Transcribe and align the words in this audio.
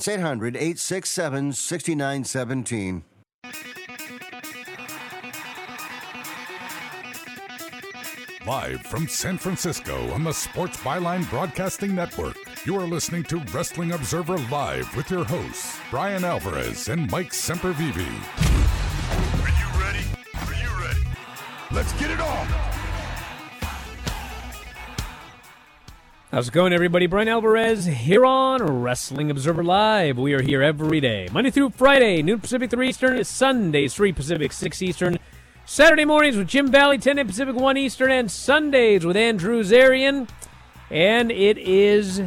That's 0.00 0.16
800 0.16 0.56
867 0.56 1.52
6917. 1.52 3.04
Live 8.46 8.80
from 8.86 9.06
San 9.06 9.36
Francisco 9.36 10.10
on 10.12 10.24
the 10.24 10.32
Sports 10.32 10.78
Byline 10.78 11.28
Broadcasting 11.28 11.94
Network, 11.94 12.38
you 12.64 12.76
are 12.76 12.86
listening 12.86 13.24
to 13.24 13.40
Wrestling 13.52 13.92
Observer 13.92 14.38
Live 14.50 14.96
with 14.96 15.10
your 15.10 15.24
hosts, 15.24 15.78
Bryan 15.90 16.24
Alvarez 16.24 16.88
and 16.88 17.10
Mike 17.10 17.32
Sempervive. 17.32 17.98
Are 19.42 19.50
you 19.50 19.84
ready? 19.84 20.04
Are 20.46 20.54
you 20.54 20.82
ready? 20.82 21.04
Let's 21.70 21.92
get 22.00 22.10
it 22.10 22.20
on! 22.20 22.79
How's 26.32 26.46
it 26.46 26.54
going, 26.54 26.72
everybody? 26.72 27.08
Bryan 27.08 27.26
Alvarez 27.26 27.86
here 27.86 28.24
on 28.24 28.62
Wrestling 28.62 29.32
Observer 29.32 29.64
Live. 29.64 30.16
We 30.16 30.32
are 30.32 30.40
here 30.40 30.62
every 30.62 31.00
day, 31.00 31.28
Monday 31.32 31.50
through 31.50 31.70
Friday, 31.70 32.22
noon 32.22 32.38
Pacific, 32.38 32.70
3 32.70 32.88
Eastern, 32.88 33.24
Sundays, 33.24 33.94
3 33.94 34.12
Pacific, 34.12 34.52
6 34.52 34.80
Eastern, 34.80 35.18
Saturday 35.66 36.04
mornings 36.04 36.36
with 36.36 36.46
Jim 36.46 36.70
Valley, 36.70 36.98
10 36.98 37.18
a.m. 37.18 37.26
Pacific, 37.26 37.56
1 37.56 37.76
Eastern, 37.76 38.12
and 38.12 38.30
Sundays 38.30 39.04
with 39.04 39.16
Andrew 39.16 39.64
Zarian. 39.64 40.28
And 40.88 41.32
it 41.32 41.58
is 41.58 42.22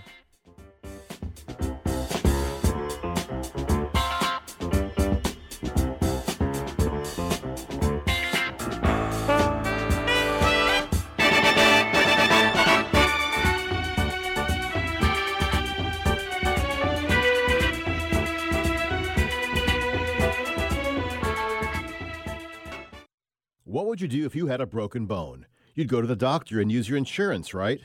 You 24.03 24.09
do 24.09 24.27
if 24.27 24.35
you 24.35 24.49
had 24.49 24.61
a 24.61 24.67
broken 24.67 25.07
bone? 25.07 25.47
You'd 25.75 25.89
go 25.89 26.01
to 26.01 26.07
the 26.07 26.17
doctor 26.17 26.61
and 26.61 26.71
use 26.71 26.89
your 26.89 26.99
insurance, 26.99 27.55
right? 27.55 27.81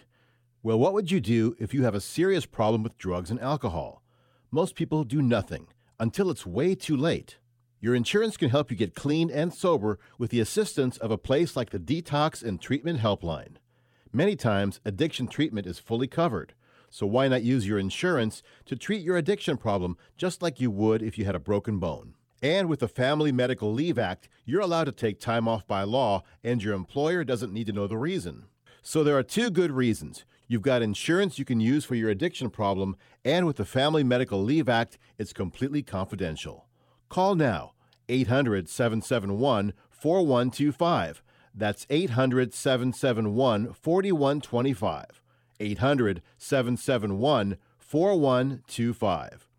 Well, 0.64 0.80
what 0.80 0.94
would 0.94 1.12
you 1.12 1.22
do 1.22 1.56
if 1.60 1.74
you 1.74 1.84
have 1.84 1.94
a 1.94 2.02
serious 2.02 2.46
problem 2.46 2.84
with 2.84 2.98
drugs 2.98 3.30
and 3.30 3.40
alcohol? 3.40 4.02
Most 4.52 4.76
people 4.76 5.04
do 5.04 5.22
nothing 5.22 5.68
until 6.00 6.30
it's 6.32 6.46
way 6.46 6.74
too 6.74 6.98
late. 6.98 7.38
Your 7.80 7.94
insurance 7.94 8.36
can 8.36 8.50
help 8.50 8.72
you 8.72 8.76
get 8.76 8.96
clean 8.96 9.30
and 9.30 9.54
sober 9.54 10.00
with 10.18 10.32
the 10.32 10.40
assistance 10.40 10.98
of 10.98 11.12
a 11.12 11.18
place 11.18 11.56
like 11.56 11.70
the 11.70 11.80
Detox 11.80 12.44
and 12.44 12.60
Treatment 12.60 13.00
Helpline. 13.00 13.58
Many 14.12 14.36
times, 14.36 14.80
addiction 14.84 15.28
treatment 15.28 15.68
is 15.68 15.78
fully 15.78 16.08
covered, 16.08 16.56
so 16.90 17.06
why 17.06 17.28
not 17.28 17.44
use 17.44 17.68
your 17.68 17.78
insurance 17.78 18.42
to 18.66 18.76
treat 18.76 19.04
your 19.04 19.18
addiction 19.18 19.58
problem 19.58 19.98
just 20.18 20.42
like 20.42 20.60
you 20.60 20.72
would 20.72 21.04
if 21.04 21.20
you 21.20 21.26
had 21.26 21.36
a 21.36 21.40
broken 21.40 21.78
bone? 21.78 22.16
And 22.42 22.70
with 22.70 22.82
the 22.82 22.88
Family 22.88 23.32
Medical 23.32 23.74
Leave 23.74 23.98
Act, 23.98 24.30
you're 24.46 24.62
allowed 24.62 24.84
to 24.84 24.92
take 24.92 25.20
time 25.20 25.48
off 25.48 25.66
by 25.66 25.84
law, 25.84 26.24
and 26.44 26.62
your 26.62 26.76
employer 26.76 27.24
doesn't 27.24 27.52
need 27.52 27.66
to 27.68 27.74
know 27.74 27.88
the 27.88 27.98
reason. 27.98 28.46
So 28.84 29.04
there 29.04 29.18
are 29.18 29.24
two 29.24 29.50
good 29.50 29.72
reasons. 29.72 30.24
You've 30.48 30.62
got 30.62 30.82
insurance 30.82 31.40
you 31.40 31.46
can 31.46 31.60
use 31.60 31.84
for 31.84 31.96
your 31.96 32.10
addiction 32.10 32.50
problem, 32.50 32.96
and 33.26 33.46
with 33.46 33.58
the 33.58 33.66
Family 33.66 34.04
Medical 34.04 34.42
Leave 34.42 34.70
Act, 34.70 34.98
it's 35.18 35.34
completely 35.34 35.82
confidential. 35.82 36.68
Call 37.10 37.36
now 37.36 37.74
800 38.08 38.70
771 38.70 39.74
4125. 39.90 41.24
That's 41.56 41.88
800 41.90 42.54
771 42.54 43.74
4125. 43.74 45.22
800 45.60 46.22
771 46.38 47.58
4125. 47.80 49.50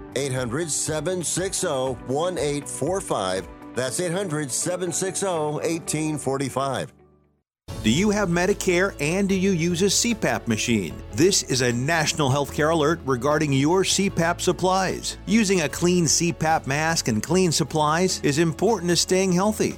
800 0.15 0.69
760 0.69 1.67
1845. 2.07 3.47
That's 3.75 3.99
800 3.99 4.51
760 4.51 5.25
1845. 5.25 6.93
Do 7.83 7.89
you 7.89 8.11
have 8.11 8.29
Medicare 8.29 8.95
and 9.01 9.27
do 9.27 9.33
you 9.33 9.51
use 9.51 9.81
a 9.81 9.85
CPAP 9.85 10.47
machine? 10.47 10.93
This 11.13 11.41
is 11.41 11.61
a 11.61 11.73
national 11.73 12.29
healthcare 12.29 12.71
alert 12.71 12.99
regarding 13.05 13.51
your 13.51 13.83
CPAP 13.83 14.39
supplies. 14.39 15.17
Using 15.25 15.61
a 15.61 15.69
clean 15.69 16.05
CPAP 16.05 16.67
mask 16.67 17.07
and 17.07 17.23
clean 17.23 17.51
supplies 17.51 18.19
is 18.21 18.37
important 18.37 18.91
to 18.91 18.95
staying 18.95 19.31
healthy. 19.31 19.77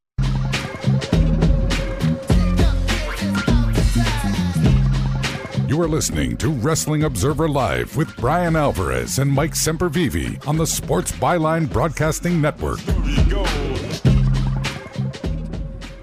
You 5.71 5.81
are 5.81 5.87
listening 5.87 6.35
to 6.35 6.49
Wrestling 6.49 7.03
Observer 7.03 7.47
Live 7.47 7.95
with 7.95 8.13
Bryan 8.17 8.57
Alvarez 8.57 9.19
and 9.19 9.31
Mike 9.31 9.53
Sempervive 9.53 10.45
on 10.45 10.57
the 10.57 10.67
Sports 10.67 11.13
Byline 11.13 11.71
Broadcasting 11.71 12.41
Network. 12.41 12.85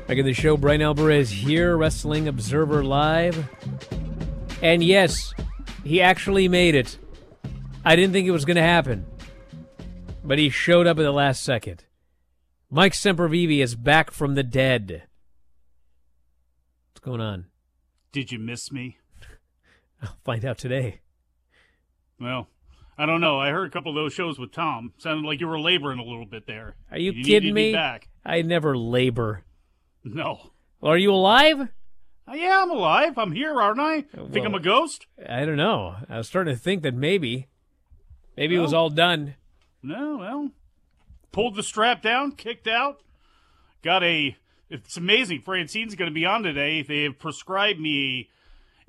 Back 0.06 0.16
in 0.16 0.24
the 0.24 0.32
show, 0.32 0.56
Bryan 0.56 0.80
Alvarez 0.80 1.28
here, 1.28 1.76
Wrestling 1.76 2.28
Observer 2.28 2.82
Live. 2.82 3.46
And 4.62 4.82
yes, 4.82 5.34
he 5.84 6.00
actually 6.00 6.48
made 6.48 6.74
it. 6.74 6.96
I 7.84 7.94
didn't 7.94 8.14
think 8.14 8.26
it 8.26 8.30
was 8.30 8.46
going 8.46 8.56
to 8.56 8.62
happen, 8.62 9.04
but 10.24 10.38
he 10.38 10.48
showed 10.48 10.86
up 10.86 10.98
at 10.98 11.02
the 11.02 11.12
last 11.12 11.44
second. 11.44 11.84
Mike 12.70 12.94
Sempervive 12.94 13.60
is 13.60 13.74
back 13.74 14.12
from 14.12 14.34
the 14.34 14.42
dead. 14.42 15.02
What's 16.88 17.04
going 17.04 17.20
on? 17.20 17.48
Did 18.12 18.32
you 18.32 18.38
miss 18.38 18.72
me? 18.72 18.96
I'll 20.02 20.16
find 20.24 20.44
out 20.44 20.58
today. 20.58 21.00
Well, 22.20 22.48
I 22.96 23.06
don't 23.06 23.20
know. 23.20 23.38
I 23.38 23.50
heard 23.50 23.68
a 23.68 23.70
couple 23.70 23.90
of 23.90 23.96
those 23.96 24.12
shows 24.12 24.38
with 24.38 24.52
Tom. 24.52 24.92
Sounded 24.98 25.26
like 25.26 25.40
you 25.40 25.46
were 25.46 25.60
laboring 25.60 25.98
a 25.98 26.04
little 26.04 26.26
bit 26.26 26.46
there. 26.46 26.74
Are 26.90 26.98
you, 26.98 27.12
you 27.12 27.24
kidding 27.24 27.54
me? 27.54 27.72
back. 27.72 28.08
I 28.24 28.42
never 28.42 28.76
labor. 28.76 29.44
No. 30.04 30.50
Well, 30.80 30.92
are 30.92 30.98
you 30.98 31.12
alive? 31.12 31.68
Yeah, 32.32 32.62
I'm 32.62 32.70
alive. 32.70 33.16
I'm 33.16 33.32
here, 33.32 33.60
aren't 33.60 33.80
I? 33.80 34.02
Think 34.02 34.44
I'm 34.44 34.54
a 34.54 34.60
ghost? 34.60 35.06
I 35.26 35.44
don't 35.44 35.56
know. 35.56 35.96
I 36.08 36.18
was 36.18 36.28
starting 36.28 36.54
to 36.54 36.60
think 36.60 36.82
that 36.82 36.94
maybe, 36.94 37.46
maybe 38.36 38.54
it 38.54 38.60
was 38.60 38.74
all 38.74 38.90
done. 38.90 39.34
No, 39.82 40.18
well, 40.18 40.50
pulled 41.32 41.54
the 41.54 41.62
strap 41.62 42.02
down, 42.02 42.32
kicked 42.32 42.66
out. 42.66 43.00
Got 43.82 44.02
a. 44.02 44.36
It's 44.68 44.98
amazing. 44.98 45.40
Francine's 45.40 45.94
going 45.94 46.10
to 46.10 46.14
be 46.14 46.26
on 46.26 46.42
today. 46.42 46.82
They 46.82 47.04
have 47.04 47.18
prescribed 47.18 47.80
me 47.80 48.28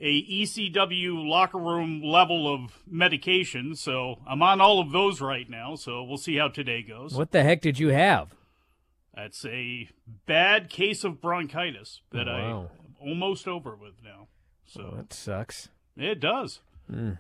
a 0.01 0.23
ECW 0.23 1.27
locker 1.27 1.57
room 1.57 2.01
level 2.01 2.51
of 2.53 2.79
medication, 2.87 3.75
so 3.75 4.19
I'm 4.27 4.41
on 4.41 4.61
all 4.61 4.79
of 4.79 4.91
those 4.91 5.21
right 5.21 5.49
now. 5.49 5.75
So 5.75 6.03
we'll 6.03 6.17
see 6.17 6.37
how 6.37 6.47
today 6.47 6.81
goes. 6.81 7.13
What 7.13 7.31
the 7.31 7.43
heck 7.43 7.61
did 7.61 7.79
you 7.79 7.89
have? 7.89 8.33
That's 9.15 9.43
a 9.45 9.89
bad 10.25 10.69
case 10.69 11.03
of 11.03 11.19
bronchitis 11.21 12.01
that 12.11 12.29
oh, 12.29 12.31
Wow. 12.31 12.69
I'm 13.01 13.09
almost 13.09 13.47
over 13.47 13.75
with 13.75 14.01
now. 14.03 14.27
So 14.65 14.93
That 14.95 15.11
sucks. 15.13 15.69
it 15.97 16.19
does. 16.19 16.59
Hmm. 16.89 17.13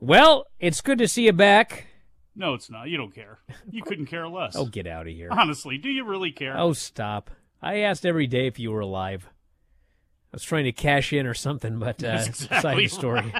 Well, 0.00 0.46
it's 0.58 0.80
good 0.80 0.98
to 0.98 1.08
see 1.08 1.26
you 1.26 1.32
back. 1.32 1.86
No, 2.34 2.54
it's 2.54 2.70
not. 2.70 2.88
You 2.88 2.96
don't 2.96 3.14
care. 3.14 3.38
You 3.70 3.82
couldn't 3.86 4.06
care 4.06 4.26
less. 4.26 4.56
Oh, 4.56 4.64
get 4.64 4.86
out 4.86 5.06
of 5.06 5.12
here. 5.12 5.28
Honestly, 5.30 5.76
do 5.76 5.90
you 5.90 6.04
really 6.04 6.32
care? 6.32 6.56
Oh, 6.58 6.72
stop. 6.72 7.30
I 7.60 7.78
asked 7.80 8.06
every 8.06 8.26
day 8.26 8.46
if 8.46 8.58
you 8.58 8.72
were 8.72 8.80
alive. 8.80 9.28
I 10.32 10.36
was 10.36 10.42
trying 10.44 10.64
to 10.64 10.72
cash 10.72 11.12
in 11.12 11.26
or 11.26 11.34
something, 11.34 11.78
but 11.78 12.02
uh, 12.02 12.16
That's 12.16 12.28
it's 12.28 12.42
a 12.42 12.56
exactly 12.56 12.88
side 12.88 12.98
story. 12.98 13.34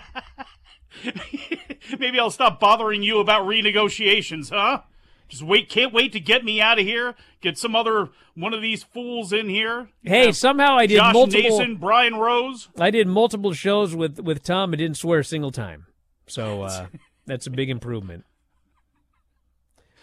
Maybe 1.98 2.18
I'll 2.20 2.30
stop 2.30 2.60
bothering 2.60 3.02
you 3.02 3.18
about 3.18 3.46
renegotiations, 3.46 4.50
huh? 4.50 4.82
Just 5.28 5.42
wait, 5.42 5.70
can't 5.70 5.94
wait 5.94 6.12
to 6.12 6.20
get 6.20 6.44
me 6.44 6.60
out 6.60 6.78
of 6.78 6.84
here. 6.84 7.14
Get 7.40 7.56
some 7.56 7.74
other 7.74 8.10
one 8.34 8.52
of 8.52 8.60
these 8.60 8.82
fools 8.82 9.32
in 9.32 9.48
here. 9.48 9.88
Hey, 10.02 10.32
somehow 10.32 10.76
I 10.76 10.84
did 10.84 10.96
Josh 10.96 11.14
multiple. 11.14 11.58
Nason, 11.58 11.76
Brian 11.76 12.16
Rose. 12.16 12.68
I 12.78 12.90
did 12.90 13.08
multiple 13.08 13.54
shows 13.54 13.96
with 13.96 14.20
with 14.20 14.42
Tom 14.42 14.74
and 14.74 14.78
didn't 14.78 14.98
swear 14.98 15.20
a 15.20 15.24
single 15.24 15.50
time. 15.50 15.86
So 16.26 16.62
uh, 16.64 16.88
that's 17.24 17.46
a 17.46 17.50
big 17.50 17.70
improvement. 17.70 18.26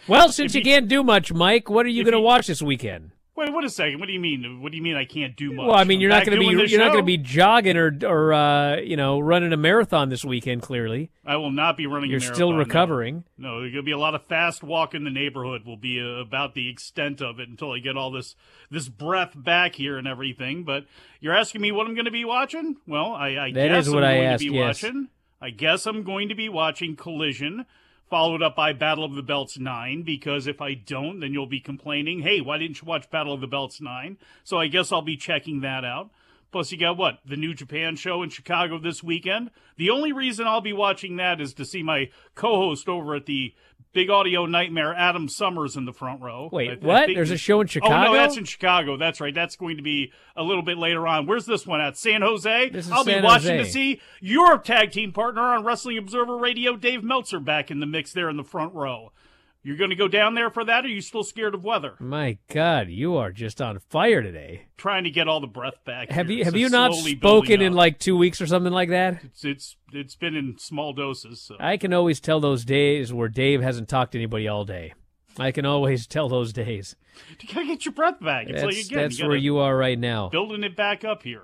Well, 0.08 0.32
since 0.32 0.56
you 0.56 0.58
you- 0.58 0.64
can't 0.64 0.88
do 0.88 1.04
much, 1.04 1.32
Mike, 1.32 1.70
what 1.70 1.86
are 1.86 1.90
you 1.90 2.02
going 2.02 2.12
to 2.12 2.20
watch 2.20 2.48
this 2.48 2.60
weekend? 2.60 3.12
Wait, 3.36 3.52
what 3.52 3.64
a 3.64 3.70
second. 3.70 4.00
What 4.00 4.06
do 4.06 4.12
you 4.12 4.20
mean? 4.20 4.60
What 4.60 4.72
do 4.72 4.76
you 4.76 4.82
mean 4.82 4.96
I 4.96 5.04
can't 5.04 5.34
do 5.36 5.52
much? 5.52 5.66
Well, 5.66 5.76
I 5.76 5.84
mean, 5.84 5.98
I'm 5.98 6.00
you're 6.02 6.10
not 6.10 6.26
going 6.26 6.38
to 6.38 6.46
be 6.46 6.70
you're 6.70 6.80
not 6.80 6.92
going 6.92 7.02
to 7.02 7.06
be 7.06 7.16
jogging 7.16 7.76
or 7.76 7.96
or 8.04 8.32
uh, 8.32 8.76
you 8.76 8.96
know 8.96 9.18
running 9.20 9.52
a 9.52 9.56
marathon 9.56 10.08
this 10.08 10.24
weekend. 10.24 10.62
Clearly, 10.62 11.10
I 11.24 11.36
will 11.36 11.50
not 11.50 11.76
be 11.76 11.86
running. 11.86 12.10
you're 12.10 12.20
still 12.20 12.50
marathon, 12.50 12.52
no. 12.52 12.58
recovering. 12.58 13.24
No, 13.38 13.60
there's 13.60 13.72
gonna 13.72 13.82
be 13.82 13.92
a 13.92 13.98
lot 13.98 14.14
of 14.14 14.24
fast 14.26 14.62
walk 14.62 14.94
in 14.94 15.04
the 15.04 15.10
neighborhood. 15.10 15.64
Will 15.64 15.76
be 15.76 16.00
uh, 16.00 16.20
about 16.20 16.54
the 16.54 16.68
extent 16.68 17.22
of 17.22 17.40
it 17.40 17.48
until 17.48 17.72
I 17.72 17.78
get 17.78 17.96
all 17.96 18.10
this 18.10 18.34
this 18.70 18.88
breath 18.88 19.32
back 19.34 19.74
here 19.76 19.96
and 19.96 20.06
everything. 20.06 20.64
But 20.64 20.84
you're 21.20 21.34
asking 21.36 21.60
me 21.60 21.72
what 21.72 21.86
I'm 21.86 21.94
gonna 21.94 22.10
be 22.10 22.24
watching? 22.24 22.76
Well, 22.86 23.14
I, 23.14 23.28
I 23.36 23.52
That 23.52 23.68
guess 23.68 23.86
is 23.86 23.94
what 23.94 24.04
I'm 24.04 24.10
I 24.10 24.14
going 24.16 24.26
asked, 24.26 24.42
to 24.42 24.50
be 24.50 24.56
yes. 24.56 24.82
watching. 24.82 25.08
I 25.40 25.50
guess 25.50 25.86
I'm 25.86 26.02
going 26.02 26.28
to 26.28 26.34
be 26.34 26.50
watching 26.50 26.96
Collision, 26.96 27.64
followed 28.10 28.42
up 28.42 28.56
by 28.56 28.72
Battle 28.72 29.04
of 29.04 29.14
the 29.14 29.22
Belts 29.22 29.58
nine. 29.58 30.02
Because 30.02 30.46
if 30.46 30.60
I 30.60 30.74
don't, 30.74 31.20
then 31.20 31.32
you'll 31.32 31.46
be 31.46 31.60
complaining. 31.60 32.20
Hey, 32.20 32.40
why 32.40 32.58
didn't 32.58 32.82
you 32.82 32.86
watch 32.86 33.08
Battle 33.10 33.32
of 33.32 33.40
the 33.40 33.46
Belts 33.46 33.80
nine? 33.80 34.18
So 34.44 34.58
I 34.58 34.66
guess 34.66 34.92
I'll 34.92 35.00
be 35.00 35.16
checking 35.16 35.60
that 35.60 35.84
out. 35.84 36.10
Plus, 36.52 36.72
you 36.72 36.78
got 36.78 36.96
what? 36.96 37.20
The 37.24 37.36
New 37.36 37.54
Japan 37.54 37.94
show 37.94 38.24
in 38.24 38.30
Chicago 38.30 38.78
this 38.78 39.04
weekend. 39.04 39.52
The 39.76 39.90
only 39.90 40.12
reason 40.12 40.48
I'll 40.48 40.60
be 40.60 40.72
watching 40.72 41.16
that 41.16 41.40
is 41.40 41.54
to 41.54 41.64
see 41.64 41.82
my 41.82 42.10
co 42.34 42.56
host 42.56 42.88
over 42.88 43.14
at 43.14 43.26
the 43.26 43.54
Big 43.92 44.08
Audio 44.08 44.46
Nightmare, 44.46 44.94
Adam 44.94 45.28
Summers, 45.28 45.76
in 45.76 45.84
the 45.84 45.92
front 45.92 46.20
row. 46.22 46.48
Wait, 46.52 46.70
I- 46.70 46.72
I 46.74 46.76
what? 46.76 47.06
think- 47.06 47.16
There's 47.16 47.30
a 47.32 47.36
show 47.36 47.60
in 47.60 47.66
Chicago. 47.66 47.94
Oh, 48.10 48.12
no, 48.12 48.14
that's 48.14 48.36
in 48.36 48.44
Chicago. 48.44 48.96
That's 48.96 49.20
right. 49.20 49.34
That's 49.34 49.56
going 49.56 49.76
to 49.78 49.82
be 49.82 50.12
a 50.36 50.42
little 50.44 50.62
bit 50.62 50.78
later 50.78 51.06
on. 51.08 51.26
Where's 51.26 51.44
this 51.46 51.66
one 51.66 51.80
at? 51.80 51.96
San 51.96 52.22
Jose? 52.22 52.68
This 52.70 52.86
is 52.86 52.92
I'll 52.92 53.04
San 53.04 53.20
be 53.22 53.24
watching 53.26 53.56
Jose. 53.56 53.64
to 53.64 53.70
see 53.70 54.00
your 54.20 54.58
tag 54.58 54.92
team 54.92 55.12
partner 55.12 55.42
on 55.42 55.64
Wrestling 55.64 55.98
Observer 55.98 56.36
Radio, 56.36 56.76
Dave 56.76 57.02
Meltzer, 57.02 57.40
back 57.40 57.70
in 57.70 57.80
the 57.80 57.86
mix 57.86 58.12
there 58.12 58.28
in 58.28 58.36
the 58.36 58.44
front 58.44 58.74
row. 58.74 59.12
You're 59.62 59.76
going 59.76 59.90
to 59.90 59.96
go 59.96 60.08
down 60.08 60.34
there 60.34 60.48
for 60.48 60.64
that, 60.64 60.84
or 60.84 60.88
are 60.88 60.90
you 60.90 61.02
still 61.02 61.22
scared 61.22 61.54
of 61.54 61.64
weather? 61.64 61.94
My 62.00 62.38
God, 62.48 62.88
you 62.88 63.16
are 63.16 63.30
just 63.30 63.60
on 63.60 63.78
fire 63.90 64.22
today. 64.22 64.68
Trying 64.78 65.04
to 65.04 65.10
get 65.10 65.28
all 65.28 65.38
the 65.40 65.46
breath 65.46 65.84
back. 65.84 66.10
Have 66.10 66.28
here. 66.28 66.38
you 66.38 66.44
have 66.44 66.54
It's 66.54 66.60
you 66.62 66.68
not 66.70 66.94
spoken 66.94 67.60
in 67.60 67.74
like 67.74 67.98
two 67.98 68.16
weeks 68.16 68.40
or 68.40 68.46
something 68.46 68.72
like 68.72 68.88
that? 68.88 69.22
It's 69.22 69.44
it's 69.44 69.76
it's 69.92 70.16
been 70.16 70.34
in 70.34 70.56
small 70.58 70.94
doses. 70.94 71.42
So. 71.42 71.56
I 71.60 71.76
can 71.76 71.92
always 71.92 72.20
tell 72.20 72.40
those 72.40 72.64
days 72.64 73.12
where 73.12 73.28
Dave 73.28 73.60
hasn't 73.60 73.90
talked 73.90 74.12
to 74.12 74.18
anybody 74.18 74.48
all 74.48 74.64
day. 74.64 74.94
I 75.38 75.52
can 75.52 75.66
always 75.66 76.06
tell 76.06 76.28
those 76.30 76.52
days. 76.54 76.96
You 77.38 77.54
gotta 77.54 77.66
get 77.66 77.84
your 77.84 77.92
breath 77.92 78.18
back. 78.20 78.46
It's 78.48 78.62
That's, 78.62 78.76
like 78.76 78.86
again, 78.86 78.98
that's 78.98 79.18
you 79.18 79.28
where 79.28 79.36
you 79.36 79.58
are 79.58 79.76
right 79.76 79.98
now. 79.98 80.30
building 80.30 80.64
it 80.64 80.74
back 80.74 81.04
up 81.04 81.22
here, 81.22 81.42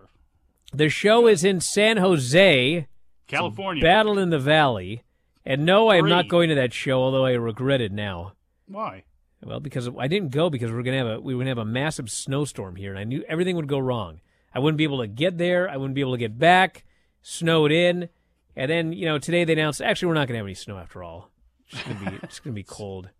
The 0.72 0.88
show 0.88 1.26
is 1.26 1.44
in 1.44 1.60
San 1.60 1.98
Jose, 1.98 2.86
California. 3.26 3.82
Battle 3.82 4.18
in 4.18 4.30
the 4.30 4.38
Valley. 4.38 5.02
And 5.46 5.64
no, 5.64 5.88
I 5.88 5.96
am 5.96 6.08
not 6.08 6.26
going 6.26 6.48
to 6.48 6.56
that 6.56 6.72
show, 6.72 7.00
although 7.00 7.24
I 7.24 7.32
regret 7.32 7.80
it 7.80 7.92
now. 7.92 8.32
Why? 8.66 9.04
Well, 9.44 9.60
because 9.60 9.88
I 9.96 10.08
didn't 10.08 10.32
go 10.32 10.50
because 10.50 10.72
we 10.72 10.78
are 10.78 10.82
gonna 10.82 10.98
have 10.98 11.06
a 11.06 11.20
we 11.20 11.34
were 11.34 11.40
gonna 11.40 11.50
have 11.50 11.58
a 11.58 11.64
massive 11.64 12.10
snowstorm 12.10 12.74
here, 12.74 12.90
and 12.90 12.98
I 12.98 13.04
knew 13.04 13.22
everything 13.28 13.54
would 13.54 13.68
go 13.68 13.78
wrong. 13.78 14.20
I 14.52 14.58
wouldn't 14.58 14.78
be 14.78 14.84
able 14.84 14.98
to 14.98 15.06
get 15.06 15.38
there. 15.38 15.68
I 15.68 15.76
wouldn't 15.76 15.94
be 15.94 16.00
able 16.00 16.12
to 16.12 16.18
get 16.18 16.36
back. 16.36 16.84
Snowed 17.22 17.70
in, 17.70 18.08
and 18.56 18.70
then 18.70 18.92
you 18.92 19.04
know 19.04 19.18
today 19.18 19.44
they 19.44 19.52
announced 19.52 19.80
actually 19.80 20.08
we're 20.08 20.14
not 20.14 20.26
gonna 20.26 20.38
have 20.38 20.46
any 20.46 20.54
snow 20.54 20.78
after 20.78 21.04
all. 21.04 21.30
It's 21.68 21.82
gonna 21.82 22.10
be 22.10 22.18
it's 22.24 22.40
gonna 22.40 22.54
be 22.54 22.62
cold. 22.68 23.10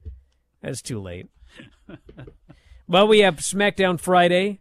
That's 0.63 0.83
too 0.83 1.01
late. 1.01 1.29
But 2.89 3.07
we 3.07 3.21
have 3.21 3.37
SmackDown 3.37 4.01
Friday. 4.01 4.61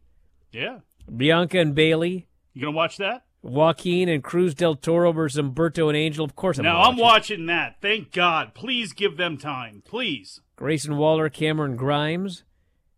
Yeah, 0.51 0.79
Bianca 1.15 1.59
and 1.59 1.73
Bayley, 1.73 2.27
you 2.53 2.61
gonna 2.61 2.75
watch 2.75 2.97
that? 2.97 3.25
Joaquin 3.45 4.09
and 4.09 4.23
Cruz 4.23 4.55
del 4.55 4.75
Toro 4.75 5.11
versus 5.11 5.37
Umberto 5.37 5.87
and 5.87 5.95
Angel. 5.95 6.25
Of 6.25 6.35
course, 6.35 6.57
I'm 6.57 6.65
no, 6.65 6.73
gonna 6.73 6.89
I'm 6.89 6.97
watching 6.97 7.45
that. 7.45 7.75
Thank 7.79 8.11
God. 8.11 8.55
Please 8.55 8.91
give 8.91 9.17
them 9.17 9.37
time. 9.37 9.83
Please. 9.85 10.41
Grayson 10.55 10.97
Waller, 10.97 11.29
Cameron 11.29 11.75
Grimes. 11.75 12.43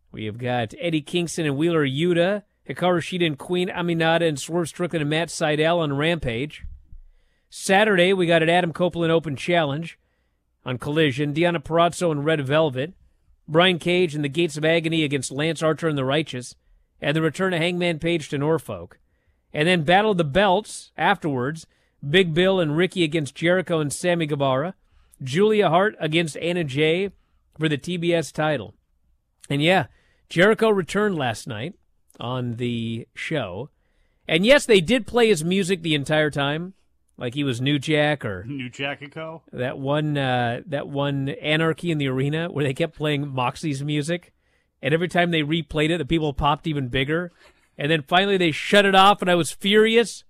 We 0.10 0.24
have 0.26 0.38
got 0.38 0.74
Eddie 0.80 1.02
Kingston 1.02 1.46
and 1.46 1.58
Wheeler 1.58 1.86
Yuta, 1.86 2.44
Hikaru 2.68 3.00
Shida 3.02 3.26
and 3.26 3.38
Queen 3.38 3.68
Aminata 3.68 4.26
and 4.26 4.40
Swerve 4.40 4.70
Strickland 4.70 5.02
and 5.02 5.10
Matt 5.10 5.28
Sydal 5.28 5.80
on 5.80 5.98
Rampage. 5.98 6.64
Saturday, 7.50 8.14
we 8.14 8.26
got 8.26 8.42
an 8.42 8.50
Adam 8.50 8.72
Copeland 8.72 9.12
Open 9.12 9.36
Challenge 9.36 10.00
on 10.66 10.78
Collision. 10.78 11.34
Deonna 11.34 11.62
Purrazzo 11.62 12.10
and 12.10 12.24
Red 12.24 12.46
Velvet. 12.48 12.94
Brian 13.50 13.80
Cage 13.80 14.16
and 14.16 14.24
the 14.24 14.30
Gates 14.30 14.56
of 14.56 14.64
Agony 14.64 15.04
against 15.04 15.30
Lance 15.30 15.62
Archer 15.62 15.90
and 15.90 15.98
the 15.98 16.06
Righteous. 16.06 16.56
And 17.02 17.16
the 17.16 17.22
return 17.22 17.54
of 17.54 17.60
Hangman 17.60 18.00
Page 18.00 18.30
to 18.30 18.38
Norfolk. 18.38 19.00
And 19.54 19.68
then 19.68 19.84
Battle 19.84 20.12
of 20.12 20.18
the 20.18 20.24
Belts 20.24 20.92
afterwards. 20.98 21.66
Big 22.08 22.34
Bill 22.34 22.60
and 22.60 22.78
Ricky 22.78 23.04
against 23.04 23.36
Jericho 23.36 23.80
and 23.80 23.92
Sammy 23.92 24.26
Guevara. 24.26 24.76
Julia 25.24 25.70
Hart 25.70 25.96
against 26.00 26.38
Anna 26.38 26.64
Jay 26.64 27.12
for 27.58 27.68
the 27.68 27.78
TBS 27.78 28.32
title. 28.32 28.76
And 29.50 29.62
yeah, 29.62 29.88
Jericho 30.30 30.70
returned 30.70 31.16
last 31.18 31.48
night 31.48 31.74
on 32.20 32.56
the 32.56 33.08
show. 33.16 33.70
And 34.28 34.46
yes, 34.46 34.66
they 34.66 34.82
did 34.82 35.08
play 35.08 35.30
his 35.30 35.44
music 35.44 35.82
the 35.82 35.96
entire 35.96 36.30
time, 36.30 36.74
like 37.18 37.34
he 37.34 37.44
was 37.44 37.62
New 37.62 37.80
Jack 37.80 38.26
or 38.26 38.44
New 38.44 38.70
Jackico. 38.70 39.42
that 39.54 39.80
one 39.80 40.18
uh, 40.18 40.62
that 40.68 40.88
one 40.88 41.30
Anarchy 41.30 41.92
in 41.92 41.98
the 41.98 42.10
Arena 42.10 42.50
where 42.50 42.66
they 42.66 42.74
kept 42.74 42.96
playing 42.96 43.30
Moxie's 43.30 43.84
music, 43.84 44.34
and 44.82 44.94
every 44.94 45.08
time 45.08 45.32
they 45.32 45.44
replayed 45.44 45.92
it, 45.92 45.98
the 45.98 46.06
people 46.06 46.34
popped 46.34 46.68
even 46.68 46.90
bigger. 46.90 47.32
And 47.78 47.92
then 47.92 48.02
finally 48.02 48.38
they 48.38 48.52
shut 48.52 48.86
it 48.86 48.96
off, 48.96 49.22
and 49.22 49.30
I 49.30 49.36
was 49.36 49.52
furious. 49.52 50.24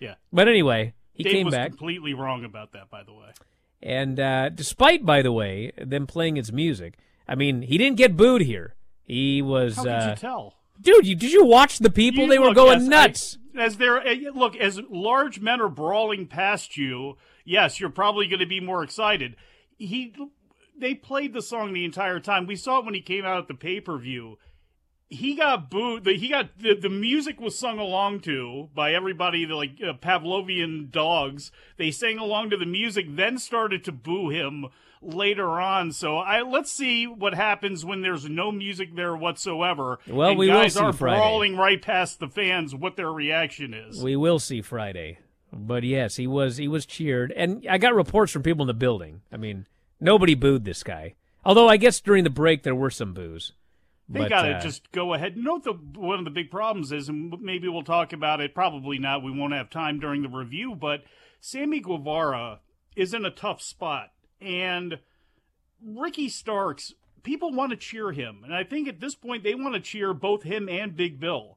Yeah. 0.00 0.14
But 0.32 0.48
anyway, 0.48 0.94
he 1.12 1.22
Dave 1.22 1.32
came 1.32 1.46
was 1.46 1.54
back. 1.54 1.68
completely 1.68 2.14
wrong 2.14 2.44
about 2.44 2.72
that, 2.72 2.90
by 2.90 3.02
the 3.02 3.12
way. 3.12 3.30
And 3.82 4.18
uh, 4.18 4.48
despite, 4.48 5.04
by 5.04 5.20
the 5.22 5.32
way, 5.32 5.72
them 5.76 6.06
playing 6.06 6.36
his 6.36 6.52
music, 6.52 6.94
I 7.28 7.34
mean, 7.34 7.62
he 7.62 7.76
didn't 7.76 7.98
get 7.98 8.16
booed 8.16 8.42
here. 8.42 8.74
He 9.02 9.42
was, 9.42 9.76
How 9.76 9.82
could 9.82 9.92
uh, 9.92 10.06
you 10.10 10.16
tell? 10.16 10.54
dude. 10.80 11.06
You, 11.06 11.14
did 11.14 11.32
you 11.32 11.44
watch 11.44 11.78
the 11.78 11.90
people? 11.90 12.24
You- 12.24 12.30
they 12.30 12.38
were 12.38 12.54
going 12.54 12.80
yes, 12.80 12.88
nuts. 12.88 13.38
I- 13.38 13.40
as 13.56 13.76
they're 13.76 14.04
eh, 14.04 14.30
look, 14.34 14.56
as 14.56 14.80
large 14.90 15.38
men 15.38 15.60
are 15.60 15.68
brawling 15.68 16.26
past 16.26 16.76
you, 16.76 17.18
yes, 17.44 17.78
you're 17.78 17.90
probably 17.90 18.26
going 18.26 18.40
to 18.40 18.46
be 18.46 18.58
more 18.60 18.82
excited. 18.82 19.36
He, 19.78 20.12
they 20.76 20.94
played 20.94 21.32
the 21.32 21.42
song 21.42 21.72
the 21.72 21.84
entire 21.84 22.18
time. 22.18 22.46
We 22.46 22.56
saw 22.56 22.80
it 22.80 22.84
when 22.84 22.94
he 22.94 23.00
came 23.00 23.24
out 23.24 23.38
at 23.38 23.46
the 23.48 23.54
pay 23.54 23.80
per 23.80 23.96
view. 23.96 24.38
He 25.10 25.34
got 25.36 25.70
booed. 25.70 26.04
the- 26.04 26.14
He 26.16 26.28
got 26.28 26.58
the, 26.58 26.74
the 26.74 26.88
music 26.88 27.40
was 27.40 27.56
sung 27.58 27.78
along 27.78 28.20
to 28.20 28.68
by 28.74 28.92
everybody, 28.94 29.44
the, 29.44 29.54
like 29.54 29.78
uh, 29.82 29.92
Pavlovian 29.94 30.90
dogs. 30.90 31.52
They 31.76 31.90
sang 31.90 32.18
along 32.18 32.50
to 32.50 32.56
the 32.56 32.66
music, 32.66 33.06
then 33.08 33.38
started 33.38 33.84
to 33.84 33.92
boo 33.92 34.30
him 34.30 34.66
later 35.02 35.60
on. 35.60 35.92
So 35.92 36.16
I 36.16 36.40
let's 36.42 36.72
see 36.72 37.06
what 37.06 37.34
happens 37.34 37.84
when 37.84 38.00
there's 38.00 38.28
no 38.28 38.50
music 38.50 38.96
there 38.96 39.14
whatsoever. 39.14 39.98
Well, 40.08 40.30
and 40.30 40.38
we 40.38 40.48
will 40.48 40.54
guys 40.62 40.74
see 40.74 40.80
are 40.80 40.92
Friday. 40.92 41.18
brawling 41.20 41.56
right 41.56 41.80
past 41.80 42.18
the 42.20 42.28
fans. 42.28 42.74
What 42.74 42.96
their 42.96 43.12
reaction 43.12 43.74
is. 43.74 44.02
We 44.02 44.16
will 44.16 44.38
see 44.38 44.62
Friday. 44.62 45.18
But 45.52 45.84
yes, 45.84 46.16
he 46.16 46.26
was 46.26 46.56
he 46.56 46.66
was 46.66 46.86
cheered, 46.86 47.30
and 47.36 47.64
I 47.70 47.78
got 47.78 47.94
reports 47.94 48.32
from 48.32 48.42
people 48.42 48.62
in 48.64 48.66
the 48.68 48.74
building. 48.74 49.20
I 49.30 49.36
mean, 49.36 49.66
nobody 50.00 50.34
booed 50.34 50.64
this 50.64 50.82
guy. 50.82 51.14
Although 51.44 51.68
I 51.68 51.76
guess 51.76 52.00
during 52.00 52.24
the 52.24 52.30
break 52.30 52.62
there 52.62 52.74
were 52.74 52.90
some 52.90 53.12
boos. 53.12 53.52
They 54.08 54.20
But, 54.20 54.28
gotta 54.28 54.56
uh, 54.56 54.60
just 54.60 54.92
go 54.92 55.14
ahead. 55.14 55.36
Note 55.36 55.64
the 55.64 55.72
one 55.72 56.18
of 56.18 56.24
the 56.24 56.30
big 56.30 56.50
problems 56.50 56.92
is, 56.92 57.08
and 57.08 57.34
maybe 57.40 57.68
we'll 57.68 57.82
talk 57.82 58.12
about 58.12 58.40
it. 58.40 58.54
Probably 58.54 58.98
not. 58.98 59.22
We 59.22 59.30
won't 59.30 59.54
have 59.54 59.70
time 59.70 59.98
during 59.98 60.22
the 60.22 60.28
review. 60.28 60.74
But 60.74 61.04
Sammy 61.40 61.80
Guevara 61.80 62.60
is 62.96 63.14
in 63.14 63.24
a 63.24 63.30
tough 63.30 63.62
spot, 63.62 64.12
and 64.40 64.98
Ricky 65.82 66.28
Starks. 66.28 66.92
People 67.22 67.54
want 67.54 67.70
to 67.70 67.76
cheer 67.76 68.12
him, 68.12 68.42
and 68.44 68.54
I 68.54 68.64
think 68.64 68.86
at 68.86 69.00
this 69.00 69.14
point 69.14 69.42
they 69.42 69.54
want 69.54 69.74
to 69.74 69.80
cheer 69.80 70.12
both 70.12 70.42
him 70.42 70.68
and 70.68 70.94
Big 70.94 71.18
Bill. 71.18 71.56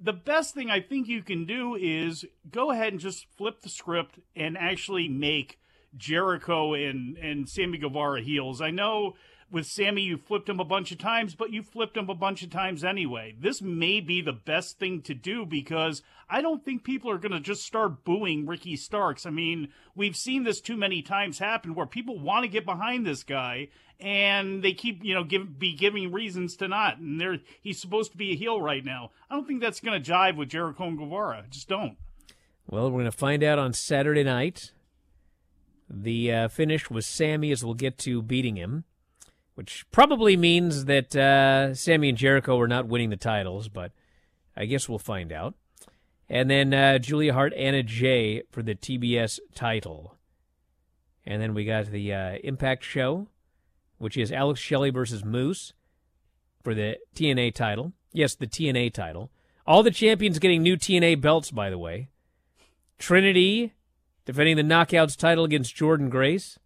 The 0.00 0.12
best 0.12 0.54
thing 0.54 0.70
I 0.70 0.80
think 0.80 1.08
you 1.08 1.24
can 1.24 1.44
do 1.44 1.74
is 1.74 2.24
go 2.48 2.70
ahead 2.70 2.92
and 2.92 3.00
just 3.00 3.26
flip 3.36 3.62
the 3.62 3.68
script 3.68 4.20
and 4.36 4.56
actually 4.56 5.08
make 5.08 5.58
Jericho 5.96 6.74
and 6.74 7.16
and 7.18 7.48
Sammy 7.48 7.78
Guevara 7.78 8.22
heels. 8.22 8.60
I 8.60 8.70
know 8.70 9.14
with 9.50 9.66
Sammy 9.66 10.02
you 10.02 10.16
flipped 10.16 10.48
him 10.48 10.60
a 10.60 10.64
bunch 10.64 10.92
of 10.92 10.98
times, 10.98 11.34
but 11.34 11.52
you 11.52 11.62
flipped 11.62 11.96
him 11.96 12.10
a 12.10 12.14
bunch 12.14 12.42
of 12.42 12.50
times 12.50 12.84
anyway. 12.84 13.34
This 13.38 13.62
may 13.62 14.00
be 14.00 14.20
the 14.20 14.32
best 14.32 14.78
thing 14.78 15.00
to 15.02 15.14
do 15.14 15.46
because 15.46 16.02
I 16.28 16.42
don't 16.42 16.64
think 16.64 16.84
people 16.84 17.10
are 17.10 17.18
going 17.18 17.32
to 17.32 17.40
just 17.40 17.64
start 17.64 18.04
booing 18.04 18.46
Ricky 18.46 18.76
Starks. 18.76 19.24
I 19.24 19.30
mean, 19.30 19.68
we've 19.94 20.16
seen 20.16 20.44
this 20.44 20.60
too 20.60 20.76
many 20.76 21.02
times 21.02 21.38
happen 21.38 21.74
where 21.74 21.86
people 21.86 22.18
want 22.18 22.44
to 22.44 22.48
get 22.48 22.66
behind 22.66 23.06
this 23.06 23.22
guy 23.22 23.68
and 24.00 24.62
they 24.62 24.72
keep, 24.72 25.02
you 25.02 25.14
know, 25.14 25.24
give 25.24 25.58
be 25.58 25.74
giving 25.74 26.12
reasons 26.12 26.56
to 26.56 26.68
not. 26.68 26.98
And 26.98 27.20
they're 27.20 27.38
he's 27.60 27.80
supposed 27.80 28.12
to 28.12 28.18
be 28.18 28.32
a 28.32 28.36
heel 28.36 28.60
right 28.60 28.84
now. 28.84 29.10
I 29.30 29.34
don't 29.34 29.46
think 29.46 29.60
that's 29.60 29.80
going 29.80 30.00
to 30.00 30.10
jive 30.10 30.36
with 30.36 30.50
Jericho 30.50 30.84
and 30.84 30.98
Guevara. 30.98 31.44
Just 31.50 31.68
don't. 31.68 31.96
Well, 32.66 32.90
we're 32.90 33.00
going 33.00 33.10
to 33.10 33.16
find 33.16 33.42
out 33.42 33.58
on 33.58 33.72
Saturday 33.72 34.24
night. 34.24 34.72
The 35.88 36.32
uh, 36.32 36.48
finish 36.48 36.90
was 36.90 37.06
Sammy, 37.06 37.50
as 37.50 37.64
we'll 37.64 37.72
get 37.72 37.96
to 37.98 38.20
beating 38.20 38.56
him, 38.56 38.84
which 39.58 39.84
probably 39.90 40.36
means 40.36 40.84
that 40.84 41.16
uh, 41.16 41.74
Sammy 41.74 42.10
and 42.10 42.16
Jericho 42.16 42.60
are 42.60 42.68
not 42.68 42.86
winning 42.86 43.10
the 43.10 43.16
titles, 43.16 43.68
but 43.68 43.90
I 44.56 44.66
guess 44.66 44.88
we'll 44.88 45.00
find 45.00 45.32
out. 45.32 45.56
And 46.28 46.48
then 46.48 46.72
uh, 46.72 47.00
Julia 47.00 47.32
Hart, 47.32 47.52
Anna 47.54 47.82
Jay 47.82 48.44
for 48.52 48.62
the 48.62 48.76
TBS 48.76 49.40
title. 49.56 50.14
And 51.26 51.42
then 51.42 51.54
we 51.54 51.64
got 51.64 51.86
the 51.86 52.14
uh, 52.14 52.38
Impact 52.44 52.84
show, 52.84 53.26
which 53.98 54.16
is 54.16 54.30
Alex 54.30 54.60
Shelley 54.60 54.90
versus 54.90 55.24
Moose 55.24 55.72
for 56.62 56.72
the 56.72 56.98
TNA 57.16 57.52
title. 57.52 57.94
Yes, 58.12 58.36
the 58.36 58.46
TNA 58.46 58.92
title. 58.92 59.32
All 59.66 59.82
the 59.82 59.90
champions 59.90 60.38
getting 60.38 60.62
new 60.62 60.76
TNA 60.76 61.20
belts, 61.20 61.50
by 61.50 61.68
the 61.68 61.78
way. 61.78 62.10
Trinity 62.96 63.72
defending 64.24 64.54
the 64.56 64.62
Knockouts 64.62 65.16
title 65.16 65.42
against 65.42 65.74
Jordynne 65.74 66.10
Grace, 66.10 66.60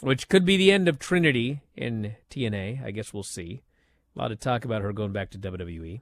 which 0.00 0.28
could 0.28 0.44
be 0.44 0.56
the 0.56 0.72
end 0.72 0.88
of 0.88 0.98
Trinity 0.98 1.60
in 1.74 2.16
TNA. 2.30 2.84
I 2.84 2.90
guess 2.90 3.12
we'll 3.12 3.22
see. 3.22 3.62
A 4.14 4.18
lot 4.18 4.32
of 4.32 4.40
talk 4.40 4.64
about 4.64 4.82
her 4.82 4.92
going 4.92 5.12
back 5.12 5.30
to 5.30 5.38
WWE. 5.38 6.00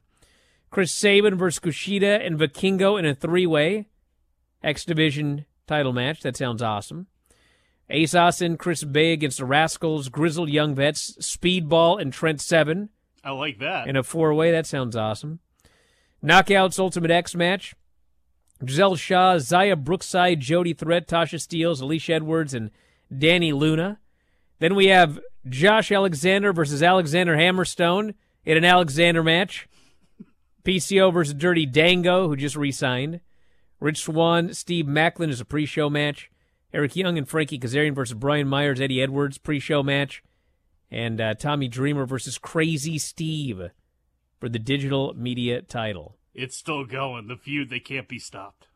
Chris 0.70 0.92
Sabin 0.92 1.36
versus 1.36 1.60
Kushida 1.60 2.24
and 2.24 2.38
Vikingo 2.38 2.98
in 2.98 3.06
a 3.06 3.14
three 3.14 3.46
way 3.46 3.86
X 4.62 4.84
Division 4.84 5.44
title 5.66 5.92
match. 5.92 6.22
That 6.22 6.36
sounds 6.36 6.62
awesome. 6.62 7.06
Ace 7.90 8.14
Austin, 8.14 8.56
Chris 8.56 8.82
Bey 8.82 9.12
against 9.12 9.38
the 9.38 9.44
Rascalz, 9.44 10.10
Grizzled 10.10 10.48
Young 10.48 10.74
Vets, 10.74 11.16
Speedball, 11.20 12.00
and 12.00 12.12
Trent 12.12 12.40
Seven 12.40 12.88
I 13.22 13.30
like 13.30 13.58
that. 13.58 13.86
in 13.88 13.96
a 13.96 14.02
four 14.02 14.32
way. 14.34 14.50
That 14.50 14.66
sounds 14.66 14.96
awesome. 14.96 15.40
Knockouts 16.22 16.78
Ultimate 16.78 17.10
X 17.10 17.34
match. 17.34 17.74
Giselle 18.64 18.96
Shaw, 18.96 19.36
Xia 19.36 19.76
Brookside, 19.82 20.40
Jody 20.40 20.72
Threat, 20.72 21.06
Tasha 21.06 21.38
Steelz, 21.38 21.82
Alicia 21.82 22.14
Edwards, 22.14 22.54
and 22.54 22.70
Dani 23.18 23.52
Luna. 23.52 23.99
Then 24.59 24.75
we 24.75 24.87
have 24.87 25.18
Josh 25.49 25.90
Alexander 25.92 26.52
versus 26.52 26.83
Alexander 26.83 27.37
Hammerstone 27.37 28.14
in 28.44 28.56
an 28.56 28.64
Alexander 28.64 29.23
match. 29.23 29.68
PCO 30.64 31.12
versus 31.12 31.35
Dirty 31.35 31.66
Dango, 31.66 32.28
who 32.28 32.37
just 32.37 32.56
re 32.56 32.73
signed. 32.73 33.21
Rich 33.80 34.02
Swann, 34.02 34.54
Steve 34.54 34.87
Maclin 34.87 35.28
is 35.30 35.40
a 35.40 35.44
pre 35.44 35.66
show 35.66 35.90
match. 35.90 36.30
Eric 36.73 36.97
Young 36.97 37.18
and 37.18 37.28
Frankie 37.28 37.59
Kazarian 37.59 37.94
versus 37.94 38.14
Brian 38.14 38.49
Myers, 38.49 38.80
Eddie 38.80 39.02
Edwards, 39.02 39.38
pre 39.38 39.61
show 39.61 39.83
match. 39.83 40.23
and 40.90 41.21
uh, 41.21 41.35
Tommy 41.35 41.68
Dreamer 41.68 42.06
versus 42.06 42.38
Crazy 42.38 42.99
Steve 42.99 43.61
for 44.40 44.49
the 44.49 44.59
digital 44.59 45.12
media 45.14 45.61
title. 45.62 46.16
It's 46.35 46.56
still 46.56 46.85
going. 46.85 47.28
The 47.28 47.37
feud, 47.37 47.68
they 47.71 47.80
can't 47.80 48.09
be 48.09 48.18
stopped. 48.18 48.68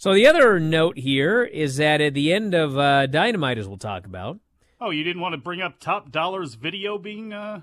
So 0.00 0.14
the 0.14 0.26
other 0.26 0.58
note 0.58 0.96
here 0.96 1.44
is 1.44 1.76
that 1.76 2.00
at 2.00 2.14
the 2.14 2.32
end 2.32 2.54
of 2.54 2.78
uh, 2.78 3.04
Dynamite, 3.06 3.58
as 3.58 3.68
we'll 3.68 3.76
talk 3.76 4.06
about, 4.06 4.38
Oh, 4.80 4.88
you 4.88 5.04
didn't 5.04 5.20
want 5.20 5.34
to 5.34 5.36
bring 5.36 5.60
up 5.60 5.78
Top 5.78 6.10
Dollar's 6.10 6.54
video 6.54 6.96
being 6.96 7.34
uh 7.34 7.60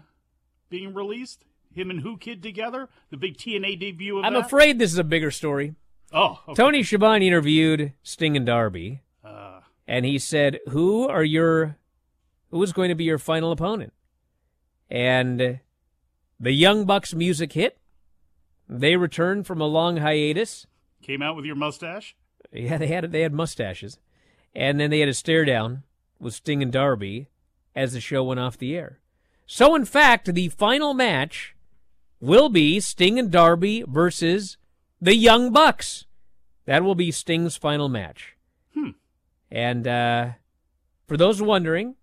being 0.69 0.93
released? 0.93 1.45
Him 1.73 1.89
and 1.89 2.03
Whoo 2.03 2.15
Kid 2.15 2.43
together? 2.43 2.89
The 3.09 3.17
big 3.17 3.37
TNA 3.37 3.79
debut 3.79 4.19
of 4.19 4.23
I'm 4.23 4.33
that? 4.33 4.45
afraid 4.45 4.77
this 4.77 4.91
is 4.91 4.99
a 4.99 5.03
bigger 5.03 5.31
story. 5.31 5.73
Oh, 6.13 6.39
okay. 6.49 6.53
Tony 6.53 6.83
Schiavone 6.83 7.25
interviewed 7.27 7.93
Sting 8.03 8.37
and 8.37 8.45
Darby, 8.45 9.01
Uh, 9.23 9.61
and 9.87 10.05
he 10.05 10.19
said, 10.19 10.59
"Who 10.69 11.07
are 11.07 11.23
your, 11.23 11.77
who 12.51 12.61
is 12.61 12.71
going 12.71 12.89
to 12.89 12.95
be 12.95 13.05
your 13.05 13.17
final 13.17 13.51
opponent?" 13.51 13.93
And 14.91 15.59
the 16.39 16.51
Young 16.51 16.85
Bucks 16.85 17.15
music 17.15 17.53
hit. 17.53 17.79
They 18.69 18.95
returned 18.95 19.47
from 19.47 19.59
a 19.59 19.65
long 19.65 19.97
hiatus. 19.97 20.67
came 21.01 21.23
out 21.23 21.35
with 21.35 21.45
your 21.45 21.55
mustache? 21.55 22.15
Yeah, 22.51 22.77
they 22.77 22.87
had 22.87 23.11
they 23.11 23.21
had 23.21 23.33
mustaches, 23.33 23.97
and 24.55 24.79
then 24.79 24.89
they 24.89 24.99
had 24.99 25.09
a 25.09 25.13
stare 25.13 25.45
down 25.45 25.83
with 26.19 26.33
Sting 26.33 26.61
and 26.63 26.71
Darby 26.71 27.27
as 27.75 27.93
the 27.93 28.01
show 28.01 28.23
went 28.23 28.39
off 28.39 28.57
the 28.57 28.75
air. 28.75 28.99
So, 29.45 29.75
in 29.75 29.85
fact, 29.85 30.33
the 30.33 30.49
final 30.49 30.93
match 30.93 31.55
will 32.19 32.49
be 32.49 32.79
Sting 32.79 33.19
and 33.19 33.31
Darby 33.31 33.83
versus 33.87 34.57
the 34.99 35.15
Young 35.15 35.51
Bucks. 35.51 36.05
That 36.65 36.83
will 36.83 36.95
be 36.95 37.11
Sting's 37.11 37.55
final 37.55 37.87
match. 37.87 38.35
Hmm. 38.73 38.89
And 39.49 39.87
uh, 39.87 40.29
for 41.07 41.15
those 41.15 41.41
wondering, 41.41 41.95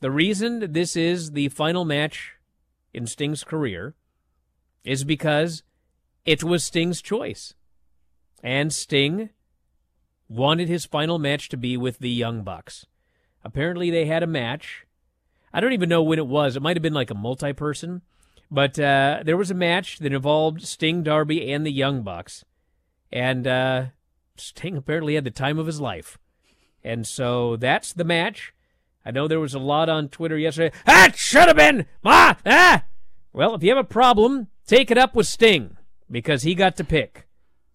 the 0.00 0.10
reason 0.10 0.72
this 0.72 0.96
is 0.96 1.32
the 1.32 1.48
final 1.50 1.84
match 1.84 2.34
in 2.92 3.06
Sting's 3.06 3.44
career 3.44 3.94
is 4.84 5.04
because 5.04 5.62
it 6.24 6.42
was 6.42 6.64
Sting's 6.64 7.00
choice. 7.00 7.54
And 8.42 8.72
Sting 8.72 9.30
wanted 10.28 10.68
his 10.68 10.86
final 10.86 11.18
match 11.18 11.48
to 11.50 11.56
be 11.56 11.76
with 11.76 11.98
the 11.98 12.10
Young 12.10 12.42
Bucks. 12.42 12.86
Apparently, 13.44 13.90
they 13.90 14.06
had 14.06 14.22
a 14.22 14.26
match. 14.26 14.86
I 15.52 15.60
don't 15.60 15.72
even 15.72 15.88
know 15.88 16.02
when 16.02 16.18
it 16.18 16.26
was. 16.26 16.56
It 16.56 16.62
might 16.62 16.76
have 16.76 16.82
been 16.82 16.94
like 16.94 17.10
a 17.10 17.14
multi 17.14 17.52
person. 17.52 18.02
But 18.50 18.78
uh, 18.78 19.22
there 19.24 19.36
was 19.36 19.50
a 19.50 19.54
match 19.54 19.98
that 19.98 20.12
involved 20.12 20.62
Sting, 20.62 21.02
Darby, 21.02 21.50
and 21.52 21.66
the 21.66 21.72
Young 21.72 22.02
Bucks. 22.02 22.44
And 23.12 23.46
uh, 23.46 23.86
Sting 24.36 24.76
apparently 24.76 25.14
had 25.14 25.24
the 25.24 25.30
time 25.30 25.58
of 25.58 25.66
his 25.66 25.80
life. 25.80 26.18
And 26.84 27.06
so 27.06 27.56
that's 27.56 27.92
the 27.92 28.04
match. 28.04 28.52
I 29.04 29.10
know 29.10 29.28
there 29.28 29.40
was 29.40 29.54
a 29.54 29.60
lot 29.60 29.88
on 29.88 30.08
Twitter 30.08 30.38
yesterday. 30.38 30.76
That 30.84 31.16
should 31.16 31.48
have 31.48 31.56
been 31.56 31.86
ma 32.02 32.34
ah. 32.44 32.84
Well, 33.32 33.54
if 33.54 33.62
you 33.62 33.68
have 33.70 33.78
a 33.78 33.84
problem, 33.84 34.48
take 34.66 34.90
it 34.90 34.98
up 34.98 35.14
with 35.14 35.26
Sting 35.26 35.76
because 36.10 36.42
he 36.42 36.54
got 36.54 36.76
to 36.76 36.84
pick, 36.84 37.26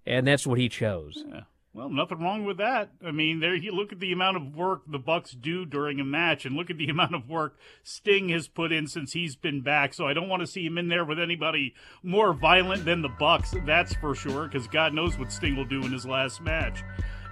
and 0.05 0.27
that's 0.27 0.47
what 0.47 0.59
he 0.59 0.67
chose. 0.69 1.23
Yeah. 1.27 1.41
Well, 1.73 1.89
nothing 1.89 2.19
wrong 2.19 2.43
with 2.43 2.57
that. 2.57 2.89
I 3.05 3.11
mean, 3.11 3.39
there 3.39 3.55
you 3.55 3.71
look 3.71 3.93
at 3.93 4.01
the 4.01 4.11
amount 4.11 4.35
of 4.35 4.55
work 4.55 4.81
the 4.85 4.99
Bucks 4.99 5.31
do 5.31 5.65
during 5.65 6.01
a 6.01 6.03
match, 6.03 6.45
and 6.45 6.55
look 6.55 6.69
at 6.69 6.77
the 6.77 6.87
amount 6.89 7.15
of 7.15 7.29
work 7.29 7.57
Sting 7.83 8.27
has 8.29 8.49
put 8.49 8.73
in 8.73 8.87
since 8.87 9.13
he's 9.13 9.37
been 9.37 9.61
back. 9.61 9.93
So 9.93 10.05
I 10.05 10.13
don't 10.13 10.27
want 10.27 10.41
to 10.41 10.47
see 10.47 10.65
him 10.65 10.77
in 10.77 10.89
there 10.89 11.05
with 11.05 11.19
anybody 11.19 11.73
more 12.03 12.33
violent 12.33 12.83
than 12.83 13.01
the 13.01 13.09
Bucks. 13.09 13.53
That's 13.65 13.93
for 13.95 14.13
sure, 14.15 14.47
because 14.47 14.67
God 14.67 14.93
knows 14.93 15.17
what 15.17 15.31
Sting 15.31 15.55
will 15.55 15.65
do 15.65 15.81
in 15.83 15.93
his 15.93 16.05
last 16.05 16.41
match. 16.41 16.83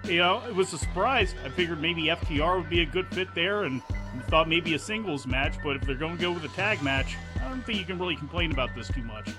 You 0.05 0.19
know, 0.19 0.41
it 0.47 0.55
was 0.55 0.71
a 0.71 0.77
surprise. 0.77 1.35
I 1.43 1.49
figured 1.49 1.81
maybe 1.81 2.03
FTR 2.03 2.61
would 2.61 2.69
be 2.69 2.81
a 2.81 2.85
good 2.85 3.07
fit 3.07 3.27
there, 3.35 3.63
and 3.63 3.81
thought 4.29 4.47
maybe 4.47 4.73
a 4.73 4.79
singles 4.79 5.27
match. 5.27 5.55
But 5.61 5.75
if 5.75 5.81
they're 5.81 5.95
going 5.95 6.15
to 6.15 6.21
go 6.21 6.31
with 6.31 6.45
a 6.45 6.55
tag 6.55 6.81
match, 6.81 7.17
I 7.41 7.49
don't 7.49 7.65
think 7.65 7.77
you 7.77 7.85
can 7.85 7.99
really 7.99 8.15
complain 8.15 8.53
about 8.53 8.69
this 8.73 8.87
too 8.87 9.03
much. 9.03 9.29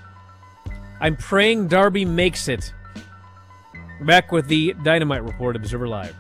I'm 1.01 1.17
praying 1.17 1.69
Darby 1.69 2.05
makes 2.05 2.49
it. 2.49 2.75
Back 4.01 4.33
with 4.33 4.49
the 4.49 4.75
Dynamite 4.83 5.25
Report, 5.25 5.57
Observer 5.57 5.87
Live. 5.87 6.17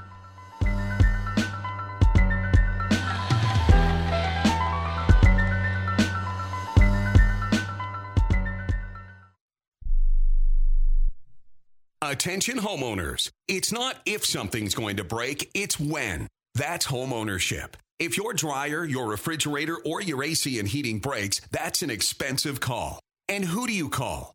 Attention 12.02 12.58
homeowners. 12.58 13.30
It's 13.46 13.70
not 13.70 13.96
if 14.04 14.26
something's 14.26 14.74
going 14.74 14.96
to 14.96 15.04
break, 15.04 15.48
it's 15.54 15.78
when. 15.78 16.26
That's 16.54 16.86
homeownership. 16.86 17.74
If 17.98 18.16
your 18.16 18.34
dryer, 18.34 18.84
your 18.84 19.06
refrigerator, 19.06 19.76
or 19.84 20.02
your 20.02 20.24
AC 20.24 20.58
and 20.58 20.66
heating 20.66 20.98
breaks, 20.98 21.40
that's 21.50 21.82
an 21.82 21.90
expensive 21.90 22.58
call. 22.58 23.00
And 23.28 23.44
who 23.44 23.66
do 23.66 23.72
you 23.72 23.88
call? 23.88 24.34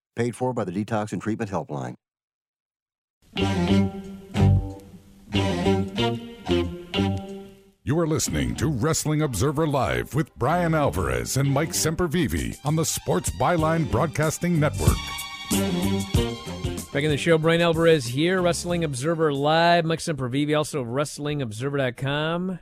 Paid 0.15 0.35
for 0.35 0.53
by 0.53 0.63
the 0.63 0.71
Detox 0.71 1.13
and 1.13 1.21
Treatment 1.21 1.51
Helpline. 1.51 1.95
You 7.83 7.97
are 7.99 8.07
listening 8.07 8.55
to 8.55 8.67
Wrestling 8.67 9.21
Observer 9.21 9.65
Live 9.67 10.13
with 10.13 10.33
Bryan 10.37 10.73
Alvarez 10.75 11.35
and 11.35 11.49
Mike 11.49 11.71
Sempervive 11.71 12.57
on 12.63 12.75
the 12.75 12.85
Sports 12.85 13.29
Byline 13.31 13.89
Broadcasting 13.89 14.59
Network. 14.59 14.97
Back 16.93 17.03
in 17.03 17.09
the 17.09 17.17
show, 17.17 17.37
Bryan 17.37 17.61
Alvarez 17.61 18.05
here, 18.05 18.41
Wrestling 18.41 18.83
Observer 18.83 19.33
Live. 19.33 19.85
Mike 19.85 19.99
Sempervive, 19.99 20.57
also 20.57 20.83
WrestlingObserver.com. 20.83 22.59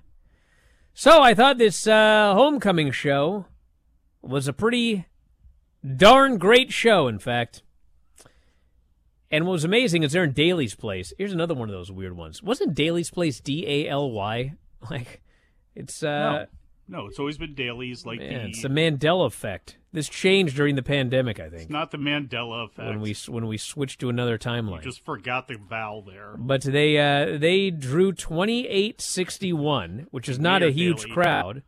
So 0.94 1.22
I 1.22 1.34
thought 1.34 1.58
this 1.58 1.86
uh, 1.88 2.34
homecoming 2.34 2.92
show 2.92 3.46
was 4.22 4.48
a 4.48 4.54
pretty 4.54 5.06
darn 5.96 6.38
great 6.38 6.72
show, 6.72 7.08
in 7.08 7.20
fact. 7.20 7.64
And 9.32 9.46
what 9.46 9.52
was 9.54 9.64
amazing 9.64 10.04
is 10.04 10.12
they're 10.12 10.24
in 10.24 10.32
Daly's 10.34 10.74
place. 10.76 11.14
Here's 11.18 11.34
another 11.34 11.54
one 11.54 11.70
of 11.70 11.74
those 11.74 11.92
weird 11.92 12.18
ones. 12.18 12.42
Wasn't 12.42 12.74
Daly's 12.74 13.12
place 13.12 13.40
D 13.40 13.66
A 13.68 13.88
L 13.90 14.12
Y? 14.12 14.54
Like, 14.90 15.22
it's 15.76 16.02
uh, 16.04 16.46
no, 16.88 17.00
no, 17.02 17.06
it's 17.08 17.20
always 17.20 17.38
been 17.38 17.54
Daly's. 17.54 18.06
like 18.06 18.20
man, 18.20 18.30
the. 18.30 18.50
it's 18.50 18.62
the 18.62 18.70
Mandela 18.70 19.26
effect. 19.28 19.76
This 19.92 20.08
changed 20.08 20.56
during 20.56 20.76
the 20.76 20.82
pandemic, 20.82 21.38
I 21.38 21.50
think. 21.50 21.64
It's 21.64 21.70
not 21.70 21.92
the 21.92 21.98
Mandela 21.98 22.64
effect. 22.66 22.88
when 22.88 23.02
we 23.02 23.14
when 23.28 23.48
we 23.48 23.58
switched 23.58 24.00
to 24.00 24.10
another 24.10 24.38
timeline. 24.38 24.82
just 24.82 25.04
forgot 25.04 25.50
the 25.50 25.58
vowel 25.58 26.02
there. 26.02 26.36
But 26.38 26.62
they 26.62 26.98
uh, 26.98 27.38
they 27.38 27.72
drew 27.72 28.14
twenty 28.14 28.68
eight 28.70 29.02
sixty 29.02 29.52
one, 29.52 30.08
which 30.12 30.30
is 30.30 30.40
not 30.40 30.64
a 30.64 30.72
huge 30.72 31.02
Daley. 31.02 31.12
crowd, 31.12 31.64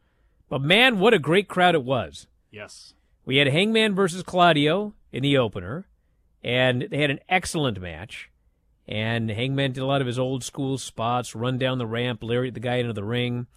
but 0.47 0.61
man, 0.61 0.99
what 0.99 1.13
a 1.13 1.19
great 1.19 1.49
crowd 1.49 1.75
it 1.75 1.83
was. 1.83 2.27
Yes. 2.49 2.93
We 3.25 3.37
had 3.37 3.47
Hangman 3.47 3.93
versus 3.95 4.23
Claudio 4.23 4.93
in 5.11 5.21
the 5.21 5.37
opener, 5.37 5.85
and 6.43 6.87
they 6.89 7.01
had 7.01 7.11
an 7.11 7.19
excellent 7.29 7.79
match. 7.79 8.29
And 8.87 9.29
Hangman 9.29 9.73
did 9.73 9.83
a 9.83 9.85
lot 9.85 10.01
of 10.01 10.07
his 10.07 10.19
old 10.19 10.43
school 10.43 10.77
spots, 10.77 11.35
run 11.35 11.57
down 11.57 11.77
the 11.77 11.85
ramp, 11.85 12.23
lariat 12.23 12.55
the 12.55 12.59
guy 12.59 12.77
into 12.77 12.93
the 12.93 13.03
ring, 13.03 13.47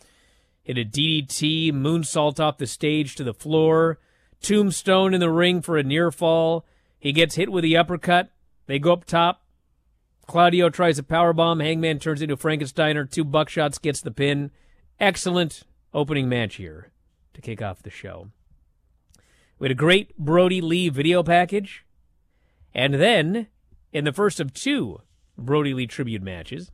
hit 0.62 0.78
a 0.78 0.84
DDT, 0.84 1.72
moonsault 1.72 2.38
off 2.38 2.58
the 2.58 2.66
stage 2.66 3.16
to 3.16 3.24
the 3.24 3.34
floor, 3.34 3.98
tombstone 4.42 5.14
in 5.14 5.20
the 5.20 5.30
ring 5.30 5.62
for 5.62 5.78
a 5.78 5.82
near 5.82 6.10
fall. 6.10 6.66
He 6.98 7.12
gets 7.12 7.34
hit 7.34 7.50
with 7.50 7.64
the 7.64 7.76
uppercut. 7.76 8.30
They 8.66 8.78
go 8.78 8.92
up 8.92 9.04
top. 9.04 9.42
Claudio 10.26 10.70
tries 10.70 10.98
a 10.98 11.02
power 11.02 11.32
bomb. 11.32 11.60
Hangman 11.60 11.98
turns 11.98 12.22
into 12.22 12.36
Frankensteiner. 12.36 13.10
Two 13.10 13.24
buckshots 13.24 13.80
gets 13.80 14.00
the 14.00 14.10
pin. 14.10 14.50
Excellent 15.00 15.64
opening 15.92 16.28
match 16.28 16.56
here 16.56 16.90
to 17.34 17.40
kick 17.40 17.60
off 17.60 17.82
the 17.82 17.90
show. 17.90 18.28
We 19.58 19.66
had 19.66 19.72
a 19.72 19.74
great 19.74 20.16
Brodie 20.18 20.60
Lee 20.60 20.88
video 20.88 21.22
package. 21.22 21.84
And 22.74 22.94
then, 22.94 23.46
in 23.92 24.04
the 24.04 24.12
first 24.12 24.40
of 24.40 24.52
two 24.52 25.00
Brodie 25.38 25.74
Lee 25.74 25.86
tribute 25.86 26.22
matches, 26.22 26.70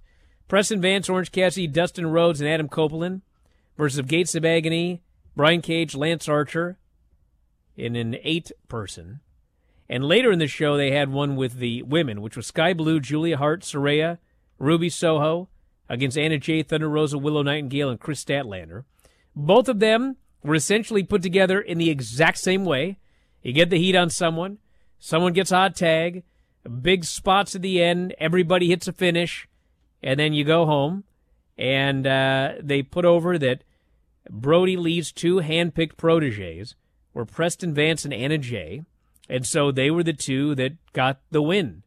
Preston 0.49 0.81
Vance, 0.81 1.09
Orange 1.09 1.31
Cassidy, 1.31 1.67
Dustin 1.67 2.07
Rhodes, 2.07 2.41
and 2.41 2.49
Adam 2.51 2.69
Copeland 2.69 3.23
versus 3.77 4.05
Gates 4.07 4.35
of 4.35 4.45
Agony, 4.45 5.03
Brian 5.37 5.63
Cage, 5.63 5.95
Lance 5.95 6.29
Archer 6.29 6.79
in 7.77 7.97
an 7.97 8.17
eight 8.23 8.51
person. 8.69 9.21
And 9.89 10.05
later 10.05 10.31
in 10.31 10.39
the 10.39 10.47
show, 10.47 10.77
they 10.77 10.93
had 10.93 11.11
one 11.11 11.37
with 11.37 11.55
the 11.55 11.83
women, 11.83 12.23
which 12.23 12.37
was 12.37 12.47
Skye 12.47 12.75
Blue, 12.75 13.01
Julia 13.01 13.37
Hart, 13.37 13.63
Saraya, 13.63 14.19
Ruby 14.59 14.89
Soho 14.89 15.49
against 15.89 16.19
Anna 16.19 16.39
Jay, 16.39 16.63
Thunder 16.63 16.89
Rosa, 16.89 17.19
Willow 17.19 17.43
Nightingale, 17.43 17.91
and 17.91 17.99
Kris 17.99 18.25
Statlander. 18.25 18.85
Both 19.35 19.69
of 19.69 19.81
them 19.81 20.17
were 20.43 20.55
essentially 20.55 21.03
put 21.03 21.23
together 21.23 21.61
in 21.61 21.79
the 21.79 21.91
exact 21.91 22.39
same 22.39 22.65
way. 22.65 22.99
You 23.43 23.53
get 23.53 23.71
the 23.71 23.79
heat 23.79 23.97
on 23.97 24.11
someone, 24.11 24.59
someone 24.99 25.33
gets 25.33 25.53
a 25.53 25.57
hot 25.57 25.77
tag, 25.77 26.25
big 26.83 27.05
spots 27.05 27.55
at 27.55 27.63
the 27.63 27.83
end, 27.83 28.15
everybody 28.19 28.69
hits 28.69 28.89
a 28.89 28.93
finish, 28.93 29.49
and 30.03 30.21
then 30.21 30.33
you 30.33 30.45
go 30.45 30.67
home. 30.67 31.05
And 31.57 32.07
uh, 32.07 32.55
they 32.61 32.83
put 32.83 33.05
over 33.05 33.39
that 33.39 33.65
Brodie 34.31 34.77
Lee's 34.77 35.13
two 35.13 35.37
handpicked 35.37 35.97
proteges 35.97 36.75
were 37.13 37.25
Preston 37.25 37.75
Vance 37.75 38.05
and 38.05 38.15
Anna 38.15 38.39
Jay. 38.39 38.83
And 39.29 39.47
so 39.47 39.71
they 39.71 39.91
were 39.91 40.03
the 40.03 40.13
two 40.13 40.55
that 40.57 40.73
got 40.93 41.21
the 41.31 41.43
win 41.43 41.83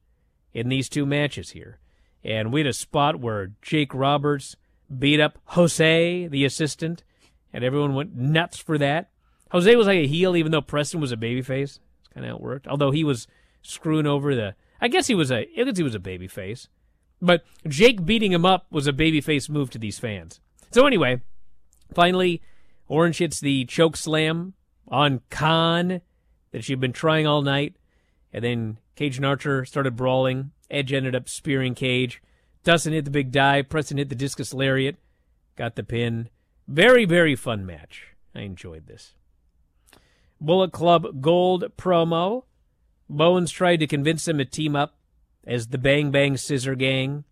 in 0.54 0.70
these 0.70 0.90
two 0.90 1.06
matches 1.06 1.52
here. 1.52 1.80
And 2.24 2.54
we 2.54 2.62
had 2.62 2.68
a 2.68 2.74
spot 2.74 3.20
where 3.20 3.52
Jake 3.62 3.94
Roberts 3.94 4.56
beat 4.98 5.20
up 5.20 5.40
Jose, 5.46 6.28
the 6.28 6.46
assistant, 6.46 7.04
and 7.54 7.64
everyone 7.64 7.96
went 7.96 8.16
nuts 8.16 8.58
for 8.58 8.78
that. 8.80 9.10
Jose 9.52 9.76
was 9.76 9.88
like 9.88 10.00
a 10.00 10.08
heel, 10.08 10.36
even 10.36 10.52
though 10.52 10.62
Preston 10.62 11.00
was 11.00 11.12
a 11.12 11.18
babyface. 11.18 11.80
That's 11.80 12.14
kind 12.14 12.26
of 12.26 12.32
how 12.32 12.36
it 12.36 12.42
worked. 12.42 12.68
Although 12.68 12.92
he 12.92 13.04
was 13.04 13.28
screwing 13.62 14.08
over 14.08 14.36
the. 14.36 14.56
I 14.82 14.88
guess 14.88 15.08
he 15.08 15.16
was 15.16 15.32
a. 15.32 15.48
I 15.60 15.64
guess 15.64 15.78
he 15.78 15.84
was 15.84 15.96
a 15.96 16.00
babyface. 16.00 16.68
But 17.22 17.44
Jake 17.68 18.04
beating 18.04 18.34
him 18.34 18.46
up 18.46 18.66
was 18.72 18.88
a 18.88 18.94
babyface 18.94 19.50
move 19.50 19.70
to 19.70 19.80
these 19.80 20.00
fans. 20.00 20.42
So 20.72 20.86
anyway, 20.86 21.22
finally, 21.94 22.42
Orange 22.88 23.20
hits 23.20 23.40
the 23.40 23.64
choke 23.66 23.96
slam 23.96 24.56
on 24.88 25.22
Khan 25.30 26.02
that 26.52 26.64
she'd 26.64 26.80
been 26.80 26.92
trying 26.92 27.28
all 27.28 27.42
night. 27.42 27.76
And 28.34 28.44
then 28.44 28.78
Cage 28.96 29.18
and 29.18 29.26
Archer 29.26 29.64
started 29.66 29.96
brawling. 29.96 30.52
Edge 30.70 30.92
ended 30.92 31.16
up 31.16 31.30
spearing 31.30 31.76
Cage. 31.76 32.22
Dustin 32.64 32.94
hit 32.94 33.06
the 33.06 33.12
big 33.12 33.32
dive. 33.32 33.70
Preston 33.70 33.98
hit 33.98 34.10
the 34.10 34.16
discus 34.16 34.54
lariat. 34.54 34.96
Got 35.56 35.76
the 35.76 35.84
pin. 35.84 36.30
Very, 36.68 37.06
very 37.06 37.36
fun 37.36 37.66
match. 37.66 38.08
I 38.34 38.42
enjoyed 38.42 38.88
this. 38.88 39.14
Bullet 40.40 40.72
Club 40.72 41.22
Gold 41.22 41.66
promo. 41.78 42.44
Bowens 43.10 43.52
tried 43.52 43.78
to 43.78 43.88
convince 43.88 44.26
them 44.26 44.38
to 44.38 44.46
team 44.46 44.76
up 44.76 44.98
as 45.46 45.68
the 45.68 45.78
Bang 45.78 46.12
Bang 46.12 46.38
Scissor 46.38 46.76
Gang. 46.76 47.26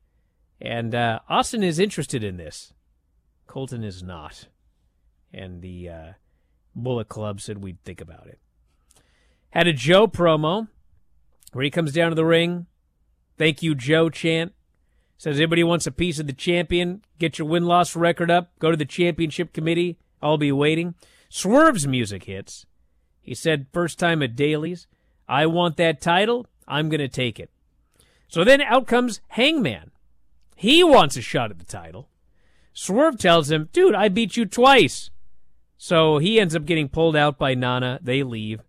And 0.60 0.94
uh, 0.94 1.20
Austin 1.28 1.64
is 1.64 1.80
interested 1.80 2.24
in 2.24 2.38
this. 2.38 2.74
Colten 3.48 3.84
is 3.84 4.04
not. 4.04 4.48
And 5.34 5.62
the 5.62 5.90
uh, 5.90 6.12
Bullet 6.76 7.10
Club 7.10 7.42
said 7.42 7.64
we'd 7.64 7.82
think 7.84 8.00
about 8.00 8.28
it. 8.28 8.40
Had 9.50 9.68
a 9.68 9.74
Joe 9.74 10.08
promo 10.08 10.68
where 11.52 11.64
he 11.64 11.72
comes 11.72 11.94
down 11.94 12.10
to 12.10 12.16
the 12.16 12.26
ring. 12.26 12.68
Thank 13.38 13.64
you, 13.64 13.76
Joe 13.76 14.10
chant. 14.10 14.54
Says 15.22 15.38
anybody 15.38 15.64
wants 15.64 15.86
a 15.86 15.92
piece 15.92 16.18
of 16.18 16.26
the 16.26 16.34
champion, 16.34 17.04
get 17.20 17.38
your 17.38 17.48
win 17.48 17.66
loss 17.66 17.96
record 17.96 18.32
up, 18.32 18.58
go 18.58 18.72
to 18.72 18.76
the 18.76 18.86
championship 18.86 19.54
committee. 19.54 20.00
I'll 20.20 20.40
be 20.40 20.52
waiting. 20.52 20.96
Swerve's 21.30 21.86
music 21.86 22.24
hits. 22.24 22.66
He 23.22 23.36
said, 23.36 23.68
first 23.72 24.00
time 24.00 24.24
at 24.24 24.36
Daly's, 24.36 24.88
I 25.30 25.46
want 25.46 25.78
that 25.78 26.02
title. 26.02 26.48
I'm 26.68 26.90
going 26.90 27.02
to 27.02 27.08
take 27.08 27.40
it. 27.40 27.52
So 28.30 28.44
then 28.44 28.62
out 28.62 28.88
comes 28.88 29.22
Hangman. 29.28 29.92
He 30.56 30.84
wants 30.84 31.16
a 31.16 31.22
shot 31.22 31.52
at 31.52 31.60
the 31.60 31.66
title. 31.66 32.10
Swerve 32.74 33.20
tells 33.20 33.52
him, 33.52 33.70
dude, 33.72 33.94
I 33.94 34.10
beat 34.10 34.36
you 34.36 34.48
twice. 34.48 35.12
So 35.78 36.18
he 36.18 36.40
ends 36.40 36.56
up 36.56 36.66
getting 36.66 36.90
pulled 36.90 37.16
out 37.16 37.38
by 37.38 37.54
Nana. 37.54 38.00
They 38.02 38.24
leave. 38.24 38.62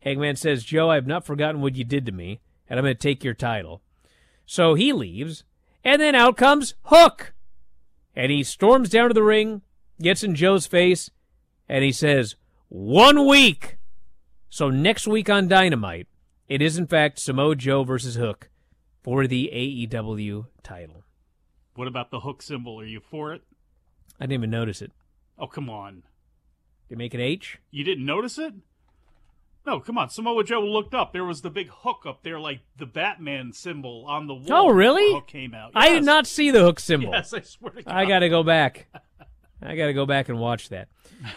Hangman 0.00 0.34
says, 0.34 0.64
Joe, 0.64 0.90
I've 0.90 1.06
not 1.06 1.24
forgotten 1.24 1.60
what 1.60 1.76
you 1.76 1.84
did 1.84 2.06
to 2.06 2.12
me, 2.12 2.40
and 2.68 2.80
I'm 2.80 2.84
going 2.84 2.96
to 2.96 3.00
take 3.00 3.22
your 3.22 3.34
title. 3.34 3.82
So 4.44 4.74
he 4.74 4.92
leaves, 4.92 5.44
and 5.84 6.00
then 6.00 6.14
out 6.14 6.36
comes 6.36 6.74
Hook. 6.84 7.32
And 8.14 8.30
he 8.30 8.42
storms 8.42 8.90
down 8.90 9.08
to 9.08 9.14
the 9.14 9.22
ring, 9.22 9.62
gets 10.00 10.22
in 10.22 10.34
Joe's 10.34 10.66
face, 10.66 11.10
and 11.68 11.82
he 11.84 11.92
says, 11.92 12.36
One 12.68 13.26
week. 13.26 13.78
So 14.50 14.68
next 14.68 15.06
week 15.06 15.30
on 15.30 15.48
Dynamite, 15.48 16.08
it 16.48 16.60
is 16.60 16.76
in 16.76 16.86
fact 16.86 17.18
Samoa 17.18 17.56
Joe 17.56 17.84
versus 17.84 18.16
Hook 18.16 18.50
for 19.02 19.26
the 19.26 19.50
AEW 19.52 20.46
title. 20.62 21.04
What 21.74 21.88
about 21.88 22.10
the 22.10 22.20
hook 22.20 22.42
symbol? 22.42 22.78
Are 22.80 22.84
you 22.84 23.00
for 23.00 23.32
it? 23.32 23.42
I 24.20 24.24
didn't 24.24 24.34
even 24.34 24.50
notice 24.50 24.82
it. 24.82 24.92
Oh, 25.38 25.46
come 25.46 25.70
on. 25.70 26.02
They 26.88 26.96
make 26.96 27.14
an 27.14 27.20
H? 27.20 27.58
You 27.70 27.82
didn't 27.82 28.04
notice 28.04 28.38
it? 28.38 28.52
No, 29.64 29.78
come 29.78 29.96
on. 29.96 30.10
Samoa 30.10 30.42
Joe 30.44 30.60
looked 30.60 30.94
up. 30.94 31.12
There 31.12 31.24
was 31.24 31.42
the 31.42 31.50
big 31.50 31.68
hook 31.68 32.02
up 32.06 32.24
there, 32.24 32.40
like 32.40 32.60
the 32.76 32.86
Batman 32.86 33.52
symbol 33.52 34.04
on 34.08 34.26
the 34.26 34.34
wall. 34.34 34.46
Oh, 34.50 34.68
really? 34.70 35.14
Hook 35.14 35.28
came 35.28 35.54
out. 35.54 35.72
I 35.74 35.90
did 35.90 36.04
not 36.04 36.26
see 36.26 36.50
the 36.50 36.60
hook 36.60 36.80
symbol. 36.80 37.12
Yes, 37.22 37.32
I 37.32 37.42
swear 37.42 37.72
to 37.72 37.82
God. 37.82 37.94
I 37.94 38.06
got 38.06 38.20
to 38.20 38.28
go 38.28 38.42
back. 38.42 38.88
I 39.62 39.76
got 39.76 39.86
to 39.86 39.92
go 39.92 40.06
back 40.06 40.28
and 40.28 40.38
watch 40.38 40.70
that. 40.70 40.88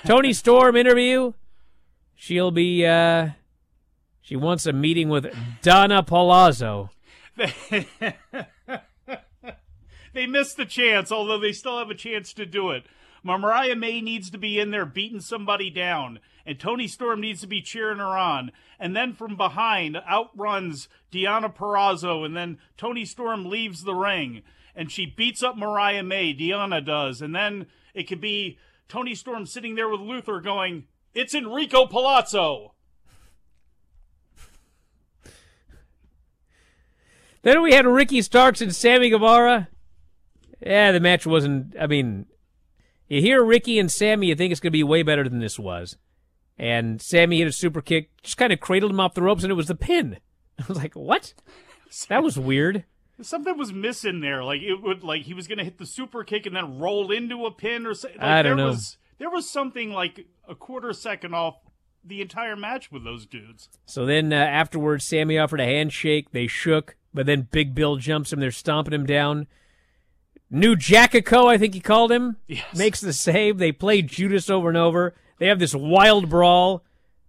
Toni 0.06 0.34
Storm 0.34 0.76
interview. 0.76 1.34
She'll 2.16 2.52
be, 2.52 2.86
uh, 2.86 3.30
she 4.22 4.36
wants 4.36 4.66
a 4.66 4.74
meeting 4.74 5.10
with 5.10 5.28
Donna 5.62 6.02
Palazzo. 6.02 6.90
they 7.38 7.86
missed 10.26 10.58
the 10.58 10.66
chance, 10.66 11.12
although 11.12 11.40
they 11.40 11.52
still 11.52 11.78
have 11.78 11.90
a 11.90 11.96
chance 11.96 12.34
to 12.34 12.46
do 12.46 12.72
it. 12.72 12.86
Mariah 13.26 13.76
May 13.76 14.02
needs 14.02 14.30
to 14.30 14.38
be 14.38 14.60
in 14.60 14.70
there 14.70 14.86
beating 14.86 15.20
somebody 15.20 15.72
down, 15.72 16.20
and 16.46 16.60
Toni 16.60 16.88
Storm 16.88 17.22
needs 17.22 17.42
to 17.42 17.48
be 17.48 17.60
cheering 17.60 17.98
her 17.98 18.16
on. 18.16 18.52
And 18.80 18.96
then 18.96 19.14
from 19.14 19.36
behind, 19.36 19.98
outruns 20.08 20.88
Deonna 21.12 21.54
Purrazzo, 21.54 22.24
and 22.24 22.38
then 22.38 22.60
Toni 22.78 23.04
Storm 23.04 23.46
leaves 23.46 23.84
the 23.84 23.96
ring, 23.96 24.44
and 24.76 24.92
she 24.92 25.08
beats 25.08 25.42
up 25.42 25.58
Mariah 25.58 26.04
May. 26.04 26.36
Deonna 26.36 26.86
does, 26.86 27.20
and 27.20 27.36
then 27.36 27.66
it 27.96 28.04
could 28.04 28.22
be 28.22 28.60
Toni 28.88 29.16
Storm 29.16 29.48
sitting 29.48 29.74
there 29.74 29.90
with 29.90 30.02
Luther 30.02 30.40
going, 30.40 30.86
"It's 31.16 31.34
Enrico 31.34 31.88
Palazzo." 31.88 32.76
Then 37.42 37.64
we 37.64 37.74
had 37.74 37.88
Ricky 37.88 38.22
Starks 38.22 38.62
and 38.62 38.76
Sammy 38.76 39.10
Guevara. 39.10 39.70
Yeah, 40.62 40.92
the 40.92 41.00
match 41.00 41.26
wasn't. 41.26 41.76
I 41.80 41.88
mean, 41.88 42.28
you 43.08 43.22
hear 43.22 43.44
Ricky 43.44 43.80
and 43.80 43.92
Sammy, 43.92 44.28
you 44.28 44.36
think 44.36 44.52
it's 44.52 44.60
going 44.60 44.72
to 44.72 44.78
be 44.78 44.84
way 44.84 45.04
better 45.04 45.28
than 45.28 45.40
this 45.40 45.60
was. 45.60 45.98
And 46.58 47.02
Sammy 47.02 47.40
hit 47.40 47.48
a 47.48 47.52
super 47.52 47.82
kick, 47.82 48.10
just 48.24 48.38
kind 48.38 48.54
of 48.54 48.60
cradled 48.60 48.92
him 48.92 49.00
off 49.00 49.14
the 49.14 49.22
ropes, 49.22 49.44
and 49.44 49.52
it 49.52 49.56
was 49.56 49.68
the 49.68 49.76
pin. 49.76 50.18
I 50.60 50.64
was 50.68 50.78
like, 50.78 50.96
what? 50.96 51.34
That 52.10 52.24
was 52.24 52.40
weird. 52.40 52.86
Something 53.22 53.58
was 53.58 53.72
missing 53.72 54.20
there. 54.22 54.44
Like 54.44 54.62
it 54.62 54.82
would, 54.82 55.04
like 55.04 55.24
he 55.24 55.34
was 55.34 55.48
going 55.48 55.58
to 55.58 55.64
hit 55.64 55.78
the 55.78 55.86
super 55.86 56.24
kick 56.24 56.46
and 56.46 56.56
then 56.56 56.80
roll 56.80 57.12
into 57.12 57.46
a 57.46 57.52
pin 57.52 57.86
or 57.86 57.94
something. 57.94 58.20
Like, 58.20 58.30
I 58.30 58.42
don't 58.42 58.58
there 58.58 58.66
know. 58.66 58.72
Was, 58.72 58.98
there 59.20 59.30
was 59.30 59.50
something 59.50 59.92
like 59.92 60.26
a 60.48 60.56
quarter 60.56 60.92
second 60.92 61.34
off 61.34 61.56
the 62.04 62.22
entire 62.22 62.56
match 62.56 62.92
with 62.92 63.04
those 63.04 63.26
dudes. 63.26 63.70
So 63.86 64.06
then 64.06 64.34
uh, 64.34 64.36
afterwards, 64.36 65.06
Sammy 65.06 65.38
offered 65.38 65.62
a 65.62 65.66
handshake. 65.66 66.32
They 66.32 66.48
shook, 66.48 66.96
but 67.14 67.26
then 67.26 67.48
Big 67.52 67.74
Bill 67.74 67.96
jumps 67.96 68.34
him. 68.34 68.40
They're 68.40 68.52
stomping 68.52 68.94
him 68.94 69.06
down. 69.06 69.48
New 70.56 70.78
Jackico, 70.78 71.48
I 71.48 71.58
think 71.58 71.74
he 71.74 71.82
called 71.82 72.14
him, 72.14 72.38
makes 72.74 73.02
the 73.02 73.12
save. 73.12 73.58
They 73.58 73.74
play 73.74 74.02
Judas 74.02 74.50
over 74.50 74.70
and 74.70 74.78
over. 74.78 75.14
They 75.38 75.48
have 75.48 75.60
this 75.60 75.76
wild 75.76 76.30
brawl. 76.30 76.82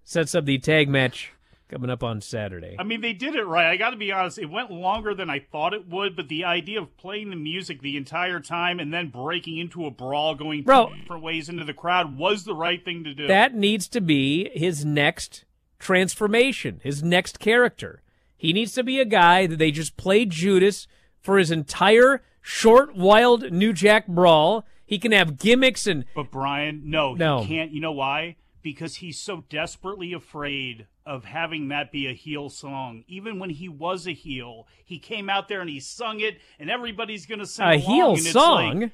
Sets 0.05 0.37
up 0.37 0.45
the 0.45 0.59
tag 0.59 0.89
match 0.89 1.33
coming 1.69 1.91
up 1.91 2.05
on 2.05 2.21
Saturday. 2.21 2.77
I 2.79 2.85
mean, 2.85 3.01
they 3.01 3.13
did 3.13 3.35
it 3.35 3.43
right. 3.43 3.67
I 3.67 3.77
got 3.77 3.91
to 3.91 3.97
be 3.97 4.13
honest. 4.13 4.39
It 4.39 4.49
went 4.49 4.71
longer 4.71 5.13
than 5.13 5.29
I 5.29 5.41
thought 5.41 5.75
it 5.75 5.89
would, 5.89 6.15
but 6.15 6.29
the 6.29 6.45
idea 6.45 6.81
of 6.81 6.97
playing 6.97 7.31
the 7.31 7.37
music 7.37 7.83
the 7.83 7.97
entire 7.97 8.39
time 8.39 8.79
and 8.79 8.95
then 8.95 9.09
breaking 9.09 9.59
into 9.59 9.87
a 9.87 9.91
brawl, 9.91 10.37
going 10.37 10.63
Bro. 10.63 10.93
different 10.95 11.25
ways 11.25 11.49
into 11.49 11.65
the 11.65 11.75
crowd, 11.75 12.17
was 12.17 12.45
the 12.45 12.55
right 12.55 12.85
thing 12.85 13.03
to 13.03 13.13
do. 13.13 13.27
That 13.27 13.57
needs 13.57 13.89
to 13.89 14.01
be 14.01 14.51
his 14.55 14.85
next 14.85 15.45
transformation, 15.81 16.81
his 16.85 17.03
next 17.03 17.41
character. 17.41 18.03
He 18.37 18.53
needs 18.53 18.73
to 18.75 18.85
be 18.85 19.01
a 19.01 19.05
guy 19.05 19.49
that 19.49 19.59
they 19.59 19.73
just 19.73 19.97
play 19.97 20.27
Judas 20.27 20.87
for 21.21 21.39
his 21.39 21.51
entire 21.51 22.23
short, 22.47 22.95
wild 22.95 23.51
New 23.53 23.73
Jack 23.73 24.07
brawl. 24.07 24.65
He 24.87 24.99
can 24.99 25.11
have 25.13 25.37
gimmicks 25.39 25.87
and 25.87 26.05
But 26.15 26.31
Bryan, 26.31 26.83
no, 26.85 27.15
No. 27.15 27.41
he 27.43 27.49
can't. 27.49 27.73
You 27.73 27.81
know 27.81 27.93
why? 27.93 28.37
Because 28.63 28.97
he's 28.97 29.19
so 29.19 29.45
desperately 29.49 30.13
afraid 30.13 30.87
of 31.05 31.25
having 31.25 31.69
that 31.69 31.91
be 31.91 32.07
a 32.07 32.13
heel 32.13 32.49
song. 32.49 33.05
Even 33.09 33.39
when 33.39 33.51
he 33.51 33.69
was 33.69 34.07
a 34.07 34.13
heel, 34.13 34.67
he 34.85 34.99
came 34.99 35.29
out 35.29 35.49
there 35.49 35.61
and 35.61 35.71
he 35.71 35.81
sung 35.81 36.21
it, 36.21 36.39
and 36.59 36.71
everybody's 36.71 37.27
going 37.27 37.39
to 37.41 37.47
sing 37.47 37.67
a 37.67 37.71
along, 37.75 37.81
heel 37.85 38.17
song. 38.17 38.81
Like, 38.81 38.91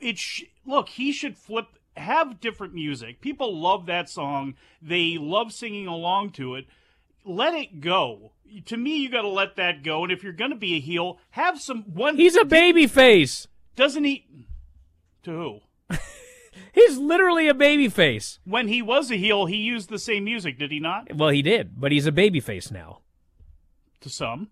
it 0.00 0.18
sh- 0.18 0.44
look, 0.66 0.88
he 0.90 1.12
should 1.12 1.36
flip. 1.36 1.66
Have 1.96 2.40
different 2.40 2.74
music. 2.74 3.20
People 3.20 3.56
love 3.56 3.86
that 3.86 4.08
song. 4.08 4.54
They 4.82 5.16
love 5.16 5.52
singing 5.52 5.86
along 5.86 6.30
to 6.32 6.56
it. 6.56 6.66
Let 7.24 7.54
it 7.54 7.80
go. 7.80 8.32
To 8.66 8.76
me, 8.76 8.98
you 8.98 9.10
got 9.10 9.22
to 9.22 9.28
let 9.28 9.56
that 9.56 9.82
go. 9.82 10.04
And 10.04 10.12
if 10.12 10.22
you're 10.22 10.32
going 10.32 10.50
to 10.50 10.56
be 10.56 10.74
a 10.76 10.80
heel, 10.80 11.18
have 11.30 11.60
some 11.60 11.82
one. 11.82 12.16
He's 12.16 12.36
a 12.36 12.44
baby 12.44 12.86
face. 12.86 13.48
Doesn't 13.76 14.04
he? 14.04 14.26
To 15.24 15.30
who? 15.30 15.60
He's 16.72 16.98
literally 16.98 17.48
a 17.48 17.54
baby 17.54 17.88
face. 17.88 18.38
When 18.44 18.68
he 18.68 18.82
was 18.82 19.10
a 19.10 19.16
heel, 19.16 19.46
he 19.46 19.56
used 19.56 19.88
the 19.88 19.98
same 19.98 20.24
music, 20.24 20.58
did 20.58 20.70
he 20.70 20.80
not? 20.80 21.14
Well, 21.14 21.30
he 21.30 21.42
did, 21.42 21.80
but 21.80 21.92
he's 21.92 22.06
a 22.06 22.12
baby 22.12 22.40
face 22.40 22.70
now. 22.70 23.00
To 24.00 24.08
some. 24.08 24.50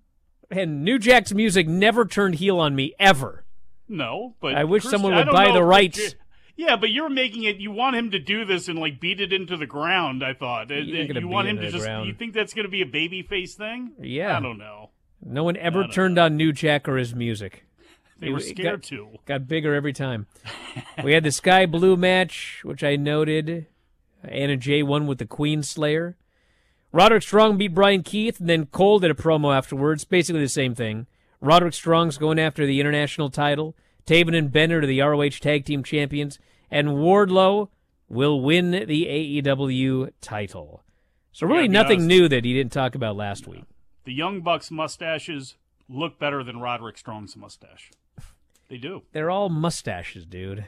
And 0.50 0.84
New 0.84 0.98
Jack's 0.98 1.32
music 1.32 1.68
never 1.68 2.04
turned 2.04 2.36
heel 2.36 2.58
on 2.58 2.74
me 2.74 2.94
ever. 2.98 3.44
No, 3.88 4.34
but 4.40 4.54
I 4.54 4.64
wish 4.64 4.82
Chris- 4.82 4.92
someone 4.92 5.14
would 5.14 5.30
buy 5.30 5.52
the 5.52 5.62
rights. 5.62 6.14
Yeah, 6.62 6.76
but 6.76 6.90
you're 6.90 7.10
making 7.10 7.42
it. 7.42 7.56
You 7.56 7.72
want 7.72 7.96
him 7.96 8.12
to 8.12 8.20
do 8.20 8.44
this 8.44 8.68
and 8.68 8.78
like 8.78 9.00
beat 9.00 9.20
it 9.20 9.32
into 9.32 9.56
the 9.56 9.66
ground. 9.66 10.24
I 10.24 10.32
thought. 10.32 10.70
He 10.70 10.96
ain't 10.96 11.08
gonna 11.08 11.20
you 11.20 11.28
want 11.28 11.48
him 11.48 11.56
to 11.58 11.70
just. 11.70 11.84
ground. 11.84 12.06
You 12.06 12.14
think 12.14 12.34
that's 12.34 12.54
going 12.54 12.66
to 12.66 12.70
be 12.70 12.82
a 12.82 12.86
baby 12.86 13.22
face 13.22 13.54
thing? 13.54 13.92
Yeah. 14.00 14.36
I 14.36 14.40
don't 14.40 14.58
know. 14.58 14.90
No 15.24 15.44
one 15.44 15.56
ever 15.56 15.86
turned 15.86 16.18
on 16.18 16.36
New 16.36 16.52
Jack 16.52 16.88
or 16.88 16.96
his 16.96 17.14
music. 17.14 17.64
They 18.18 18.30
were 18.30 18.40
scared 18.40 18.82
got, 18.82 18.88
to. 18.88 19.08
Got 19.26 19.48
bigger 19.48 19.74
every 19.74 19.92
time. 19.92 20.26
we 21.02 21.12
had 21.12 21.24
the 21.24 21.32
Skye 21.32 21.66
Blue 21.66 21.96
match, 21.96 22.60
which 22.62 22.84
I 22.84 22.94
noted. 22.94 23.66
Anna 24.22 24.56
Jay 24.56 24.82
won 24.84 25.08
with 25.08 25.18
the 25.18 25.26
Queen 25.26 25.64
Slayer. 25.64 26.16
Roderick 26.92 27.22
Strong 27.22 27.56
beat 27.56 27.74
Bryan 27.74 28.02
Keith, 28.02 28.38
and 28.38 28.48
then 28.48 28.66
Cole 28.66 29.00
did 29.00 29.10
a 29.10 29.14
promo 29.14 29.56
afterwards. 29.56 30.04
Basically 30.04 30.40
the 30.40 30.48
same 30.48 30.74
thing. 30.74 31.06
Roderick 31.40 31.74
Strong's 31.74 32.18
going 32.18 32.38
after 32.38 32.64
the 32.64 32.78
international 32.78 33.30
title. 33.30 33.74
Taven 34.06 34.36
and 34.36 34.50
Bennett 34.52 34.84
are 34.84 34.86
the 34.86 35.00
ROH 35.00 35.38
Tag 35.40 35.64
Team 35.64 35.82
Champions. 35.82 36.38
And 36.70 36.88
Wardlow 36.88 37.68
will 38.08 38.40
win 38.40 38.70
the 38.70 39.06
AEW 39.42 40.10
title. 40.20 40.82
So 41.32 41.46
really 41.46 41.62
Yeah, 41.64 41.68
nothing 41.72 42.00
honest. 42.00 42.08
new 42.08 42.28
that 42.28 42.44
he 42.44 42.52
didn't 42.54 42.72
talk 42.72 42.94
about 42.94 43.16
last 43.16 43.46
week. 43.46 43.64
The 44.04 44.12
Young 44.12 44.40
Bucks 44.40 44.70
mustaches 44.70 45.56
look 45.88 46.18
better 46.18 46.42
than 46.42 46.58
Roderick 46.60 46.98
Strong's 46.98 47.36
mustache. 47.36 47.90
They 48.68 48.78
do. 48.78 49.02
They're 49.12 49.30
all 49.30 49.48
mustaches, 49.48 50.24
dude. 50.26 50.66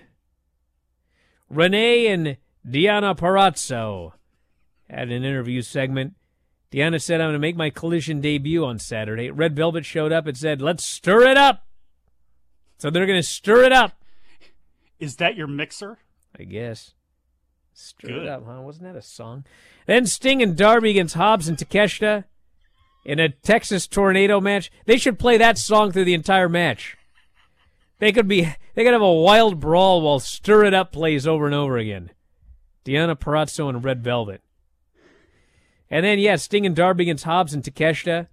Renee 1.48 2.06
and 2.06 2.36
Deonna 2.66 3.16
Purrazzo 3.16 4.12
had 4.88 5.10
an 5.10 5.24
interview 5.24 5.62
segment. 5.62 6.14
Deonna 6.72 7.00
said, 7.00 7.20
I'm 7.20 7.26
going 7.28 7.34
to 7.34 7.38
make 7.38 7.56
my 7.56 7.70
collision 7.70 8.20
debut 8.20 8.64
on 8.64 8.78
Saturday. 8.78 9.30
Red 9.30 9.54
Velvet 9.54 9.84
showed 9.84 10.12
up 10.12 10.26
and 10.26 10.36
said, 10.36 10.60
Let's 10.60 10.84
stir 10.84 11.22
it 11.30 11.36
up. 11.36 11.66
So 12.78 12.90
they're 12.90 13.06
going 13.06 13.20
to 13.20 13.26
stir 13.26 13.64
it 13.64 13.72
up, 13.72 13.92
Is 14.98 15.16
that 15.16 15.37
your 15.37 15.46
mixer? 15.46 15.98
I 16.38 16.44
guess. 16.44 16.92
Stir 17.72 18.08
Good. 18.08 18.22
it 18.22 18.28
up, 18.28 18.44
huh? 18.46 18.60
Wasn't 18.60 18.84
that 18.84 18.96
a 18.96 19.02
song? 19.02 19.44
Then 19.87 20.06
Sting 20.06 20.42
and 20.42 20.56
Darby 20.56 20.90
against 20.90 21.14
Hobbs 21.14 21.48
and 21.48 21.56
Takeshita 21.58 22.24
in 23.04 23.18
a 23.18 23.28
Texas 23.28 23.87
tornado 23.87 24.40
match. 24.40 24.70
They 24.87 24.96
should 24.96 25.18
play 25.18 25.37
that 25.38 25.58
song 25.58 25.92
through 25.92 26.04
the 26.04 26.14
entire 26.14 26.48
match. 26.48 26.96
They 27.98 28.12
could 28.12 28.28
be 28.28 28.42
they 28.74 28.84
could 28.84 28.92
have 28.92 29.02
a 29.02 29.12
wild 29.12 29.60
brawl 29.60 30.02
while 30.02 30.20
Stir 30.20 30.64
It 30.64 30.74
Up 30.74 30.92
plays 30.92 31.26
over 31.26 31.46
and 31.46 31.54
over 31.54 31.78
again. 31.78 32.10
Deonna 32.84 33.16
Purrazzo 33.16 33.68
and 33.68 33.82
Red 33.82 34.02
Velvet. 34.02 34.42
And 35.90 36.04
then 36.04 36.18
yeah, 36.18 36.37
Sting 36.37 36.66
and 36.66 36.76
Darby 36.76 37.04
against 37.04 37.24
Hobbs 37.24 37.54
and 37.54 37.62
Takeshita. 37.62 38.28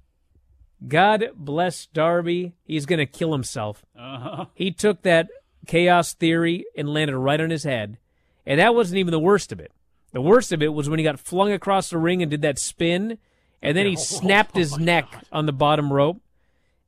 God 0.87 1.31
bless 1.35 1.85
Darby. 1.87 2.53
He's 2.63 2.85
gonna 2.85 3.05
kill 3.05 3.31
himself. 3.31 3.85
Uh-huh. 3.97 4.45
He 4.55 4.71
took 4.71 5.03
that 5.03 5.27
chaos 5.67 6.13
theory 6.13 6.65
and 6.75 6.93
landed 6.93 7.17
right 7.17 7.39
on 7.39 7.49
his 7.49 7.63
head. 7.63 7.97
And 8.45 8.59
that 8.59 8.73
wasn't 8.73 8.97
even 8.97 9.11
the 9.11 9.19
worst 9.19 9.51
of 9.51 9.59
it. 9.59 9.71
The 10.11 10.21
worst 10.21 10.51
of 10.51 10.61
it 10.61 10.73
was 10.73 10.89
when 10.89 10.99
he 10.99 11.03
got 11.03 11.19
flung 11.19 11.51
across 11.51 11.89
the 11.89 11.97
ring 11.97 12.21
and 12.21 12.29
did 12.29 12.41
that 12.41 12.59
spin, 12.59 13.17
and 13.61 13.77
then 13.77 13.85
he 13.85 13.95
snapped 13.97 14.55
his 14.55 14.77
neck 14.77 15.07
on 15.31 15.45
the 15.45 15.53
bottom 15.53 15.93
rope, 15.93 16.21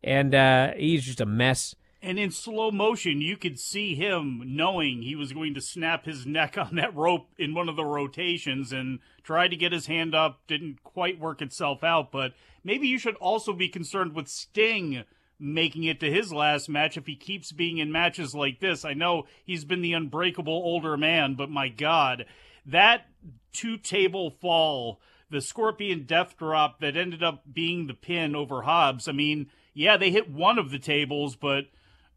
and 0.04 0.36
uh, 0.36 0.72
he's 0.76 1.06
just 1.06 1.22
a 1.22 1.26
mess. 1.26 1.76
And 2.06 2.20
in 2.20 2.32
slow 2.32 2.70
motion, 2.70 3.22
you 3.22 3.38
could 3.38 3.58
see 3.58 3.96
him 3.96 4.44
knowing 4.46 5.02
he 5.02 5.16
was 5.16 5.32
going 5.32 5.54
to 5.54 5.62
snap 5.62 6.04
his 6.04 6.26
neck 6.26 6.58
on 6.58 6.76
that 6.76 6.94
rope 6.94 7.30
in 7.38 7.56
one 7.56 7.70
of 7.70 7.78
the 7.78 7.86
rotations 7.86 8.74
and 8.74 9.00
tried 9.24 9.48
to 9.48 9.56
get 9.56 9.72
his 9.72 9.86
hand 9.86 10.13
up. 10.13 10.42
Didn't 10.46 10.84
quite 10.84 11.18
work 11.18 11.42
itself 11.42 11.82
out, 11.82 12.12
but 12.12 12.34
maybe 12.62 12.89
you 12.89 13.00
should 13.00 13.16
also 13.16 13.54
be 13.54 13.70
concerned 13.70 14.13
with 14.13 14.28
Sting 14.28 15.06
making 15.39 15.86
it 15.86 16.02
to 16.02 16.12
his 16.12 16.34
last 16.34 16.68
match 16.70 16.98
if 16.98 17.06
he 17.08 17.16
keeps 17.16 17.54
being 17.54 17.78
in 17.78 17.92
matches 17.92 18.36
like 18.36 18.60
this. 18.60 18.84
I 18.84 18.94
know 18.94 19.26
he's 19.46 19.63
been 19.63 19.82
the 19.82 19.94
unbreakable 19.94 20.54
older 20.54 20.98
man, 20.98 21.36
but 21.36 21.50
my 21.50 21.70
God, 21.70 22.26
that 22.66 23.08
two 23.54 23.78
table 23.78 24.30
fall, 24.30 25.00
the 25.30 25.42
Scorpion 25.42 26.04
death 26.04 26.38
drop 26.38 26.82
that 26.82 26.98
ended 26.98 27.24
up 27.24 27.44
being 27.52 27.88
the 27.88 27.94
pin 27.94 28.36
over 28.36 28.63
Hobbs. 28.63 29.08
I 29.08 29.13
mean, 29.13 29.48
yeah, 29.74 29.96
they 29.96 30.12
hit 30.12 30.30
one 30.30 30.60
of 30.60 30.70
the 30.70 30.80
tables, 30.80 31.36
but 31.38 31.66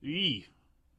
Eee. 0.03 0.47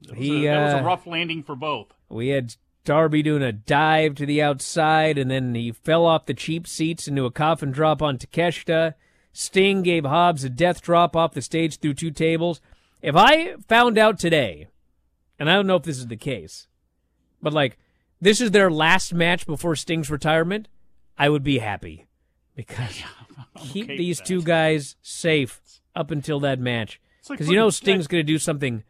That, 0.02 0.18
was 0.18 0.20
He, 0.20 0.46
a, 0.46 0.52
that 0.52 0.66
was 0.66 0.74
uh, 0.74 0.78
a 0.78 0.84
rough 0.84 1.08
landing 1.08 1.44
for 1.44 1.56
both. 1.56 1.88
We 2.10 2.30
had 2.30 2.56
Darby 2.86 3.24
doing 3.24 3.44
a 3.44 3.52
dive 3.52 4.16
to 4.16 4.26
the 4.26 4.42
outside, 4.42 5.18
and 5.18 5.30
then 5.30 5.54
he 5.56 5.72
fell 5.72 6.06
off 6.06 6.26
the 6.26 6.34
cheap 6.34 6.68
seats 6.68 7.08
into 7.08 7.26
a 7.26 7.32
coffin 7.32 7.72
drop 7.72 8.02
on 8.02 8.18
Takeshita. 8.18 8.94
Sting 9.34 9.84
gave 9.84 10.06
Hobbs 10.06 10.44
a 10.44 10.50
death 10.50 10.82
drop 10.82 11.16
off 11.16 11.34
the 11.34 11.42
stage 11.42 11.78
through 11.78 11.96
two 11.96 12.12
tables. 12.12 12.62
If 13.02 13.16
I 13.16 13.56
found 13.68 13.98
out 13.98 14.18
today, 14.20 14.68
and 15.38 15.50
I 15.50 15.54
don't 15.54 15.68
know 15.68 15.76
if 15.76 15.84
this 15.84 16.00
is 16.00 16.08
the 16.08 16.18
case, 16.18 16.68
but 17.42 17.54
like 17.54 17.78
this 18.20 18.42
is 18.42 18.52
their 18.52 18.72
last 18.72 19.14
match 19.14 19.46
before 19.46 19.76
Sting's 19.76 20.10
retirement, 20.10 20.68
I 21.18 21.30
would 21.30 21.44
be 21.44 21.60
happy 21.60 22.08
because 22.56 23.04
keep 23.58 23.86
okay 23.86 23.98
these 23.98 24.20
two 24.22 24.42
guys 24.42 24.96
safe 25.02 25.62
up 25.96 26.10
until 26.10 26.40
that 26.40 26.60
match. 26.60 27.00
It's 27.28 27.30
like 27.32 27.40
Because 27.40 27.52
you 27.52 27.58
know 27.58 27.70
Sting's 27.70 28.08
going 28.08 28.26
to 28.26 28.32
do 28.32 28.40
something 28.40 28.84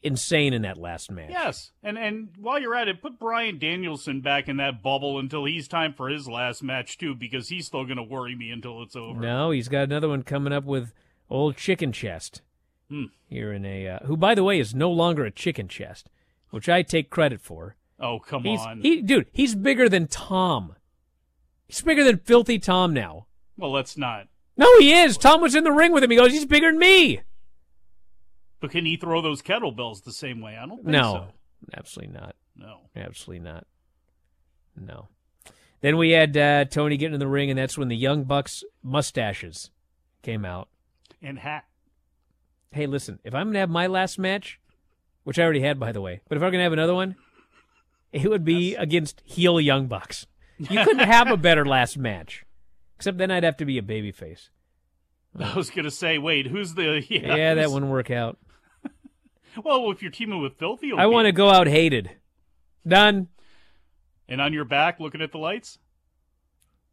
insane 0.00 0.52
in 0.52 0.62
that 0.62 0.78
last 0.78 1.10
match. 1.10 1.30
Yes, 1.30 1.72
and 1.82 1.98
and 1.98 2.28
while 2.38 2.60
you're 2.60 2.74
at 2.76 2.86
it, 2.86 3.02
put 3.02 3.18
Bryan 3.18 3.58
Danielson 3.58 4.20
back 4.20 4.48
in 4.48 4.58
that 4.58 4.80
bubble 4.80 5.18
until 5.18 5.44
he's 5.44 5.66
time 5.66 5.92
for 5.92 6.08
his 6.08 6.28
last 6.28 6.62
match 6.62 6.98
too, 6.98 7.16
because 7.16 7.48
he's 7.48 7.66
still 7.66 7.84
going 7.84 7.96
to 7.96 8.02
worry 8.04 8.36
me 8.36 8.50
until 8.50 8.80
it's 8.82 8.94
over. 8.94 9.18
No, 9.18 9.50
he's 9.50 9.68
got 9.68 9.84
another 9.84 10.08
one 10.08 10.22
coming 10.22 10.52
up 10.52 10.64
with 10.64 10.92
old 11.28 11.56
Chicken 11.56 11.90
Chest. 11.90 12.42
Hmm. 12.88 13.06
Here 13.26 13.52
in 13.52 13.64
a 13.64 13.88
uh, 13.88 13.98
who, 14.04 14.16
by 14.16 14.36
the 14.36 14.44
way, 14.44 14.60
is 14.60 14.74
no 14.74 14.90
longer 14.90 15.24
a 15.24 15.32
Chicken 15.32 15.66
Chest, 15.66 16.10
which 16.50 16.68
I 16.68 16.82
take 16.82 17.10
credit 17.10 17.40
for. 17.40 17.74
Oh 17.98 18.20
come 18.20 18.44
He's, 18.44 18.60
on! 18.60 18.82
he, 18.82 19.02
dude, 19.02 19.26
he's 19.32 19.56
bigger 19.56 19.88
than 19.88 20.06
Tom. 20.06 20.76
He's 21.66 21.82
bigger 21.82 22.04
than 22.04 22.18
Filthy 22.18 22.60
Tom 22.60 22.92
now. 22.92 23.26
Well, 23.56 23.72
let's 23.72 23.96
not. 23.96 24.28
No, 24.56 24.78
he 24.78 24.92
is. 24.92 25.16
Tom 25.16 25.40
was 25.40 25.54
in 25.54 25.64
the 25.64 25.72
ring 25.72 25.92
with 25.92 26.04
him. 26.04 26.10
He 26.10 26.16
goes, 26.16 26.32
he's 26.32 26.44
bigger 26.44 26.70
than 26.70 26.78
me. 26.78 27.22
But 28.62 28.70
can 28.70 28.86
he 28.86 28.96
throw 28.96 29.20
those 29.20 29.42
kettlebells 29.42 30.04
the 30.04 30.12
same 30.12 30.40
way? 30.40 30.56
I 30.56 30.66
don't 30.66 30.84
think 30.84 30.86
so. 30.86 30.90
No, 30.92 31.12
so. 31.12 31.28
absolutely 31.76 32.14
not. 32.14 32.36
No. 32.56 32.78
Absolutely 32.94 33.44
not. 33.44 33.66
No. 34.76 35.08
Then 35.80 35.96
we 35.96 36.12
had 36.12 36.36
uh, 36.36 36.64
Tony 36.66 36.96
getting 36.96 37.14
in 37.14 37.20
the 37.20 37.26
ring, 37.26 37.50
and 37.50 37.58
that's 37.58 37.76
when 37.76 37.88
the 37.88 37.96
Young 37.96 38.22
Bucks 38.22 38.62
mustaches 38.80 39.70
came 40.22 40.44
out. 40.44 40.68
And 41.20 41.40
hat. 41.40 41.64
Hey, 42.70 42.86
listen, 42.86 43.18
if 43.24 43.34
I'm 43.34 43.46
going 43.46 43.54
to 43.54 43.60
have 43.60 43.68
my 43.68 43.88
last 43.88 44.16
match, 44.16 44.60
which 45.24 45.40
I 45.40 45.42
already 45.42 45.60
had, 45.60 45.80
by 45.80 45.90
the 45.90 46.00
way, 46.00 46.20
but 46.28 46.38
if 46.38 46.42
I'm 46.42 46.52
going 46.52 46.60
to 46.60 46.64
have 46.64 46.72
another 46.72 46.94
one, 46.94 47.16
it 48.12 48.30
would 48.30 48.44
be 48.44 48.76
against 48.76 49.22
heel 49.24 49.60
Young 49.60 49.88
Bucks. 49.88 50.28
You 50.56 50.84
couldn't 50.84 51.00
have 51.00 51.32
a 51.32 51.36
better 51.36 51.66
last 51.66 51.98
match, 51.98 52.44
except 52.94 53.18
then 53.18 53.32
I'd 53.32 53.42
have 53.42 53.56
to 53.56 53.64
be 53.64 53.76
a 53.76 53.82
babyface. 53.82 54.50
I 55.40 55.56
was 55.56 55.70
going 55.70 55.84
to 55.84 55.90
say, 55.90 56.18
wait, 56.18 56.46
who's 56.46 56.74
the? 56.74 57.04
Yeah, 57.08 57.34
Yeah, 57.34 57.54
that 57.54 57.72
wouldn't 57.72 57.90
work 57.90 58.12
out. 58.12 58.38
Well, 59.64 59.90
if 59.90 60.00
you're 60.02 60.10
teaming 60.10 60.40
with 60.40 60.58
Filthy, 60.58 60.92
I 60.96 61.06
want 61.06 61.26
to 61.26 61.32
go 61.32 61.50
out 61.50 61.66
hated. 61.66 62.10
Done. 62.86 63.28
And 64.28 64.40
on 64.40 64.52
your 64.52 64.64
back, 64.64 64.98
looking 65.00 65.20
at 65.20 65.32
the 65.32 65.38
lights. 65.38 65.78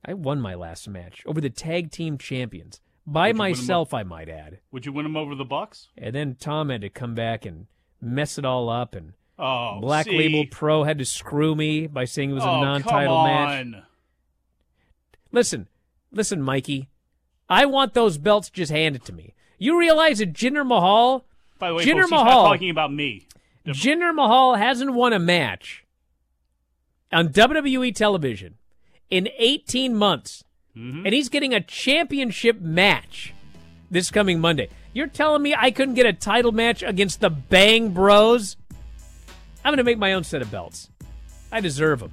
I 0.06 0.14
won 0.14 0.40
my 0.42 0.56
last 0.56 0.88
match 0.88 1.24
over 1.26 1.42
the 1.42 1.50
tag 1.50 1.92
team 1.92 2.18
champions 2.18 2.80
by 3.06 3.28
Would 3.30 3.36
you 3.36 3.40
win 3.42 3.48
'em 3.48 3.52
myself, 3.60 3.94
I 3.94 4.04
might 4.04 4.30
add. 4.30 4.60
Would 4.72 4.86
you 4.86 4.94
win 4.94 5.06
him 5.06 5.16
over 5.18 5.36
the 5.36 5.46
Bucks? 5.46 5.90
And 5.98 6.16
then 6.16 6.36
Tom 6.36 6.70
had 6.70 6.82
to 6.82 6.90
come 6.90 7.16
back 7.16 7.46
and 7.46 7.68
mess 8.02 8.38
it 8.38 8.46
all 8.46 8.70
up, 8.70 8.96
and 8.96 9.14
Oh, 9.38 9.80
Black 9.82 10.06
see? 10.06 10.18
Label 10.18 10.46
Pro 10.52 10.84
had 10.84 10.98
to 11.00 11.06
screw 11.06 11.56
me 11.56 11.88
by 11.88 12.06
saying 12.06 12.32
it 12.32 12.34
was 12.34 12.44
a 12.44 12.48
Oh, 12.50 12.62
non-title 12.62 13.16
come 13.16 13.26
match. 13.28 13.66
on. 13.66 13.84
Listen, 15.32 15.68
listen, 16.12 16.42
Mikey. 16.42 16.90
I 17.50 17.66
want 17.66 17.94
those 17.94 18.18
belts 18.18 18.50
just 18.50 18.72
handed 18.72 19.04
to 19.06 19.14
me. 19.14 19.34
You 19.58 19.78
realize 19.80 20.20
that 20.20 20.34
Jinder 20.34 20.66
Mahal, 20.66 21.26
By 21.60 21.70
the 21.70 21.76
way, 21.76 21.86
Jinder 21.86 22.00
folks, 22.02 22.12
Mahal, 22.12 22.46
talking 22.46 22.70
about 22.70 22.92
me. 22.92 23.28
Jinder 23.68 24.14
Mahal 24.16 24.56
hasn't 24.56 24.94
won 24.94 25.14
a 25.14 25.20
match 25.20 25.84
on 27.12 27.30
WWE 27.30 27.94
television 27.94 28.56
in 29.10 29.30
18 29.38 29.96
months, 29.96 30.44
Mm-hmm. 30.78 31.06
and 31.06 31.14
he's 31.16 31.30
getting 31.30 31.54
a 31.54 31.60
championship 31.60 32.62
match 32.62 33.34
this 33.92 34.12
coming 34.12 34.40
Monday. 34.40 34.70
You're 34.94 35.08
telling 35.08 35.42
me 35.42 35.54
I 35.58 35.72
couldn't 35.72 35.96
get 35.96 36.06
a 36.06 36.14
title 36.14 36.52
match 36.52 36.84
against 36.84 37.20
the 37.22 37.30
Bang 37.32 37.90
Bros? 37.90 38.56
I'm 39.66 39.72
going 39.72 39.78
to 39.78 39.84
make 39.84 39.98
my 39.98 40.14
own 40.14 40.24
set 40.24 40.42
of 40.44 40.52
belts. 40.52 40.90
I 41.52 41.60
deserve 41.60 42.00
them. 42.02 42.12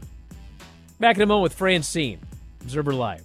Back 0.98 1.16
in 1.16 1.22
a 1.22 1.26
moment 1.26 1.42
with 1.44 1.52
Francine, 1.54 2.18
Observer 2.62 2.94
Live. 2.94 3.24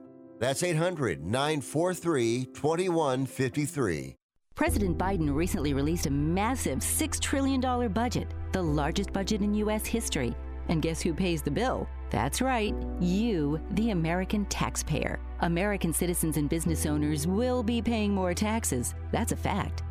That's 0.41 0.63
800 0.63 1.23
943 1.23 2.45
2153. 2.45 4.15
President 4.55 4.97
Biden 4.97 5.33
recently 5.33 5.73
released 5.73 6.07
a 6.07 6.11
massive 6.11 6.79
$6 6.79 7.19
trillion 7.19 7.61
budget, 7.93 8.27
the 8.51 8.61
largest 8.61 9.13
budget 9.13 9.41
in 9.41 9.53
U.S. 9.53 9.85
history. 9.85 10.35
And 10.67 10.81
guess 10.81 10.99
who 10.99 11.13
pays 11.13 11.43
the 11.43 11.51
bill? 11.51 11.87
That's 12.09 12.41
right, 12.41 12.73
you, 12.99 13.61
the 13.71 13.91
American 13.91 14.45
taxpayer. 14.45 15.19
American 15.41 15.93
citizens 15.93 16.37
and 16.37 16.49
business 16.49 16.87
owners 16.87 17.27
will 17.27 17.61
be 17.61 17.79
paying 17.79 18.11
more 18.11 18.33
taxes. 18.33 18.95
That's 19.11 19.31
a 19.33 19.37
fact. 19.37 19.83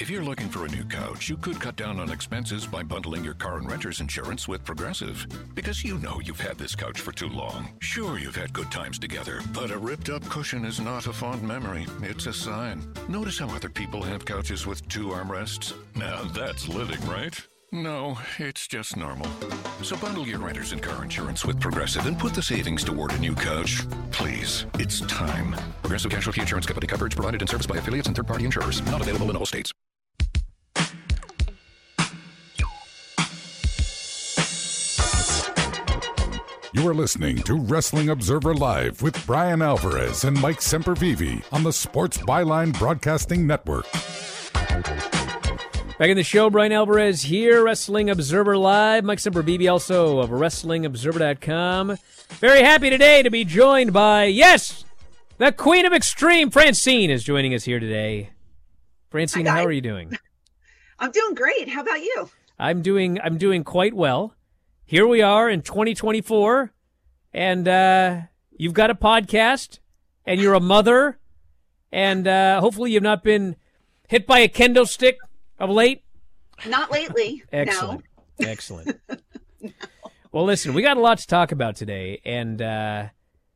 If 0.00 0.08
you're 0.08 0.24
looking 0.24 0.48
for 0.48 0.64
a 0.64 0.68
new 0.70 0.84
couch, 0.84 1.28
you 1.28 1.36
could 1.36 1.60
cut 1.60 1.76
down 1.76 2.00
on 2.00 2.10
expenses 2.10 2.66
by 2.66 2.82
bundling 2.82 3.22
your 3.22 3.34
car 3.34 3.58
and 3.58 3.70
renter's 3.70 4.00
insurance 4.00 4.48
with 4.48 4.64
Progressive. 4.64 5.26
Because 5.54 5.84
you 5.84 5.98
know 5.98 6.22
you've 6.24 6.40
had 6.40 6.56
this 6.56 6.74
couch 6.74 7.02
for 7.02 7.12
too 7.12 7.28
long. 7.28 7.68
Sure, 7.80 8.18
you've 8.18 8.34
had 8.34 8.54
good 8.54 8.70
times 8.70 8.98
together, 8.98 9.42
but 9.52 9.70
a 9.70 9.76
ripped 9.76 10.08
up 10.08 10.24
cushion 10.24 10.64
is 10.64 10.80
not 10.80 11.06
a 11.06 11.12
fond 11.12 11.42
memory. 11.42 11.86
It's 12.00 12.24
a 12.24 12.32
sign. 12.32 12.82
Notice 13.08 13.38
how 13.38 13.54
other 13.54 13.68
people 13.68 14.00
have 14.00 14.24
couches 14.24 14.66
with 14.66 14.88
two 14.88 15.08
armrests? 15.08 15.74
Now 15.94 16.22
that's 16.24 16.66
living, 16.66 17.06
right? 17.06 17.38
No, 17.70 18.18
it's 18.38 18.66
just 18.66 18.96
normal. 18.96 19.28
So 19.82 19.96
bundle 19.98 20.26
your 20.26 20.38
renters 20.38 20.72
and 20.72 20.82
car 20.82 21.04
insurance 21.04 21.44
with 21.44 21.60
Progressive 21.60 22.06
and 22.06 22.18
put 22.18 22.32
the 22.32 22.42
savings 22.42 22.84
toward 22.84 23.12
a 23.12 23.18
new 23.18 23.34
couch. 23.34 23.82
Please, 24.12 24.64
it's 24.78 25.02
time. 25.02 25.54
Progressive 25.82 26.10
Casualty 26.10 26.40
Insurance 26.40 26.64
Company 26.64 26.86
coverage 26.86 27.14
provided 27.14 27.42
in 27.42 27.48
service 27.48 27.66
by 27.66 27.76
affiliates 27.76 28.08
and 28.08 28.16
third-party 28.16 28.46
insurers. 28.46 28.80
Not 28.86 29.02
available 29.02 29.28
in 29.28 29.36
all 29.36 29.44
states. 29.44 29.74
You 36.72 36.88
are 36.88 36.94
listening 36.94 37.36
to 37.38 37.54
Wrestling 37.54 38.10
Observer 38.10 38.54
Live 38.54 39.02
with 39.02 39.26
Bryan 39.26 39.60
Alvarez 39.60 40.22
and 40.22 40.40
Mike 40.40 40.60
Sempervive 40.60 41.42
on 41.52 41.64
the 41.64 41.72
Sports 41.72 42.18
Byline 42.18 42.78
Broadcasting 42.78 43.44
Network. 43.44 43.90
Back 45.98 46.10
in 46.10 46.16
the 46.16 46.22
show, 46.22 46.48
Bryan 46.48 46.70
Alvarez 46.70 47.22
here, 47.22 47.64
Wrestling 47.64 48.08
Observer 48.08 48.56
Live. 48.56 49.02
Mike 49.02 49.18
Sempervive 49.18 49.68
also 49.68 50.20
of 50.20 50.30
WrestlingObserver.com. 50.30 51.96
Very 52.38 52.60
happy 52.60 52.88
today 52.88 53.24
to 53.24 53.30
be 53.30 53.44
joined 53.44 53.92
by, 53.92 54.26
yes, 54.26 54.84
the 55.38 55.50
Queen 55.50 55.86
of 55.86 55.92
Extreme, 55.92 56.50
Francine, 56.52 57.10
is 57.10 57.24
joining 57.24 57.52
us 57.52 57.64
here 57.64 57.80
today. 57.80 58.30
Francine, 59.10 59.46
how 59.46 59.64
are 59.64 59.72
you 59.72 59.80
doing? 59.80 60.16
I'm 61.00 61.10
doing 61.10 61.34
great. 61.34 61.68
How 61.68 61.80
about 61.80 62.00
you? 62.00 62.30
I'm 62.60 62.80
doing 62.80 63.18
I'm 63.20 63.38
doing 63.38 63.64
quite 63.64 63.94
well. 63.94 64.34
Here 64.90 65.06
we 65.06 65.22
are 65.22 65.48
in 65.48 65.62
2024, 65.62 66.72
and 67.32 67.68
uh, 67.68 68.22
you've 68.58 68.74
got 68.74 68.90
a 68.90 68.96
podcast, 68.96 69.78
and 70.26 70.40
you're 70.40 70.54
a 70.54 70.58
mother, 70.58 71.20
and 71.92 72.26
uh, 72.26 72.58
hopefully 72.58 72.90
you've 72.90 73.04
not 73.04 73.22
been 73.22 73.54
hit 74.08 74.26
by 74.26 74.40
a 74.40 74.48
kendo 74.48 74.84
stick 74.84 75.18
of 75.60 75.70
late. 75.70 76.02
Not 76.66 76.90
lately. 76.90 77.44
Excellent. 77.52 78.02
Excellent. 78.40 79.00
Well, 80.32 80.44
listen, 80.44 80.74
we 80.74 80.82
got 80.82 80.96
a 80.96 81.00
lot 81.00 81.18
to 81.18 81.26
talk 81.26 81.50
about 81.50 81.74
today, 81.74 82.20
and 82.24 82.62
uh, 82.62 83.08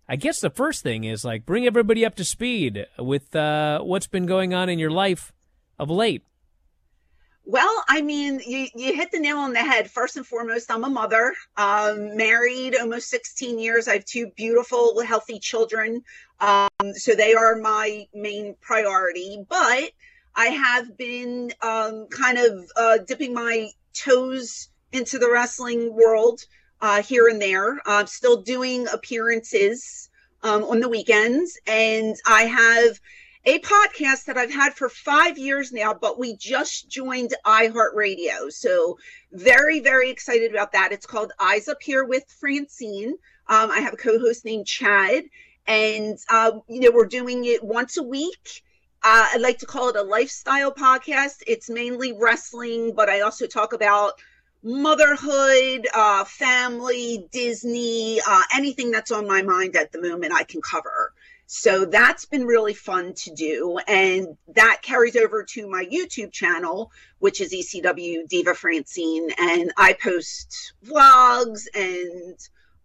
I 0.08 0.16
guess 0.16 0.40
the 0.40 0.50
first 0.50 0.82
thing 0.82 1.04
is 1.04 1.24
like 1.24 1.46
bring 1.46 1.66
everybody 1.66 2.04
up 2.04 2.16
to 2.16 2.24
speed 2.24 2.86
with 2.98 3.34
uh, 3.36 3.78
what's 3.80 4.08
been 4.08 4.26
going 4.26 4.54
on 4.54 4.68
in 4.68 4.80
your 4.80 4.90
life 4.90 5.32
of 5.78 5.88
late. 5.88 6.24
Well, 7.46 7.84
I 7.88 8.00
mean, 8.00 8.40
you, 8.46 8.68
you 8.74 8.94
hit 8.94 9.12
the 9.12 9.20
nail 9.20 9.36
on 9.36 9.52
the 9.52 9.60
head. 9.60 9.90
First 9.90 10.16
and 10.16 10.26
foremost, 10.26 10.70
I'm 10.70 10.84
a 10.84 10.88
mother, 10.88 11.34
um, 11.58 12.16
married 12.16 12.74
almost 12.74 13.10
16 13.10 13.58
years. 13.58 13.86
I 13.86 13.94
have 13.94 14.06
two 14.06 14.28
beautiful, 14.34 15.02
healthy 15.02 15.38
children. 15.38 16.02
Um, 16.40 16.94
so 16.94 17.14
they 17.14 17.34
are 17.34 17.56
my 17.56 18.06
main 18.14 18.56
priority. 18.62 19.44
But 19.46 19.90
I 20.34 20.46
have 20.46 20.96
been 20.96 21.52
um, 21.60 22.06
kind 22.08 22.38
of 22.38 22.64
uh, 22.76 22.98
dipping 23.06 23.34
my 23.34 23.68
toes 23.92 24.70
into 24.92 25.18
the 25.18 25.30
wrestling 25.30 25.94
world 25.94 26.40
uh, 26.80 27.02
here 27.02 27.28
and 27.28 27.42
there. 27.42 27.78
I'm 27.84 28.06
still 28.06 28.40
doing 28.40 28.86
appearances 28.90 30.08
um, 30.42 30.64
on 30.64 30.80
the 30.80 30.88
weekends. 30.88 31.58
And 31.66 32.16
I 32.26 32.44
have 32.44 32.98
a 33.46 33.58
podcast 33.58 34.24
that 34.24 34.38
I've 34.38 34.52
had 34.52 34.74
for 34.74 34.88
five 34.88 35.36
years 35.36 35.70
now, 35.72 35.92
but 35.92 36.18
we 36.18 36.36
just 36.36 36.88
joined 36.88 37.34
iHeartRadio. 37.44 38.50
So, 38.50 38.98
very, 39.32 39.80
very 39.80 40.10
excited 40.10 40.50
about 40.50 40.72
that. 40.72 40.92
It's 40.92 41.06
called 41.06 41.32
Eyes 41.38 41.68
Up 41.68 41.82
Here 41.82 42.04
with 42.04 42.24
Francine. 42.40 43.14
Um, 43.46 43.70
I 43.70 43.80
have 43.80 43.92
a 43.92 43.98
co 43.98 44.18
host 44.18 44.44
named 44.44 44.66
Chad, 44.66 45.24
and, 45.66 46.18
uh, 46.30 46.52
you 46.68 46.80
know, 46.80 46.90
we're 46.92 47.06
doing 47.06 47.44
it 47.44 47.62
once 47.62 47.98
a 47.98 48.02
week. 48.02 48.62
Uh, 49.02 49.28
I'd 49.34 49.42
like 49.42 49.58
to 49.58 49.66
call 49.66 49.90
it 49.90 49.96
a 49.96 50.02
lifestyle 50.02 50.72
podcast. 50.72 51.42
It's 51.46 51.68
mainly 51.68 52.14
wrestling, 52.18 52.94
but 52.94 53.10
I 53.10 53.20
also 53.20 53.46
talk 53.46 53.74
about 53.74 54.14
motherhood, 54.62 55.86
uh, 55.92 56.24
family, 56.24 57.28
Disney, 57.30 58.20
uh, 58.26 58.42
anything 58.56 58.90
that's 58.90 59.10
on 59.10 59.26
my 59.26 59.42
mind 59.42 59.76
at 59.76 59.92
the 59.92 60.00
moment, 60.00 60.32
I 60.32 60.44
can 60.44 60.62
cover. 60.62 61.12
So 61.46 61.84
that's 61.84 62.24
been 62.24 62.46
really 62.46 62.74
fun 62.74 63.14
to 63.14 63.34
do. 63.34 63.78
And 63.86 64.36
that 64.54 64.80
carries 64.82 65.16
over 65.16 65.44
to 65.50 65.68
my 65.68 65.84
YouTube 65.84 66.32
channel, 66.32 66.90
which 67.18 67.40
is 67.40 67.52
ECW 67.52 68.26
Diva 68.28 68.54
Francine. 68.54 69.30
And 69.38 69.72
I 69.76 69.92
post 69.92 70.72
vlogs 70.84 71.66
and, 71.74 72.38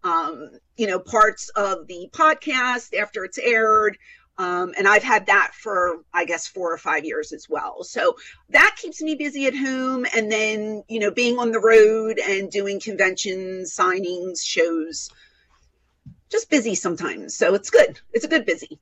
um, 0.03 0.51
you 0.77 0.87
know, 0.87 0.99
parts 0.99 1.49
of 1.55 1.87
the 1.87 2.09
podcast 2.11 2.97
after 2.97 3.23
it's 3.23 3.37
aired. 3.37 3.97
Um, 4.37 4.73
and 4.77 4.87
I've 4.87 5.03
had 5.03 5.25
that 5.25 5.51
for, 5.53 5.97
I 6.13 6.23
guess, 6.23 6.47
four 6.47 6.73
or 6.73 6.77
five 6.77 7.03
years 7.03 7.33
as 7.33 7.47
well. 7.49 7.83
So 7.83 8.15
that 8.49 8.77
keeps 8.81 9.01
me 9.01 9.15
busy 9.15 9.47
at 9.47 9.55
home. 9.55 10.05
And 10.15 10.31
then, 10.31 10.83
you 10.87 10.99
know, 10.99 11.11
being 11.11 11.37
on 11.37 11.51
the 11.51 11.59
road 11.59 12.19
and 12.25 12.49
doing 12.49 12.79
conventions, 12.79 13.75
signings, 13.75 14.41
shows, 14.41 15.09
just 16.29 16.49
busy 16.49 16.75
sometimes. 16.75 17.35
So 17.35 17.53
it's 17.53 17.69
good. 17.69 17.99
It's 18.13 18.25
a 18.25 18.29
good 18.29 18.45
busy. 18.45 18.79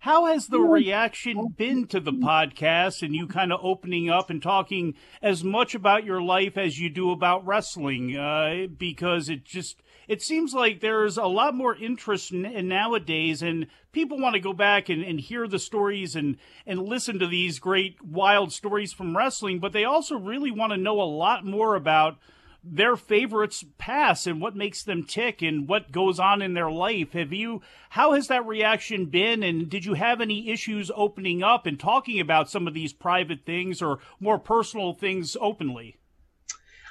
How 0.00 0.26
has 0.26 0.46
the 0.46 0.60
reaction 0.60 1.48
been 1.56 1.88
to 1.88 1.98
the 1.98 2.12
podcast 2.12 3.02
and 3.02 3.16
you 3.16 3.26
kind 3.26 3.52
of 3.52 3.58
opening 3.64 4.08
up 4.08 4.30
and 4.30 4.40
talking 4.40 4.94
as 5.20 5.42
much 5.42 5.74
about 5.74 6.04
your 6.04 6.22
life 6.22 6.56
as 6.56 6.78
you 6.78 6.88
do 6.88 7.10
about 7.10 7.44
wrestling? 7.44 8.16
Uh, 8.16 8.68
because 8.76 9.28
it 9.28 9.44
just 9.44 9.82
it 10.06 10.22
seems 10.22 10.54
like 10.54 10.78
there's 10.78 11.18
a 11.18 11.26
lot 11.26 11.54
more 11.54 11.74
interest 11.74 12.30
in, 12.30 12.68
nowadays, 12.68 13.42
and 13.42 13.66
people 13.90 14.20
want 14.20 14.34
to 14.34 14.40
go 14.40 14.52
back 14.52 14.88
and, 14.88 15.02
and 15.02 15.18
hear 15.18 15.48
the 15.48 15.58
stories 15.58 16.14
and 16.14 16.36
and 16.64 16.80
listen 16.80 17.18
to 17.18 17.26
these 17.26 17.58
great 17.58 18.00
wild 18.00 18.52
stories 18.52 18.92
from 18.92 19.16
wrestling, 19.16 19.58
but 19.58 19.72
they 19.72 19.84
also 19.84 20.16
really 20.16 20.52
want 20.52 20.70
to 20.72 20.78
know 20.78 21.00
a 21.00 21.02
lot 21.02 21.44
more 21.44 21.74
about 21.74 22.18
their 22.62 22.96
favorites 22.96 23.64
pass 23.78 24.26
and 24.26 24.40
what 24.40 24.56
makes 24.56 24.82
them 24.82 25.04
tick 25.04 25.42
and 25.42 25.68
what 25.68 25.92
goes 25.92 26.18
on 26.18 26.42
in 26.42 26.54
their 26.54 26.70
life. 26.70 27.12
Have 27.12 27.32
you, 27.32 27.62
how 27.90 28.12
has 28.12 28.28
that 28.28 28.46
reaction 28.46 29.06
been? 29.06 29.42
And 29.42 29.70
did 29.70 29.84
you 29.84 29.94
have 29.94 30.20
any 30.20 30.50
issues 30.50 30.90
opening 30.94 31.42
up 31.42 31.66
and 31.66 31.78
talking 31.78 32.20
about 32.20 32.50
some 32.50 32.66
of 32.66 32.74
these 32.74 32.92
private 32.92 33.44
things 33.46 33.80
or 33.80 34.00
more 34.20 34.38
personal 34.38 34.92
things 34.92 35.36
openly? 35.40 35.96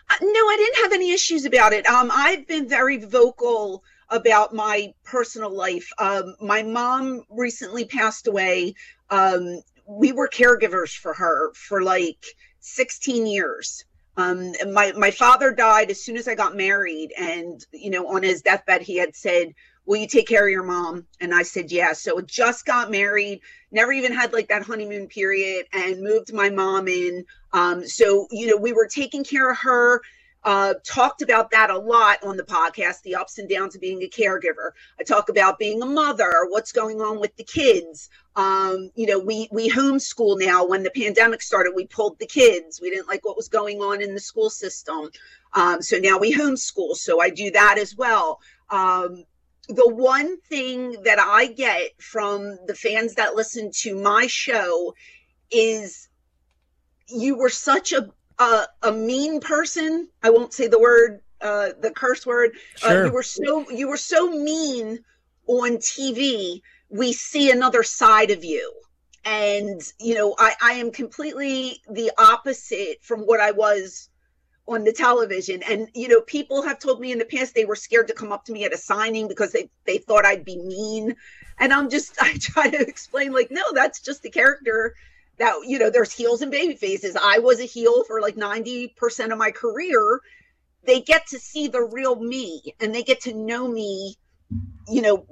Uh, 0.10 0.16
no, 0.22 0.28
I 0.30 0.56
didn't 0.58 0.84
have 0.84 0.94
any 0.94 1.12
issues 1.12 1.46
about 1.46 1.74
it. 1.74 1.86
Um, 1.86 2.10
I've 2.14 2.48
been 2.48 2.68
very 2.68 2.98
vocal 2.98 3.84
about 4.10 4.54
my 4.54 4.94
personal 5.04 5.54
life. 5.54 5.90
Um, 6.00 6.36
my 6.40 6.64
mom 6.64 7.24
recently 7.30 7.86
passed 7.86 8.28
away. 8.28 8.74
Um, 9.10 9.62
we 9.86 10.12
were 10.12 10.30
caregivers 10.30 10.98
for 10.98 11.14
her 11.14 11.54
for 11.54 11.82
like 11.82 12.26
16 12.60 13.26
years. 13.26 13.86
Um, 14.18 14.54
my 14.74 14.94
my 14.94 15.12
father 15.12 15.52
died 15.52 15.92
as 15.92 16.04
soon 16.04 16.18
as 16.18 16.28
I 16.28 16.36
got 16.36 16.56
married, 16.56 17.14
and 17.18 17.64
you 17.72 17.92
know, 17.92 18.08
on 18.08 18.24
his 18.24 18.42
deathbed, 18.42 18.82
he 18.82 18.98
had 18.98 19.16
said, 19.16 19.54
"Will 19.86 19.98
you 19.98 20.08
take 20.08 20.28
care 20.28 20.46
of 20.46 20.52
your 20.52 20.64
mom?" 20.64 21.06
And 21.22 21.34
I 21.34 21.44
said, 21.44 21.72
"Yes." 21.72 22.06
Yeah. 22.06 22.14
So 22.14 22.22
just 22.22 22.66
got 22.66 22.90
married, 22.90 23.42
never 23.72 23.92
even 23.92 24.14
had 24.14 24.34
like 24.34 24.50
that 24.50 24.64
honeymoon 24.64 25.08
period, 25.08 25.68
and 25.72 26.02
moved 26.02 26.34
my 26.34 26.50
mom 26.50 26.88
in. 26.88 27.26
Um, 27.54 27.88
so 27.88 28.28
you 28.32 28.48
know, 28.48 28.58
we 28.58 28.74
were 28.74 28.88
taking 28.88 29.24
care 29.24 29.52
of 29.52 29.58
her 29.60 30.02
uh, 30.44 30.76
talked 30.86 31.22
about 31.22 31.52
that 31.52 31.70
a 31.70 31.78
lot 31.78 32.24
on 32.24 32.38
the 32.38 32.44
podcast 32.44 33.02
the 33.02 33.16
ups 33.16 33.38
and 33.38 33.50
downs 33.50 33.76
of 33.76 33.82
being 33.82 34.02
a 34.02 34.08
caregiver. 34.08 34.72
I 35.00 35.04
talk 35.04 35.30
about 35.30 35.60
being 35.60 35.82
a 35.82 35.86
mother 35.86 36.32
what's 36.50 36.72
going 36.72 37.02
on 37.02 37.20
with 37.20 37.36
the 37.36 37.44
kids. 37.44 38.10
Um, 38.36 38.92
you 38.96 39.08
know 39.08 39.20
we 39.20 39.50
we 39.52 39.70
homeschool 39.70 40.40
now. 40.40 40.66
When 40.66 40.84
the 40.84 40.92
pandemic 40.92 41.42
started 41.42 41.74
we 41.76 41.86
pulled 41.88 42.20
the 42.20 42.28
kids. 42.28 42.80
We 42.82 42.90
didn't 42.90 43.08
like 43.08 43.26
what 43.26 43.36
was 43.36 43.50
going 43.50 43.80
on 43.80 44.02
in 44.02 44.14
the 44.14 44.20
school 44.20 44.50
system. 44.50 45.10
Um, 45.54 45.82
so 45.82 45.98
now 45.98 46.18
we 46.18 46.34
homeschool. 46.34 46.96
So 46.96 47.20
i 47.22 47.30
do 47.30 47.52
that 47.52 47.78
as 47.78 47.96
well. 47.96 48.40
Um, 48.70 49.24
the 49.70 49.90
one 49.90 50.40
thing 50.42 51.04
that 51.04 51.20
i 51.20 51.48
get 51.48 52.02
from 52.02 52.58
the 52.68 52.76
fans 52.76 53.16
that 53.16 53.36
listen 53.36 53.70
to 53.72 53.96
my 53.96 54.28
show 54.28 54.94
is 55.52 56.08
you 57.10 57.38
were 57.38 57.50
such 57.50 57.92
a 57.92 58.10
a, 58.40 58.66
a 58.84 58.92
mean 58.92 59.40
person. 59.40 60.10
I 60.24 60.30
won't 60.30 60.54
say 60.54 60.68
the 60.68 60.80
word, 60.80 61.22
uh, 61.42 61.70
the 61.82 61.92
curse 61.92 62.26
word. 62.26 62.52
Sure. 62.76 63.04
Uh, 63.04 63.06
you 63.06 63.12
were 63.12 63.24
so 63.24 63.70
you 63.70 63.88
were 63.88 63.98
so 63.98 64.30
mean 64.30 65.00
on 65.48 65.78
TV. 65.78 66.62
We 66.90 67.14
see 67.14 67.52
another 67.52 67.84
side 67.84 68.32
of 68.32 68.44
you, 68.44 68.74
and 69.26 69.82
you 70.00 70.16
know 70.16 70.36
I, 70.38 70.54
I 70.62 70.72
am 70.74 70.92
completely 70.92 71.82
the 71.90 72.12
opposite 72.18 73.04
from 73.04 73.22
what 73.22 73.40
I 73.40 73.52
was 73.52 74.10
on 74.68 74.84
the 74.84 74.94
television. 74.94 75.64
And 75.64 75.90
you 75.96 76.08
know, 76.08 76.22
people 76.22 76.64
have 76.64 76.80
told 76.80 77.00
me 77.00 77.12
in 77.12 77.20
the 77.20 77.26
past 77.26 77.56
they 77.56 77.66
were 77.66 77.76
scared 77.76 78.08
to 78.08 78.14
come 78.14 78.32
up 78.32 78.46
to 78.46 78.52
me 78.52 78.66
at 78.66 78.74
a 78.74 78.78
signing 78.78 79.28
because 79.28 79.52
they 79.52 79.70
they 79.86 79.98
thought 79.98 80.26
I'd 80.26 80.46
be 80.46 80.58
mean. 80.58 81.16
And 81.60 81.74
I'm 81.74 81.90
just 81.90 82.16
I 82.22 82.38
try 82.40 82.70
to 82.70 82.80
explain 82.80 83.34
like, 83.34 83.50
no, 83.52 83.64
that's 83.74 84.02
just 84.02 84.24
the 84.24 84.30
character 84.30 84.96
that 85.40 85.54
you 85.66 85.80
know 85.80 85.90
there's 85.90 86.14
heels 86.14 86.42
and 86.42 86.52
baby 86.52 86.76
faces 86.76 87.16
i 87.22 87.40
was 87.40 87.60
a 87.60 87.66
heel 87.66 88.04
for 88.06 88.22
like 88.22 88.36
90% 88.36 89.32
of 89.32 89.38
my 89.38 89.52
career 89.52 90.20
they 90.86 91.02
get 91.02 91.28
to 91.28 91.40
see 91.40 91.68
the 91.68 91.82
real 91.82 92.16
me 92.16 92.62
and 92.80 92.94
they 92.94 93.04
get 93.04 93.22
to 93.22 93.34
know 93.34 93.68
me 93.68 94.16
you 94.90 95.02
know 95.02 95.26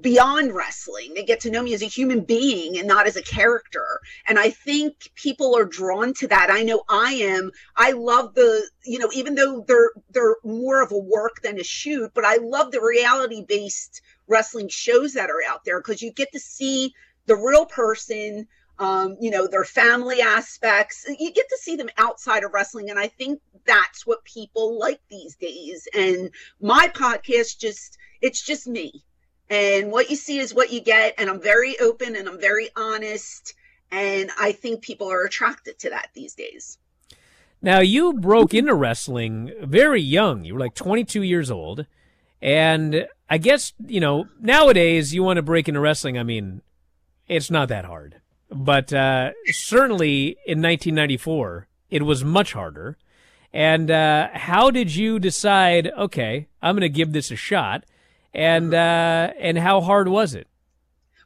beyond 0.00 0.52
wrestling. 0.54 1.14
They 1.14 1.24
get 1.24 1.40
to 1.40 1.50
know 1.50 1.62
me 1.62 1.74
as 1.74 1.82
a 1.82 1.86
human 1.86 2.20
being 2.20 2.78
and 2.78 2.86
not 2.86 3.06
as 3.06 3.16
a 3.16 3.22
character. 3.22 3.84
And 4.26 4.38
I 4.38 4.50
think 4.50 5.10
people 5.14 5.56
are 5.56 5.64
drawn 5.64 6.14
to 6.14 6.28
that. 6.28 6.50
I 6.50 6.62
know 6.62 6.82
I 6.88 7.12
am. 7.14 7.50
I 7.76 7.92
love 7.92 8.34
the, 8.34 8.68
you 8.84 8.98
know, 8.98 9.10
even 9.12 9.34
though 9.34 9.64
they're 9.66 9.90
they're 10.10 10.36
more 10.44 10.82
of 10.82 10.92
a 10.92 10.98
work 10.98 11.42
than 11.42 11.58
a 11.58 11.64
shoot, 11.64 12.12
but 12.14 12.24
I 12.24 12.36
love 12.36 12.70
the 12.70 12.80
reality 12.80 13.44
based 13.46 14.02
wrestling 14.28 14.68
shows 14.68 15.14
that 15.14 15.30
are 15.30 15.42
out 15.48 15.64
there 15.64 15.80
because 15.80 16.02
you 16.02 16.12
get 16.12 16.32
to 16.32 16.40
see 16.40 16.92
the 17.26 17.36
real 17.36 17.66
person 17.66 18.46
um, 18.80 19.18
you 19.20 19.30
know, 19.30 19.46
their 19.46 19.64
family 19.64 20.22
aspects. 20.22 21.04
You 21.06 21.30
get 21.32 21.48
to 21.50 21.58
see 21.58 21.76
them 21.76 21.90
outside 21.98 22.44
of 22.44 22.54
wrestling. 22.54 22.88
And 22.88 22.98
I 22.98 23.08
think 23.08 23.40
that's 23.66 24.06
what 24.06 24.24
people 24.24 24.78
like 24.78 25.00
these 25.10 25.36
days. 25.36 25.86
And 25.94 26.30
my 26.60 26.88
podcast 26.88 27.58
just, 27.58 27.98
it's 28.22 28.42
just 28.42 28.66
me. 28.66 29.04
And 29.50 29.92
what 29.92 30.08
you 30.08 30.16
see 30.16 30.38
is 30.38 30.54
what 30.54 30.72
you 30.72 30.80
get. 30.80 31.14
And 31.18 31.28
I'm 31.28 31.42
very 31.42 31.78
open 31.78 32.16
and 32.16 32.26
I'm 32.26 32.40
very 32.40 32.70
honest. 32.74 33.54
And 33.92 34.30
I 34.40 34.52
think 34.52 34.82
people 34.82 35.12
are 35.12 35.24
attracted 35.24 35.78
to 35.80 35.90
that 35.90 36.08
these 36.14 36.34
days. 36.34 36.78
Now, 37.60 37.80
you 37.80 38.14
broke 38.14 38.54
into 38.54 38.74
wrestling 38.74 39.52
very 39.62 40.00
young. 40.00 40.44
You 40.44 40.54
were 40.54 40.60
like 40.60 40.74
22 40.74 41.22
years 41.22 41.50
old. 41.50 41.84
And 42.40 43.06
I 43.28 43.36
guess, 43.36 43.74
you 43.86 44.00
know, 44.00 44.28
nowadays 44.40 45.12
you 45.12 45.22
want 45.22 45.36
to 45.36 45.42
break 45.42 45.68
into 45.68 45.80
wrestling. 45.80 46.16
I 46.16 46.22
mean, 46.22 46.62
it's 47.28 47.50
not 47.50 47.68
that 47.68 47.84
hard. 47.84 48.22
But 48.50 48.92
uh, 48.92 49.30
certainly 49.46 50.36
in 50.46 50.60
1994, 50.60 51.68
it 51.90 52.02
was 52.02 52.24
much 52.24 52.52
harder. 52.52 52.98
And 53.52 53.90
uh, 53.90 54.28
how 54.32 54.70
did 54.70 54.94
you 54.94 55.18
decide? 55.18 55.90
Okay, 55.96 56.48
I'm 56.62 56.74
going 56.74 56.82
to 56.82 56.88
give 56.88 57.12
this 57.12 57.30
a 57.30 57.36
shot. 57.36 57.84
And 58.32 58.72
uh, 58.72 59.32
and 59.40 59.58
how 59.58 59.80
hard 59.80 60.08
was 60.08 60.34
it? 60.34 60.46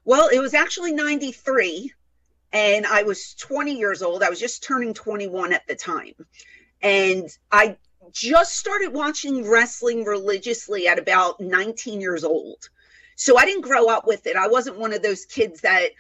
Well, 0.06 0.28
it 0.32 0.38
was 0.38 0.54
actually 0.54 0.92
93, 0.92 1.92
and 2.52 2.86
I 2.86 3.02
was 3.02 3.34
20 3.34 3.74
years 3.74 4.02
old. 4.02 4.22
I 4.22 4.30
was 4.30 4.40
just 4.40 4.62
turning 4.62 4.94
21 4.94 5.52
at 5.52 5.66
the 5.66 5.74
time, 5.74 6.14
and 6.82 7.28
I 7.52 7.76
just 8.12 8.56
started 8.56 8.92
watching 8.92 9.48
wrestling 9.48 10.04
religiously 10.04 10.86
at 10.86 10.98
about 10.98 11.40
19 11.40 12.00
years 12.00 12.24
old. 12.24 12.68
So 13.16 13.38
I 13.38 13.44
didn't 13.44 13.62
grow 13.62 13.88
up 13.88 14.06
with 14.06 14.26
it. 14.26 14.36
I 14.36 14.48
wasn't 14.48 14.78
one 14.78 14.92
of 14.92 15.02
those 15.02 15.24
kids 15.24 15.60
that 15.62 15.90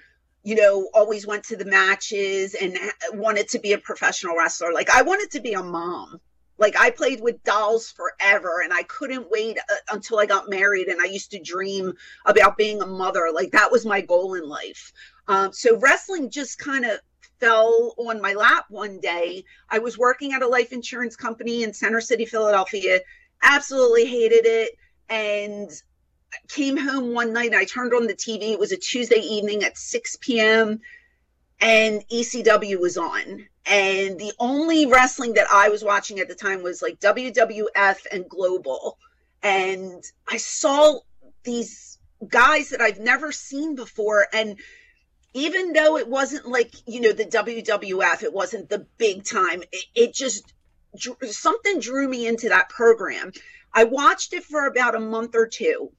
you 0.44 0.54
know, 0.54 0.88
always 0.92 1.26
went 1.26 1.44
to 1.44 1.56
the 1.56 1.64
matches 1.64 2.54
and 2.54 2.78
wanted 3.14 3.48
to 3.48 3.58
be 3.58 3.72
a 3.72 3.78
professional 3.78 4.36
wrestler. 4.36 4.72
Like 4.72 4.90
I 4.90 5.02
wanted 5.02 5.30
to 5.32 5.40
be 5.40 5.54
a 5.54 5.62
mom. 5.62 6.20
Like 6.58 6.78
I 6.78 6.90
played 6.90 7.20
with 7.20 7.42
dolls 7.42 7.90
forever 7.90 8.60
and 8.62 8.72
I 8.72 8.84
couldn't 8.84 9.30
wait 9.30 9.58
uh, 9.58 9.74
until 9.90 10.20
I 10.20 10.26
got 10.26 10.48
married 10.48 10.86
and 10.86 11.00
I 11.00 11.06
used 11.06 11.32
to 11.32 11.40
dream 11.40 11.94
about 12.26 12.58
being 12.58 12.80
a 12.80 12.86
mother. 12.86 13.30
Like 13.34 13.52
that 13.52 13.72
was 13.72 13.84
my 13.86 14.02
goal 14.02 14.34
in 14.34 14.46
life. 14.46 14.92
Um, 15.26 15.52
so 15.52 15.78
wrestling 15.78 16.30
just 16.30 16.58
kind 16.58 16.84
of 16.84 17.00
fell 17.40 17.94
on 17.96 18.20
my 18.20 18.34
lap 18.34 18.66
one 18.68 19.00
day. 19.00 19.44
I 19.68 19.78
was 19.78 19.98
working 19.98 20.34
at 20.34 20.42
a 20.42 20.46
life 20.46 20.72
insurance 20.72 21.16
company 21.16 21.62
in 21.62 21.72
Center 21.72 22.02
City, 22.02 22.26
Philadelphia. 22.26 23.00
Absolutely 23.42 24.04
hated 24.04 24.44
it. 24.44 24.72
And 25.08 25.70
came 26.48 26.76
home 26.76 27.12
one 27.12 27.32
night 27.32 27.54
I 27.54 27.64
turned 27.64 27.92
on 27.92 28.06
the 28.06 28.14
TV. 28.14 28.52
It 28.52 28.58
was 28.58 28.72
a 28.72 28.76
Tuesday 28.76 29.20
evening 29.20 29.62
at 29.64 29.78
6 29.78 30.16
p.m. 30.20 30.80
and 31.60 32.04
ECW 32.08 32.80
was 32.80 32.96
on. 32.96 33.46
And 33.66 34.18
the 34.18 34.32
only 34.38 34.86
wrestling 34.86 35.34
that 35.34 35.46
I 35.52 35.68
was 35.70 35.82
watching 35.82 36.18
at 36.20 36.28
the 36.28 36.34
time 36.34 36.62
was 36.62 36.82
like 36.82 37.00
WWF 37.00 38.06
and 38.12 38.28
Global. 38.28 38.98
And 39.42 40.02
I 40.28 40.36
saw 40.36 41.00
these 41.44 41.98
guys 42.28 42.70
that 42.70 42.80
I've 42.80 43.00
never 43.00 43.32
seen 43.32 43.74
before. 43.74 44.26
And 44.32 44.58
even 45.32 45.72
though 45.72 45.96
it 45.96 46.08
wasn't 46.08 46.46
like, 46.46 46.74
you 46.86 47.00
know, 47.00 47.12
the 47.12 47.24
WWF, 47.24 48.22
it 48.22 48.32
wasn't 48.32 48.68
the 48.68 48.86
big 48.98 49.24
time, 49.24 49.62
it, 49.72 49.84
it 49.94 50.14
just 50.14 50.52
something 51.30 51.80
drew 51.80 52.08
me 52.08 52.26
into 52.26 52.50
that 52.50 52.68
program. 52.68 53.32
I 53.72 53.84
watched 53.84 54.32
it 54.32 54.44
for 54.44 54.66
about 54.66 54.94
a 54.94 55.00
month 55.00 55.34
or 55.34 55.46
two 55.46 55.90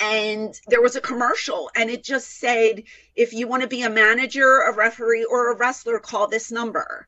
and 0.00 0.54
there 0.68 0.82
was 0.82 0.96
a 0.96 1.00
commercial 1.00 1.70
and 1.74 1.90
it 1.90 2.04
just 2.04 2.38
said 2.38 2.82
if 3.16 3.32
you 3.32 3.48
want 3.48 3.62
to 3.62 3.68
be 3.68 3.82
a 3.82 3.90
manager 3.90 4.60
a 4.60 4.72
referee 4.72 5.24
or 5.24 5.52
a 5.52 5.56
wrestler 5.56 5.98
call 5.98 6.28
this 6.28 6.50
number. 6.50 7.06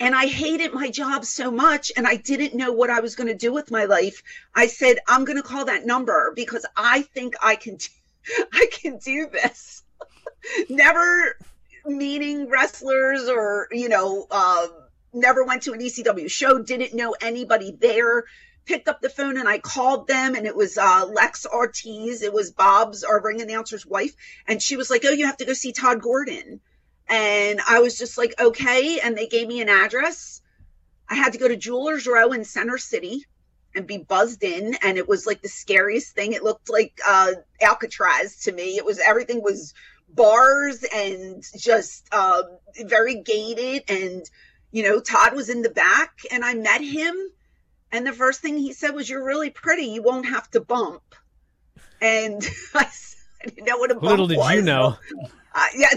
And 0.00 0.14
i 0.14 0.26
hated 0.26 0.72
my 0.72 0.90
job 0.90 1.24
so 1.24 1.50
much 1.50 1.92
and 1.96 2.06
i 2.06 2.16
didn't 2.16 2.54
know 2.54 2.72
what 2.72 2.90
i 2.90 3.00
was 3.00 3.14
going 3.14 3.28
to 3.28 3.34
do 3.34 3.52
with 3.52 3.70
my 3.70 3.84
life. 3.84 4.22
I 4.54 4.66
said 4.66 4.98
i'm 5.06 5.24
going 5.24 5.36
to 5.36 5.42
call 5.42 5.66
that 5.66 5.86
number 5.86 6.32
because 6.34 6.64
i 6.76 7.02
think 7.02 7.34
i 7.42 7.56
can 7.56 7.78
i 8.52 8.66
can 8.70 8.98
do 8.98 9.28
this. 9.30 9.82
Never 10.68 11.36
meeting 11.86 12.48
wrestlers 12.48 13.28
or 13.28 13.68
you 13.72 13.88
know 13.88 14.26
uh, 14.30 14.66
never 15.12 15.44
went 15.44 15.62
to 15.62 15.72
an 15.72 15.80
ecw 15.80 16.30
show 16.30 16.62
didn't 16.62 16.94
know 16.94 17.14
anybody 17.20 17.76
there 17.80 18.24
picked 18.64 18.88
up 18.88 19.00
the 19.00 19.10
phone 19.10 19.36
and 19.36 19.48
I 19.48 19.58
called 19.58 20.06
them 20.06 20.34
and 20.34 20.46
it 20.46 20.56
was 20.56 20.78
uh, 20.78 21.06
Lex 21.06 21.46
Ortiz. 21.46 22.22
It 22.22 22.32
was 22.32 22.50
Bob's, 22.50 23.04
our 23.04 23.20
ring 23.20 23.40
announcer's 23.40 23.86
wife. 23.86 24.14
And 24.46 24.62
she 24.62 24.76
was 24.76 24.90
like, 24.90 25.04
Oh, 25.04 25.10
you 25.10 25.26
have 25.26 25.36
to 25.38 25.44
go 25.44 25.52
see 25.52 25.72
Todd 25.72 26.00
Gordon. 26.00 26.60
And 27.08 27.60
I 27.68 27.80
was 27.80 27.98
just 27.98 28.16
like, 28.18 28.34
Okay. 28.40 29.00
And 29.00 29.16
they 29.16 29.26
gave 29.26 29.48
me 29.48 29.60
an 29.60 29.68
address. 29.68 30.40
I 31.08 31.14
had 31.14 31.32
to 31.32 31.38
go 31.38 31.48
to 31.48 31.56
Jewelers 31.56 32.06
Row 32.06 32.32
in 32.32 32.44
Center 32.44 32.78
City 32.78 33.26
and 33.74 33.86
be 33.86 33.98
buzzed 33.98 34.44
in. 34.44 34.74
And 34.82 34.98
it 34.98 35.08
was 35.08 35.26
like 35.26 35.42
the 35.42 35.48
scariest 35.48 36.14
thing. 36.14 36.32
It 36.32 36.44
looked 36.44 36.70
like 36.70 36.98
uh, 37.06 37.32
Alcatraz 37.60 38.42
to 38.42 38.52
me. 38.52 38.76
It 38.76 38.84
was 38.84 38.98
everything 38.98 39.42
was 39.42 39.74
bars 40.08 40.84
and 40.94 41.44
just 41.56 42.06
uh, 42.12 42.42
very 42.84 43.22
gated. 43.22 43.84
And, 43.88 44.22
you 44.70 44.82
know, 44.82 45.00
Todd 45.00 45.34
was 45.34 45.48
in 45.48 45.62
the 45.62 45.70
back 45.70 46.12
and 46.30 46.44
I 46.44 46.54
met 46.54 46.82
him 46.82 47.16
and 47.92 48.06
the 48.06 48.12
first 48.12 48.40
thing 48.40 48.56
he 48.56 48.72
said 48.72 48.94
was, 48.94 49.08
You're 49.08 49.24
really 49.24 49.50
pretty. 49.50 49.84
You 49.84 50.02
won't 50.02 50.26
have 50.26 50.50
to 50.52 50.60
bump. 50.60 51.02
And 52.00 52.42
I, 52.74 52.86
I 53.42 53.46
didn't 53.46 53.66
know 53.66 53.76
what 53.76 53.90
a 53.90 53.94
bump 53.94 54.04
Little 54.04 54.26
did 54.26 54.38
was. 54.38 54.54
you 54.54 54.62
know. 54.62 54.96
Uh, 55.54 55.66
yeah, 55.76 55.88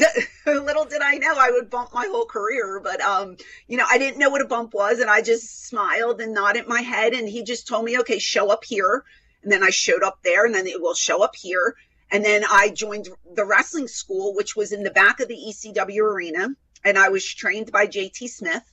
little 0.45 0.83
did 0.83 1.01
I 1.01 1.15
know 1.15 1.33
I 1.37 1.51
would 1.51 1.69
bump 1.69 1.93
my 1.93 2.07
whole 2.11 2.25
career, 2.25 2.81
but 2.83 2.99
um, 2.99 3.37
you 3.67 3.77
know, 3.77 3.85
I 3.89 3.97
didn't 3.97 4.19
know 4.19 4.29
what 4.29 4.41
a 4.41 4.47
bump 4.47 4.73
was, 4.73 4.99
and 4.99 5.09
I 5.09 5.21
just 5.21 5.67
smiled 5.67 6.19
and 6.19 6.33
nodded 6.33 6.67
my 6.67 6.81
head, 6.81 7.13
and 7.13 7.25
he 7.25 7.41
just 7.41 7.65
told 7.65 7.85
me, 7.85 7.97
"Okay, 7.99 8.19
show 8.19 8.49
up 8.49 8.65
here," 8.65 9.05
and 9.43 9.49
then 9.49 9.63
I 9.63 9.69
showed 9.69 10.03
up 10.03 10.19
there, 10.23 10.45
and 10.45 10.53
then 10.53 10.67
it 10.67 10.81
will 10.81 10.93
show 10.93 11.23
up 11.23 11.37
here, 11.37 11.77
and 12.11 12.25
then 12.25 12.43
I 12.51 12.67
joined 12.67 13.07
the 13.33 13.45
wrestling 13.45 13.87
school, 13.87 14.35
which 14.35 14.57
was 14.57 14.73
in 14.73 14.83
the 14.83 14.91
back 14.91 15.21
of 15.21 15.29
the 15.29 15.37
ECW 15.37 16.01
arena, 16.01 16.49
and 16.83 16.97
I 16.97 17.07
was 17.07 17.25
trained 17.25 17.71
by 17.71 17.87
JT 17.87 18.29
Smith, 18.29 18.63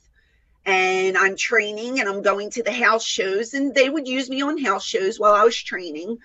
and 0.65 1.17
I'm 1.17 1.37
training 1.37 2.01
and 2.01 2.09
I'm 2.09 2.23
going 2.23 2.51
to 2.51 2.63
the 2.63 2.73
house 2.73 3.05
shows 3.05 3.55
and 3.55 3.75
they 3.75 3.89
would 3.89 4.07
use 4.07 4.31
me 4.31 4.43
on 4.43 4.59
house 4.59 4.85
shows 4.85 5.19
while 5.19 5.35
I 5.35 5.45
was 5.45 5.57
training. 5.57 6.19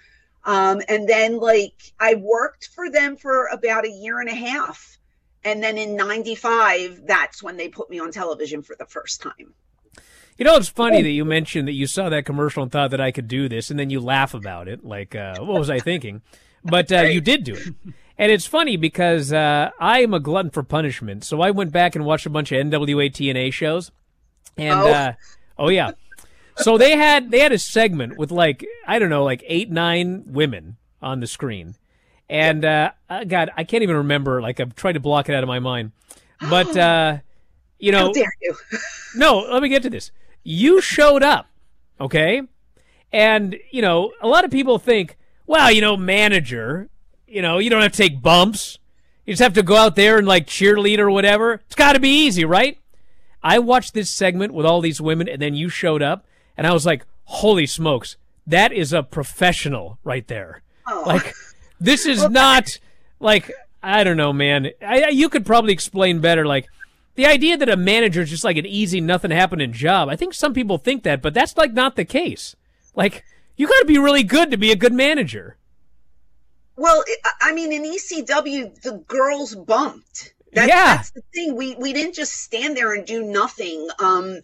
Um, 0.43 0.81
and 0.87 1.07
then 1.07 1.39
like 1.39 1.73
I 1.99 2.15
worked 2.15 2.69
for 2.73 2.89
them 2.89 3.17
for 3.17 3.47
about 3.47 3.85
a 3.85 3.91
year 3.91 4.19
and 4.19 4.29
a 4.29 4.35
half. 4.35 4.97
And 5.43 5.63
then 5.63 5.77
in 5.77 5.95
95, 5.95 7.05
that's 7.05 7.41
when 7.41 7.57
they 7.57 7.69
put 7.69 7.89
me 7.89 7.99
on 7.99 8.11
television 8.11 8.61
for 8.61 8.75
the 8.77 8.85
first 8.85 9.21
time. 9.21 9.53
You 10.37 10.45
know, 10.45 10.55
it's 10.55 10.69
funny 10.69 11.01
that 11.01 11.09
you 11.09 11.25
mentioned 11.25 11.67
that 11.67 11.73
you 11.73 11.87
saw 11.87 12.09
that 12.09 12.25
commercial 12.25 12.61
and 12.61 12.71
thought 12.71 12.91
that 12.91 13.01
I 13.01 13.11
could 13.11 13.27
do 13.27 13.49
this, 13.49 13.71
and 13.71 13.79
then 13.79 13.89
you 13.89 13.99
laugh 13.99 14.35
about 14.35 14.67
it. 14.67 14.85
Like, 14.85 15.15
uh, 15.15 15.39
what 15.39 15.57
was 15.57 15.69
I 15.69 15.79
thinking? 15.79 16.21
But 16.63 16.91
uh, 16.91 17.01
you 17.03 17.21
did 17.21 17.43
do 17.43 17.55
it. 17.55 17.73
And 18.19 18.31
it's 18.31 18.45
funny 18.45 18.77
because 18.77 19.31
uh, 19.31 19.69
I 19.79 20.01
am 20.01 20.13
a 20.13 20.19
glutton 20.19 20.51
for 20.51 20.63
punishment. 20.63 21.23
So 21.23 21.41
I 21.41 21.51
went 21.51 21.71
back 21.71 21.95
and 21.95 22.03
watched 22.03 22.25
a 22.25 22.29
bunch 22.29 22.51
of 22.51 22.65
NWA 22.65 23.11
TNA 23.11 23.53
shows. 23.53 23.91
And 24.57 24.79
Oh. 24.79 24.87
uh 24.91 25.13
oh 25.57 25.69
yeah. 25.69 25.91
So 26.57 26.77
they 26.77 26.95
had 26.97 27.31
they 27.31 27.39
had 27.39 27.51
a 27.51 27.59
segment 27.59 28.17
with 28.17 28.31
like 28.31 28.65
I 28.87 28.99
don't 28.99 29.09
know 29.09 29.23
like 29.23 29.43
8 29.45 29.69
9 29.71 30.23
women 30.27 30.77
on 31.01 31.19
the 31.19 31.27
screen. 31.27 31.75
And 32.29 32.65
uh 32.65 32.91
uh, 33.09 33.23
god, 33.23 33.51
I 33.55 33.63
can't 33.63 33.83
even 33.83 33.97
remember 33.97 34.41
like 34.41 34.59
I've 34.59 34.75
tried 34.75 34.93
to 34.93 34.99
block 34.99 35.29
it 35.29 35.35
out 35.35 35.43
of 35.43 35.47
my 35.47 35.59
mind. 35.59 35.91
But 36.49 36.75
uh 36.77 37.17
you 37.79 37.91
know 37.91 38.07
How 38.07 38.13
dare 38.13 38.31
you? 38.41 38.55
No, 39.15 39.39
let 39.39 39.61
me 39.61 39.69
get 39.69 39.83
to 39.83 39.89
this. 39.89 40.11
You 40.43 40.81
showed 40.81 41.23
up, 41.23 41.47
okay? 41.99 42.41
And, 43.11 43.57
you 43.71 43.81
know, 43.81 44.11
a 44.21 44.27
lot 44.27 44.43
of 44.45 44.51
people 44.51 44.79
think, 44.79 45.17
well, 45.45 45.71
you 45.71 45.79
know, 45.81 45.95
manager, 45.95 46.89
you 47.27 47.41
know, 47.41 47.57
you 47.57 47.69
don't 47.69 47.81
have 47.81 47.93
to 47.93 47.97
take 47.97 48.21
bumps. 48.21 48.77
You 49.25 49.33
just 49.33 49.41
have 49.41 49.53
to 49.53 49.63
go 49.63 49.75
out 49.75 49.95
there 49.95 50.17
and 50.17 50.27
like 50.27 50.45
cheerlead 50.45 50.99
or 50.99 51.09
whatever. 51.09 51.53
It's 51.65 51.75
got 51.75 51.93
to 51.93 51.99
be 51.99 52.25
easy, 52.25 52.45
right? 52.45 52.77
I 53.43 53.59
watched 53.59 53.93
this 53.93 54.09
segment 54.09 54.53
with 54.53 54.65
all 54.65 54.81
these 54.81 55.01
women 55.01 55.27
and 55.27 55.41
then 55.41 55.53
you 55.53 55.69
showed 55.69 56.01
up 56.01 56.25
and 56.55 56.65
I 56.65 56.73
was 56.73 56.85
like, 56.85 57.05
holy 57.25 57.65
smokes, 57.65 58.17
that 58.45 58.71
is 58.71 58.93
a 58.93 59.03
professional 59.03 59.99
right 60.03 60.27
there. 60.27 60.61
Oh. 60.87 61.03
Like, 61.05 61.33
this 61.79 62.05
is 62.05 62.29
not 62.29 62.79
like, 63.19 63.51
I 63.83 64.03
don't 64.03 64.17
know, 64.17 64.33
man. 64.33 64.71
I, 64.81 65.09
you 65.09 65.29
could 65.29 65.45
probably 65.45 65.73
explain 65.73 66.19
better. 66.19 66.45
Like, 66.45 66.67
the 67.15 67.25
idea 67.25 67.57
that 67.57 67.69
a 67.69 67.77
manager 67.77 68.21
is 68.21 68.29
just 68.29 68.43
like 68.43 68.57
an 68.57 68.65
easy, 68.65 69.01
nothing 69.01 69.31
happening 69.31 69.73
job. 69.73 70.07
I 70.07 70.15
think 70.15 70.33
some 70.33 70.53
people 70.53 70.77
think 70.77 71.03
that, 71.03 71.21
but 71.21 71.33
that's 71.33 71.57
like 71.57 71.73
not 71.73 71.95
the 71.95 72.05
case. 72.05 72.55
Like, 72.95 73.23
you 73.55 73.67
got 73.67 73.79
to 73.79 73.85
be 73.85 73.97
really 73.97 74.23
good 74.23 74.51
to 74.51 74.57
be 74.57 74.71
a 74.71 74.75
good 74.75 74.93
manager. 74.93 75.57
Well, 76.75 77.03
I 77.41 77.53
mean, 77.53 77.73
in 77.73 77.83
ECW, 77.83 78.81
the 78.81 79.03
girls 79.07 79.55
bumped. 79.55 80.33
That, 80.53 80.67
Yeah. 80.67 80.97
That's 80.97 81.11
the 81.11 81.23
thing. 81.33 81.55
We 81.55 81.75
we 81.75 81.93
didn't 81.93 82.15
just 82.15 82.33
stand 82.33 82.77
there 82.77 82.93
and 82.93 83.05
do 83.05 83.23
nothing. 83.23 83.87
Um, 83.99 84.41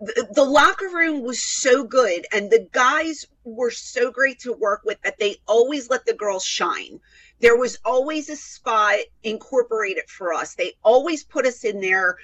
the, 0.00 0.26
the 0.34 0.44
locker 0.44 0.88
room 0.88 1.22
was 1.22 1.40
so 1.40 1.84
good, 1.84 2.26
and 2.32 2.50
the 2.50 2.68
guys 2.72 3.26
were 3.44 3.70
so 3.70 4.10
great 4.10 4.40
to 4.40 4.52
work 4.52 4.82
with 4.84 5.00
that 5.02 5.18
they 5.18 5.36
always 5.46 5.90
let 5.90 6.06
the 6.06 6.14
girls 6.14 6.44
shine. 6.44 7.00
There 7.40 7.56
was 7.56 7.78
always 7.84 8.28
a 8.28 8.36
spot 8.36 8.98
incorporated 9.22 10.08
for 10.08 10.32
us. 10.32 10.54
They 10.54 10.74
always 10.82 11.24
put 11.24 11.46
us 11.46 11.64
in 11.64 11.80
there 11.80 12.16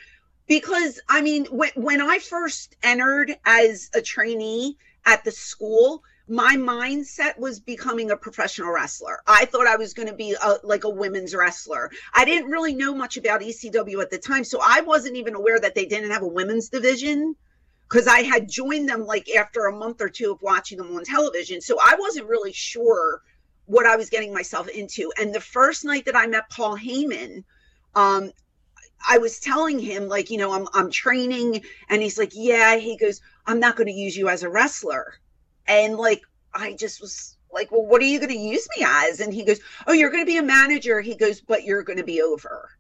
because 0.49 1.01
I 1.09 1.21
mean, 1.21 1.47
when 1.47 1.71
when 1.77 2.01
I 2.01 2.19
first 2.19 2.77
entered 2.83 3.37
as 3.45 3.91
a 3.95 4.03
trainee 4.03 4.77
at 5.05 5.23
the 5.25 5.33
school, 5.33 6.03
my 6.29 6.57
mindset 6.57 7.39
was 7.39 7.59
becoming 7.59 8.11
a 8.11 8.17
professional 8.17 8.71
wrestler. 8.71 9.21
I 9.27 9.47
thought 9.47 9.67
I 9.67 9.77
was 9.77 9.95
going 9.95 10.09
to 10.09 10.15
be 10.15 10.35
a, 10.35 10.57
like 10.63 10.85
a 10.85 10.91
women's 10.91 11.35
wrestler. 11.35 11.91
I 12.15 12.25
didn't 12.25 12.51
really 12.51 12.75
know 12.75 12.95
much 12.95 13.17
about 13.17 13.41
ECW 13.41 14.03
at 14.03 14.11
the 14.11 14.19
time, 14.19 14.45
so 14.45 14.61
I 14.63 14.83
wasn't 14.83 15.17
even 15.17 15.35
aware 15.35 15.59
that 15.59 15.75
they 15.75 15.87
didn't 15.87 16.11
have 16.11 16.23
a 16.23 16.29
women's 16.29 16.69
division 16.69 17.35
because 17.89 18.07
I 18.07 18.21
had 18.21 18.49
joined 18.49 18.89
them 18.89 19.07
like 19.07 19.31
after 19.31 19.67
a 19.67 19.73
month 19.73 20.03
or 20.03 20.11
two 20.11 20.33
of 20.33 20.43
watching 20.43 20.79
them 20.79 20.95
on 20.95 21.05
television. 21.05 21.63
So 21.63 21.79
I 21.81 21.97
wasn't 21.99 22.29
really 22.29 22.53
sure 22.53 23.23
what 23.65 23.87
I 23.87 23.97
was 23.97 24.11
getting 24.11 24.35
myself 24.35 24.69
into. 24.69 25.11
And 25.19 25.35
the 25.35 25.41
first 25.41 25.85
night 25.85 26.05
that 26.07 26.17
I 26.17 26.27
met 26.27 26.51
Paul 26.51 26.77
Heyman, 26.77 27.45
um, 27.95 28.33
I 29.09 29.19
was 29.19 29.39
telling 29.39 29.79
him 29.79 30.09
like, 30.09 30.31
you 30.31 30.37
know, 30.39 30.53
I'm 30.53 30.69
I'm 30.75 30.91
training, 30.91 31.63
and 31.89 32.03
he's 32.03 32.19
like, 32.19 32.33
yeah. 32.35 32.77
He 32.77 32.97
goes, 32.97 33.21
I'm 33.47 33.61
not 33.61 33.77
going 33.77 33.87
to 33.87 33.93
use 33.93 34.17
you 34.17 34.29
as 34.29 34.43
a 34.43 34.51
wrestler, 34.51 35.15
and 35.69 35.97
like 35.97 36.23
I 36.55 36.73
just 36.73 37.01
was 37.01 37.37
like, 37.53 37.71
well, 37.71 37.87
what 37.87 38.03
are 38.03 38.07
you 38.07 38.19
going 38.19 38.33
to 38.33 38.39
use 38.39 38.67
me 38.77 38.85
as? 38.87 39.21
And 39.21 39.33
he 39.33 39.45
goes, 39.45 39.61
oh, 39.87 39.93
you're 39.93 40.11
going 40.11 40.23
to 40.23 40.31
be 40.31 40.39
a 40.39 40.43
manager. 40.43 41.01
He 41.01 41.15
goes, 41.15 41.41
but 41.41 41.65
you're 41.65 41.83
going 41.83 41.99
to 41.99 42.05
be 42.05 42.21
over. 42.23 42.71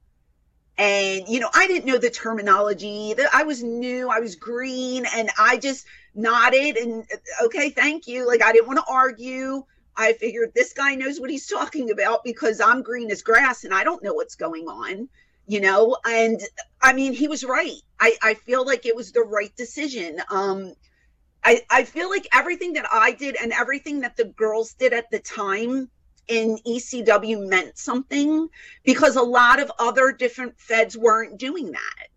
And 0.76 1.28
you 1.28 1.40
know, 1.40 1.50
I 1.54 1.66
didn't 1.66 1.86
know 1.86 1.98
the 1.98 2.10
terminology. 2.10 3.14
That 3.14 3.30
I 3.34 3.42
was 3.42 3.62
new. 3.62 4.08
I 4.08 4.20
was 4.20 4.36
green, 4.36 5.06
and 5.12 5.28
I 5.38 5.56
just 5.56 5.86
nodded 6.14 6.76
and 6.76 7.04
okay, 7.44 7.70
thank 7.70 8.06
you. 8.06 8.26
Like 8.26 8.42
I 8.42 8.52
didn't 8.52 8.68
want 8.68 8.78
to 8.78 8.92
argue. 8.92 9.64
I 9.96 10.12
figured 10.12 10.52
this 10.54 10.72
guy 10.72 10.94
knows 10.94 11.18
what 11.18 11.30
he's 11.30 11.48
talking 11.48 11.90
about 11.90 12.22
because 12.22 12.60
I'm 12.60 12.82
green 12.82 13.10
as 13.10 13.22
grass 13.22 13.64
and 13.64 13.74
I 13.74 13.82
don't 13.82 14.02
know 14.04 14.14
what's 14.14 14.36
going 14.36 14.68
on 14.68 15.08
you 15.48 15.60
know 15.60 15.96
and 16.04 16.40
i 16.80 16.92
mean 16.92 17.12
he 17.12 17.26
was 17.26 17.42
right 17.42 17.80
i 17.98 18.14
i 18.22 18.34
feel 18.34 18.64
like 18.64 18.86
it 18.86 18.94
was 18.94 19.12
the 19.12 19.22
right 19.22 19.56
decision 19.56 20.20
um 20.30 20.74
i 21.44 21.62
i 21.70 21.84
feel 21.84 22.08
like 22.08 22.26
everything 22.32 22.72
that 22.72 22.86
i 22.92 23.12
did 23.12 23.36
and 23.40 23.52
everything 23.52 24.00
that 24.00 24.16
the 24.16 24.24
girls 24.24 24.74
did 24.74 24.92
at 24.92 25.10
the 25.10 25.18
time 25.18 25.88
in 26.28 26.58
ecw 26.66 27.48
meant 27.48 27.78
something 27.78 28.48
because 28.84 29.16
a 29.16 29.22
lot 29.22 29.60
of 29.60 29.72
other 29.78 30.12
different 30.12 30.58
feds 30.58 30.96
weren't 30.96 31.38
doing 31.38 31.72
that 31.72 32.08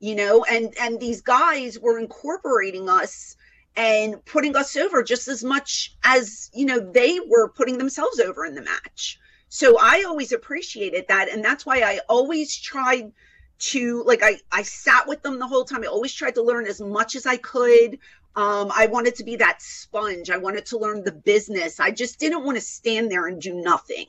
you 0.00 0.14
know 0.14 0.44
and 0.44 0.74
and 0.80 1.00
these 1.00 1.20
guys 1.20 1.78
were 1.78 1.98
incorporating 1.98 2.88
us 2.88 3.36
and 3.76 4.24
putting 4.24 4.56
us 4.56 4.76
over 4.76 5.02
just 5.02 5.28
as 5.28 5.44
much 5.44 5.96
as 6.04 6.50
you 6.54 6.64
know 6.64 6.78
they 6.78 7.20
were 7.28 7.48
putting 7.48 7.78
themselves 7.78 8.18
over 8.20 8.44
in 8.44 8.54
the 8.54 8.62
match 8.62 9.18
so 9.48 9.78
I 9.80 10.04
always 10.06 10.32
appreciated 10.32 11.06
that. 11.08 11.28
And 11.30 11.44
that's 11.44 11.64
why 11.64 11.80
I 11.80 12.00
always 12.08 12.56
tried 12.56 13.12
to, 13.58 14.02
like, 14.04 14.20
I, 14.22 14.38
I 14.52 14.62
sat 14.62 15.06
with 15.06 15.22
them 15.22 15.38
the 15.38 15.46
whole 15.46 15.64
time. 15.64 15.82
I 15.82 15.86
always 15.86 16.12
tried 16.12 16.34
to 16.36 16.42
learn 16.42 16.66
as 16.66 16.80
much 16.80 17.16
as 17.16 17.26
I 17.26 17.36
could. 17.36 17.98
Um, 18.36 18.70
I 18.74 18.86
wanted 18.86 19.16
to 19.16 19.24
be 19.24 19.36
that 19.36 19.60
sponge. 19.60 20.30
I 20.30 20.36
wanted 20.36 20.66
to 20.66 20.78
learn 20.78 21.02
the 21.02 21.12
business. 21.12 21.80
I 21.80 21.90
just 21.90 22.20
didn't 22.20 22.44
want 22.44 22.56
to 22.56 22.60
stand 22.60 23.10
there 23.10 23.26
and 23.26 23.40
do 23.40 23.54
nothing. 23.54 24.06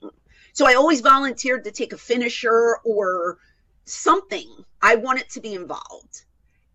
So 0.54 0.68
I 0.68 0.76
always 0.76 1.02
volunteered 1.02 1.64
to 1.64 1.72
take 1.72 1.94
a 1.94 1.98
finisher 1.98 2.78
or 2.84 3.40
something. 3.86 4.48
I 4.82 4.96
wanted 4.96 5.30
to 5.30 5.42
be 5.42 5.54
involved. 5.54 6.24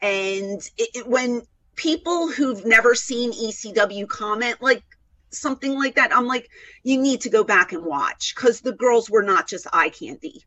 And 0.03 0.61
it, 0.77 0.91
it, 0.95 1.07
when 1.07 1.43
people 1.77 2.29
who've 2.29 2.65
never 2.65 2.95
seen 2.95 3.33
ECW 3.33 4.09
comment, 4.09 4.61
like, 4.61 4.83
something 5.31 5.79
like 5.79 5.97
that, 5.97 6.15
I'm 6.15 6.27
like, 6.27 6.49
you 6.83 7.01
need 7.01 7.23
to 7.23 7.31
go 7.31 7.45
back 7.45 7.73
and 7.73 7.85
watch 7.85 8.35
because 8.35 8.61
the 8.61 8.73
girls 8.73 9.11
were 9.11 9.23
not 9.23 9.49
just 9.49 9.67
eye 9.73 9.91
candy. 9.91 10.45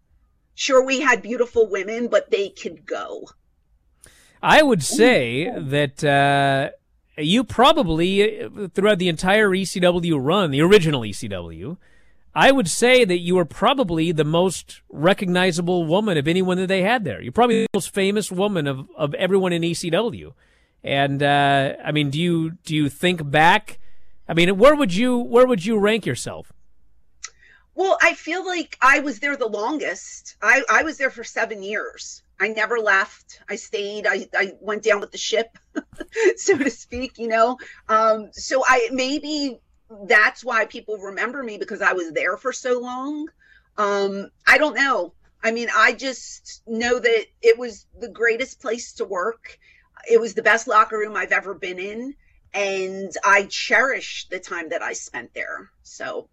Sure, 0.60 0.84
we 0.84 1.01
had 1.01 1.22
beautiful 1.22 1.70
women, 1.70 2.08
but 2.08 2.32
they 2.32 2.49
could 2.49 2.84
go. 2.84 3.28
I 4.41 4.64
would 4.64 4.82
say 4.82 5.51
that 5.55 6.03
uh, 6.03 6.72
you 7.16 7.43
probably, 7.43 8.41
uh, 8.41 8.68
throughout 8.74 8.97
the 8.97 9.08
entire 9.08 9.51
ECW 9.51 10.18
run, 10.20 10.49
the 10.49 10.62
original 10.62 11.01
ECW, 11.01 11.78
I 12.34 12.51
would 12.51 12.68
say 12.68 13.05
that 13.05 13.20
you 13.20 13.36
were 13.36 13.45
probably 13.45 14.12
the 14.12 14.24
most 14.24 14.82
recognizable 14.89 15.86
woman 15.86 16.18
of 16.18 16.28
anyone 16.28 16.58
that 16.58 16.66
they 16.66 16.82
had 16.82 17.03
there. 17.03 17.22
You're 17.22 17.32
probably 17.32 17.62
the 17.62 17.68
most 17.76 17.93
famous 17.93 18.32
woman 18.32 18.66
of, 18.66 18.89
of 18.97 19.14
everyone 19.14 19.53
in 19.53 19.62
ECW. 19.62 20.34
And 20.84 21.22
uh, 21.22 21.74
I 21.86 21.91
mean, 21.91 22.10
do 22.10 22.20
you 22.20 22.58
do 22.66 22.76
you 22.76 22.89
think 22.89 23.30
back? 23.30 23.78
I 24.28 24.34
mean, 24.34 24.58
where 24.58 24.76
would 24.76 24.95
you 24.95 25.20
where 25.20 25.45
would 25.45 25.64
you 25.68 25.78
rank 25.78 26.08
yourself? 26.08 26.51
Well, 27.78 27.95
I 28.01 28.15
feel 28.15 28.43
like 28.43 28.75
I 28.82 29.01
was 29.01 29.19
there 29.19 29.38
the 29.38 29.45
longest. 29.45 30.36
I, 30.41 30.63
I 30.67 30.82
was 30.82 30.97
there 30.97 31.11
for 31.11 31.23
seven 31.23 31.61
years. 31.61 32.23
I 32.39 32.47
never 32.47 32.80
left. 32.80 33.39
I 33.47 33.55
stayed. 33.55 34.07
I, 34.07 34.28
I 34.36 34.53
went 34.59 34.82
down 34.82 34.99
with 34.99 35.11
the 35.11 35.19
ship, 35.19 35.59
so 36.38 36.57
to 36.57 36.71
speak, 36.71 37.19
you 37.19 37.28
know. 37.28 37.59
Um, 37.88 38.32
so 38.32 38.63
I 38.65 38.89
maybe 38.91 39.59
that's 40.07 40.43
why 40.43 40.65
people 40.65 40.97
remember 40.97 41.43
me 41.43 41.59
because 41.59 41.84
I 41.84 41.93
was 41.93 42.11
there 42.13 42.36
for 42.36 42.51
so 42.51 42.80
long. 42.80 43.28
Um, 43.78 44.32
I 44.47 44.57
don't 44.57 44.75
know. 44.75 45.13
I 45.43 45.51
mean, 45.51 45.67
I 45.71 45.93
just 45.93 46.63
know 46.65 46.97
that 46.97 47.25
it 47.43 47.59
was 47.59 47.86
the 47.99 48.09
greatest 48.09 48.59
place 48.59 48.93
to 48.93 49.05
work. 49.05 49.59
It 50.09 50.19
was 50.19 50.34
the 50.34 50.41
best 50.41 50.67
locker 50.67 50.97
room 50.97 51.15
I've 51.15 51.32
ever 51.32 51.53
been 51.53 51.78
in 51.78 52.15
and 52.55 53.11
I 53.23 53.43
cherish 53.43 54.30
the 54.30 54.39
time 54.39 54.69
that 54.69 54.82
I 54.82 54.93
spent 54.93 55.36
there. 55.36 55.69
So, 55.84 56.28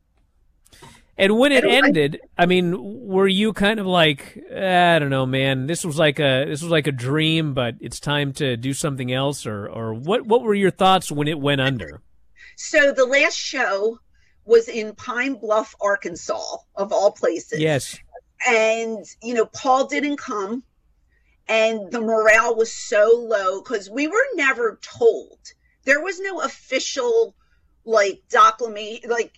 and 1.17 1.39
when 1.39 1.53
it 1.53 1.59
I 1.59 1.61
don't- 1.69 1.73
I- 1.85 1.87
ended, 1.89 2.21
I 2.37 2.47
mean, 2.47 2.75
were 3.07 3.29
you 3.29 3.53
kind 3.53 3.79
of 3.81 3.87
like, 3.87 4.39
"Eh, 4.51 4.97
I 4.97 4.99
don't 4.99 5.11
know, 5.11 5.27
man, 5.27 5.67
this 5.67 5.85
was 5.85 5.99
like 5.99 6.19
a 6.19 6.45
this 6.47 6.62
was 6.62 6.71
like 6.71 6.87
a 6.87 6.93
dream, 6.93 7.55
but 7.55 7.75
it's 7.81 8.01
time 8.01 8.33
to 8.35 8.57
do 8.57 8.73
something 8.75 9.12
else, 9.12 9.47
or 9.47 9.69
or 9.69 9.95
what? 9.95 10.27
What 10.27 10.43
were 10.43 10.55
your 10.55 10.71
thoughts 10.71 11.11
when 11.12 11.29
it 11.29 11.39
went 11.39 11.61
under? 11.61 12.03
so 12.57 12.93
the 12.93 13.05
last 13.07 13.37
show 13.37 13.99
was 14.45 14.69
in 14.69 14.95
Pine 14.95 15.35
Bluff, 15.35 15.75
Arkansas, 15.81 16.59
of 16.77 16.93
all 16.93 17.11
places. 17.11 17.59
Yes, 17.59 17.99
and 18.47 19.05
you 19.23 19.35
know 19.35 19.47
paul 19.47 19.87
didn't 19.87 20.19
come 20.19 20.62
and 21.49 21.91
the 21.91 22.01
morale 22.01 22.55
was 22.55 22.71
so 22.73 23.11
low 23.17 23.61
because 23.62 23.89
we 23.91 24.07
were 24.07 24.27
never 24.35 24.79
told 24.83 25.39
there 25.85 26.01
was 26.03 26.21
no 26.21 26.41
official 26.43 27.35
like 27.87 28.23
document 28.31 29.01
like 29.09 29.33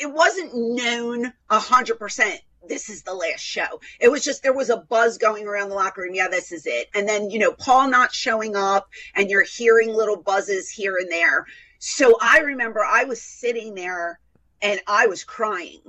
it, 0.00 0.12
wasn't 0.12 0.54
known 0.54 1.32
a 1.48 1.58
hundred 1.58 1.98
percent 1.98 2.40
this 2.68 2.90
is 2.90 3.02
the 3.02 3.14
last 3.14 3.40
show 3.40 3.80
it 4.00 4.10
was 4.10 4.22
just 4.24 4.42
there 4.42 4.52
was 4.52 4.70
a 4.70 4.76
buzz 4.76 5.18
going 5.18 5.46
around 5.46 5.70
the 5.70 5.74
locker 5.74 6.02
room 6.02 6.14
yeah 6.14 6.28
this 6.28 6.52
is 6.52 6.66
it 6.66 6.88
and 6.94 7.08
then 7.08 7.30
you 7.30 7.38
know 7.38 7.52
paul 7.52 7.88
not 7.88 8.12
showing 8.12 8.54
up 8.54 8.88
and 9.14 9.30
you're 9.30 9.44
hearing 9.44 9.94
little 9.94 10.20
buzzes 10.20 10.68
here 10.68 10.96
and 11.00 11.10
there 11.10 11.46
so 11.78 12.16
i 12.20 12.40
remember 12.40 12.84
i 12.84 13.04
was 13.04 13.22
sitting 13.22 13.74
there 13.74 14.20
and 14.60 14.78
i 14.86 15.06
was 15.06 15.24
crying 15.24 15.80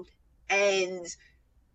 and 0.49 1.05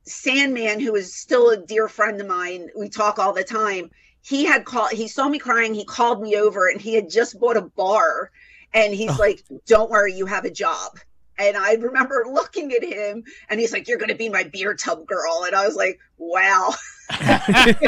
Sandman, 0.06 0.78
who 0.78 0.94
is 0.94 1.16
still 1.16 1.50
a 1.50 1.56
dear 1.56 1.88
friend 1.88 2.20
of 2.20 2.28
mine, 2.28 2.68
we 2.76 2.88
talk 2.88 3.18
all 3.18 3.32
the 3.32 3.42
time. 3.42 3.90
He 4.22 4.44
had 4.44 4.64
called, 4.64 4.92
he 4.92 5.08
saw 5.08 5.28
me 5.28 5.38
crying. 5.38 5.74
He 5.74 5.84
called 5.84 6.22
me 6.22 6.36
over 6.36 6.68
and 6.68 6.80
he 6.80 6.94
had 6.94 7.10
just 7.10 7.38
bought 7.38 7.56
a 7.56 7.62
bar. 7.62 8.30
And 8.72 8.94
he's 8.94 9.10
oh. 9.10 9.16
like, 9.18 9.42
Don't 9.66 9.90
worry, 9.90 10.14
you 10.14 10.26
have 10.26 10.44
a 10.44 10.50
job. 10.50 10.98
And 11.38 11.56
I 11.56 11.74
remember 11.74 12.24
looking 12.30 12.72
at 12.72 12.84
him 12.84 13.24
and 13.48 13.60
he's 13.60 13.72
like, 13.72 13.88
You're 13.88 13.98
going 13.98 14.10
to 14.10 14.16
be 14.16 14.28
my 14.28 14.44
beer 14.44 14.74
tub 14.74 15.06
girl. 15.06 15.44
And 15.46 15.54
I 15.54 15.66
was 15.66 15.76
like, 15.76 15.98
Wow, 16.18 16.74
this 17.20 17.80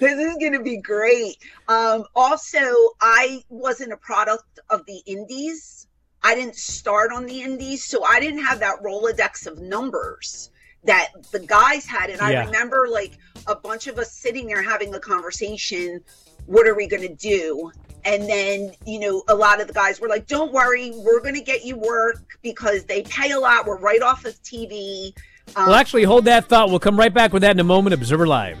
is 0.00 0.36
going 0.36 0.52
to 0.52 0.62
be 0.62 0.78
great. 0.78 1.36
Um, 1.68 2.04
also, 2.14 2.58
I 3.00 3.42
wasn't 3.48 3.92
a 3.92 3.96
product 3.96 4.58
of 4.70 4.84
the 4.86 5.02
indies. 5.06 5.86
I 6.22 6.34
didn't 6.34 6.56
start 6.56 7.12
on 7.12 7.26
the 7.26 7.42
indies. 7.42 7.84
So 7.84 8.04
I 8.04 8.18
didn't 8.20 8.44
have 8.44 8.60
that 8.60 8.82
Rolodex 8.82 9.46
of 9.46 9.60
numbers 9.60 10.50
that 10.84 11.10
the 11.32 11.40
guys 11.40 11.86
had. 11.86 12.10
And 12.10 12.20
I 12.20 12.44
remember 12.44 12.88
like 12.90 13.12
a 13.46 13.54
bunch 13.54 13.86
of 13.86 13.98
us 13.98 14.12
sitting 14.12 14.46
there 14.46 14.62
having 14.62 14.94
a 14.94 15.00
conversation. 15.00 16.00
What 16.46 16.66
are 16.66 16.74
we 16.74 16.86
going 16.86 17.02
to 17.02 17.14
do? 17.14 17.72
And 18.04 18.28
then, 18.28 18.72
you 18.86 19.00
know, 19.00 19.22
a 19.28 19.34
lot 19.34 19.60
of 19.60 19.66
the 19.66 19.72
guys 19.72 20.00
were 20.00 20.08
like, 20.08 20.26
don't 20.26 20.52
worry, 20.52 20.92
we're 20.94 21.20
going 21.20 21.34
to 21.34 21.40
get 21.40 21.64
you 21.64 21.76
work 21.76 22.22
because 22.42 22.84
they 22.84 23.02
pay 23.02 23.30
a 23.30 23.40
lot. 23.40 23.66
We're 23.66 23.78
right 23.78 24.02
off 24.02 24.24
of 24.24 24.34
TV. 24.42 25.14
Um, 25.56 25.66
well, 25.66 25.74
actually, 25.74 26.04
hold 26.04 26.24
that 26.26 26.46
thought. 26.46 26.70
We'll 26.70 26.78
come 26.78 26.98
right 26.98 27.12
back 27.12 27.32
with 27.32 27.42
that 27.42 27.52
in 27.52 27.60
a 27.60 27.64
moment. 27.64 27.94
Observer 27.94 28.26
Live. 28.26 28.60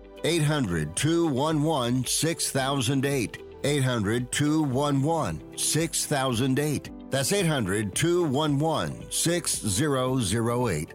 800 0.23 0.95
211 0.95 2.05
6008. 2.05 3.37
800 3.63 4.31
211 4.31 5.57
6008. 5.57 6.89
That's 7.11 7.33
800 7.33 7.93
211 7.93 9.11
6008. 9.11 10.93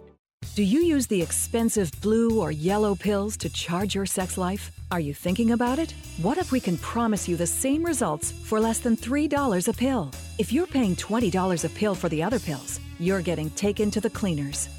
Do 0.55 0.63
you 0.63 0.81
use 0.81 1.07
the 1.07 1.21
expensive 1.21 1.91
blue 2.01 2.41
or 2.41 2.51
yellow 2.51 2.95
pills 2.95 3.37
to 3.39 3.51
charge 3.51 3.95
your 3.95 4.07
sex 4.07 4.39
life? 4.39 4.71
Are 4.91 5.01
you 5.01 5.13
thinking 5.13 5.51
about 5.51 5.79
it? 5.79 5.93
What 6.23 6.39
if 6.39 6.51
we 6.53 6.61
can 6.61 6.79
promise 6.79 7.29
you 7.29 7.37
the 7.37 7.47
same 7.47 7.85
results 7.85 8.33
for 8.33 8.59
less 8.59 8.79
than 8.79 8.97
$3 8.97 9.69
a 9.69 9.73
pill? 9.73 10.11
If 10.39 10.53
you're 10.53 10.67
paying 10.67 10.97
$20 10.97 11.65
a 11.65 11.69
pill 11.69 11.95
for 11.95 12.09
the 12.09 12.23
other 12.23 12.39
pills, 12.39 12.81
you're 12.99 13.21
getting 13.21 13.51
taken 13.51 13.91
to 13.91 14.01
the 14.01 14.09
cleaners. 14.09 14.69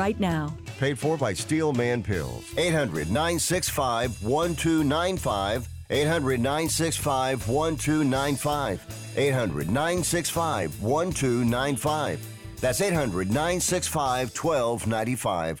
right 0.00 0.18
now. 0.18 0.56
Paid 0.78 0.98
for 0.98 1.18
by 1.18 1.34
Steelman 1.34 2.02
Pills. 2.02 2.44
800 2.56 3.10
965 3.10 4.22
1295. 4.22 5.68
800 5.90 6.40
965 6.40 7.48
1295. 7.48 9.14
800 9.16 9.66
965 9.68 10.82
1295. 10.82 12.26
That's 12.60 12.80
800 12.80 13.28
965 13.28 14.34
1295. 14.34 15.60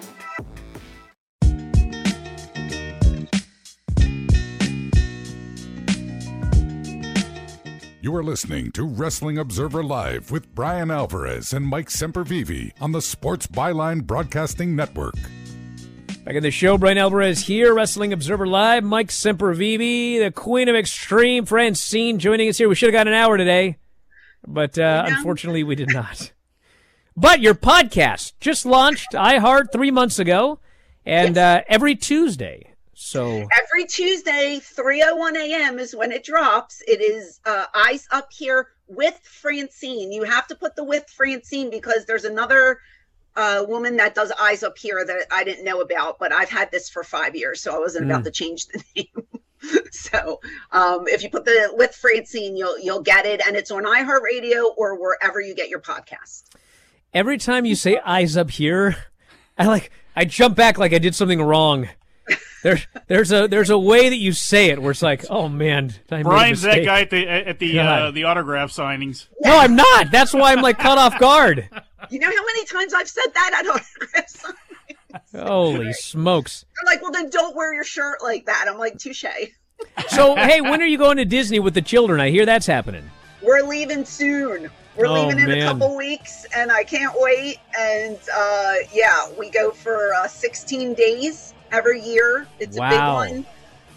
You 8.03 8.15
are 8.15 8.23
listening 8.23 8.71
to 8.71 8.83
Wrestling 8.83 9.37
Observer 9.37 9.83
Live 9.83 10.31
with 10.31 10.55
Bryan 10.55 10.89
Alvarez 10.89 11.53
and 11.53 11.63
Mike 11.63 11.89
Sempervive 11.89 12.71
on 12.81 12.93
the 12.93 12.99
Sports 13.01 13.45
Byline 13.45 14.07
Broadcasting 14.07 14.75
Network. 14.75 15.13
Back 16.25 16.33
in 16.33 16.41
the 16.41 16.49
show, 16.49 16.79
Bryan 16.79 16.97
Alvarez 16.97 17.45
here, 17.45 17.75
Wrestling 17.75 18.11
Observer 18.11 18.47
Live. 18.47 18.83
Mike 18.83 19.09
Sempervive, 19.09 20.19
the 20.19 20.31
Queen 20.31 20.67
of 20.67 20.75
Extreme, 20.75 21.45
Francine, 21.45 22.17
joining 22.17 22.49
us 22.49 22.57
here. 22.57 22.67
We 22.67 22.73
should 22.73 22.87
have 22.87 22.99
got 22.99 23.07
an 23.07 23.13
hour 23.13 23.37
today, 23.37 23.77
but 24.47 24.79
uh, 24.79 25.03
unfortunately, 25.05 25.63
we 25.63 25.75
did 25.75 25.93
not. 25.93 26.31
But 27.15 27.39
your 27.39 27.53
podcast 27.53 28.33
just 28.39 28.65
launched 28.65 29.11
iHeart 29.11 29.71
three 29.71 29.91
months 29.91 30.17
ago, 30.17 30.57
and 31.05 31.37
uh, 31.37 31.61
every 31.67 31.95
Tuesday. 31.95 32.70
So 33.03 33.47
every 33.63 33.85
Tuesday, 33.85 34.59
3:01 34.61 35.35
a.m. 35.35 35.79
is 35.79 35.95
when 35.95 36.11
it 36.11 36.23
drops. 36.23 36.83
It 36.87 37.01
is 37.01 37.39
uh, 37.45 37.65
Eyes 37.73 38.07
Up 38.11 38.31
Here 38.31 38.67
with 38.87 39.19
Francine. 39.23 40.11
You 40.11 40.21
have 40.23 40.45
to 40.47 40.55
put 40.55 40.75
the 40.75 40.83
with 40.83 41.09
Francine 41.09 41.71
because 41.71 42.05
there's 42.05 42.25
another 42.25 42.79
uh, 43.35 43.65
woman 43.67 43.97
that 43.97 44.13
does 44.13 44.31
Eyes 44.39 44.61
Up 44.61 44.77
Here 44.77 45.03
that 45.03 45.25
I 45.31 45.43
didn't 45.43 45.65
know 45.65 45.81
about, 45.81 46.19
but 46.19 46.31
I've 46.31 46.49
had 46.51 46.69
this 46.71 46.89
for 46.91 47.03
five 47.03 47.35
years, 47.35 47.59
so 47.61 47.75
I 47.75 47.79
wasn't 47.79 48.05
Hmm. 48.05 48.11
about 48.11 48.23
to 48.25 48.31
change 48.31 48.67
the 48.67 48.83
name. 48.95 49.27
so 49.91 50.39
um, 50.71 51.07
if 51.07 51.23
you 51.23 51.29
put 51.31 51.43
the 51.45 51.71
with 51.73 51.95
Francine, 51.95 52.55
you'll 52.55 52.77
you'll 52.79 53.01
get 53.01 53.25
it, 53.25 53.41
and 53.45 53.55
it's 53.57 53.71
on 53.71 53.83
iHeartRadio 53.83 54.73
or 54.77 54.95
wherever 55.01 55.41
you 55.41 55.55
get 55.55 55.69
your 55.69 55.81
podcast. 55.81 56.43
every 57.15 57.39
time 57.39 57.65
you 57.65 57.75
say 57.75 57.97
eyes 58.05 58.37
up 58.37 58.51
here, 58.51 58.95
I 59.57 59.65
like 59.65 59.89
I 60.15 60.23
jump 60.25 60.55
back 60.55 60.77
like 60.77 60.93
I 60.93 60.99
did 60.99 61.15
something 61.15 61.41
wrong. 61.41 61.89
There, 62.63 62.79
there's 63.07 63.31
a 63.31 63.47
there's 63.47 63.71
a 63.71 63.77
way 63.79 64.09
that 64.09 64.17
you 64.17 64.33
say 64.33 64.69
it 64.69 64.79
where 64.79 64.91
it's 64.91 65.01
like, 65.01 65.25
oh 65.31 65.49
man, 65.49 65.95
I 66.11 66.17
made 66.17 66.23
Bryan's 66.25 66.61
that 66.61 66.85
guy 66.85 67.01
at 67.01 67.09
the 67.09 67.27
at 67.27 67.57
the 67.57 67.79
uh, 67.79 68.11
the 68.11 68.25
autograph 68.25 68.71
signings. 68.71 69.25
No, 69.41 69.57
I'm 69.57 69.75
not. 69.75 70.11
That's 70.11 70.31
why 70.33 70.53
I'm 70.53 70.61
like 70.61 70.77
caught 70.77 70.99
off 70.99 71.17
guard. 71.19 71.67
You 72.11 72.19
know 72.19 72.27
how 72.29 72.45
many 72.45 72.65
times 72.65 72.93
I've 72.93 73.07
said 73.09 73.33
that? 73.33 73.51
I 73.55 73.63
don't. 73.63 75.43
Holy 75.45 75.91
smokes! 75.93 76.65
They're 76.75 76.93
like, 76.93 77.01
well, 77.01 77.11
then 77.11 77.29
don't 77.29 77.55
wear 77.55 77.73
your 77.73 77.83
shirt 77.83 78.21
like 78.21 78.45
that. 78.45 78.65
I'm 78.67 78.77
like, 78.77 78.97
touche. 78.97 79.25
So 80.09 80.35
hey, 80.35 80.61
when 80.61 80.81
are 80.81 80.85
you 80.85 80.97
going 80.97 81.17
to 81.17 81.25
Disney 81.25 81.59
with 81.59 81.73
the 81.73 81.81
children? 81.81 82.19
I 82.19 82.29
hear 82.29 82.45
that's 82.45 82.67
happening. 82.67 83.09
We're 83.41 83.61
leaving 83.63 84.05
soon. 84.05 84.69
We're 84.95 85.07
Oh, 85.07 85.13
leaving 85.27 85.39
in 85.39 85.49
man. 85.49 85.61
a 85.61 85.65
couple 85.65 85.97
weeks, 85.97 86.45
and 86.55 86.71
I 86.71 86.83
can't 86.83 87.13
wait. 87.17 87.57
And 87.79 88.19
uh, 88.33 88.73
yeah, 88.93 89.27
we 89.39 89.49
go 89.49 89.71
for 89.71 90.13
uh, 90.13 90.27
16 90.27 90.93
days 90.93 91.53
every 91.71 92.01
year. 92.01 92.47
It's 92.59 92.77
Wow. 92.77 92.87
a 92.87 92.89
big 93.25 93.33
one. 93.35 93.45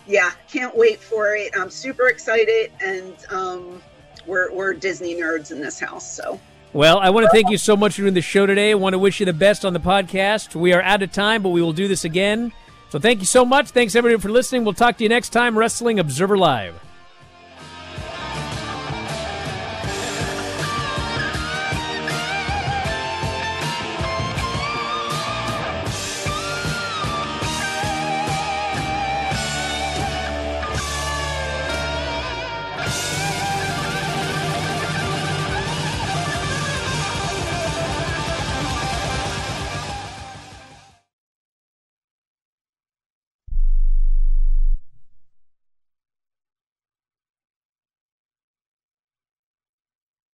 Yeah, 0.07 0.31
can't 0.51 0.77
wait 0.77 1.01
for 1.01 1.35
it. 1.35 1.53
I'm 1.59 1.71
super 1.71 2.09
excited, 2.09 2.71
and 2.83 3.15
um, 3.31 3.83
we're 4.27 4.53
we're 4.53 4.75
Disney 4.75 5.15
nerds 5.15 5.51
in 5.51 5.61
this 5.61 5.81
house. 5.81 6.11
So 6.15 6.39
Well, 6.75 6.99
I 6.99 7.09
want 7.11 7.25
to 7.25 7.31
thank 7.31 7.49
you 7.51 7.57
so 7.59 7.77
much 7.77 7.95
for 7.95 8.03
doing 8.03 8.15
the 8.15 8.21
show 8.21 8.45
today. 8.47 8.73
I 8.73 8.75
want 8.75 8.93
to 8.95 8.99
wish 8.99 9.21
you 9.21 9.27
the 9.27 9.33
best 9.33 9.65
on 9.65 9.73
the 9.73 9.81
podcast. 9.81 10.55
We 10.55 10.73
are 10.73 10.83
out 10.83 11.03
of 11.03 11.11
time, 11.13 11.43
but 11.43 11.51
we 11.51 11.63
will 11.63 11.73
do 11.73 11.89
this 11.89 12.05
again. 12.05 12.53
So 12.91 12.99
thank 12.99 13.21
you 13.21 13.27
so 13.27 13.45
much. 13.45 13.71
Thanks 13.71 13.95
everybody 13.97 14.21
for 14.21 14.29
listening. 14.31 14.65
We'll 14.65 14.75
talk 14.75 14.99
to 14.99 15.03
you 15.03 15.09
next 15.09 15.31
time. 15.31 15.57
Wrestling 15.59 15.99
Observer 15.99 16.37
Live. 16.37 16.75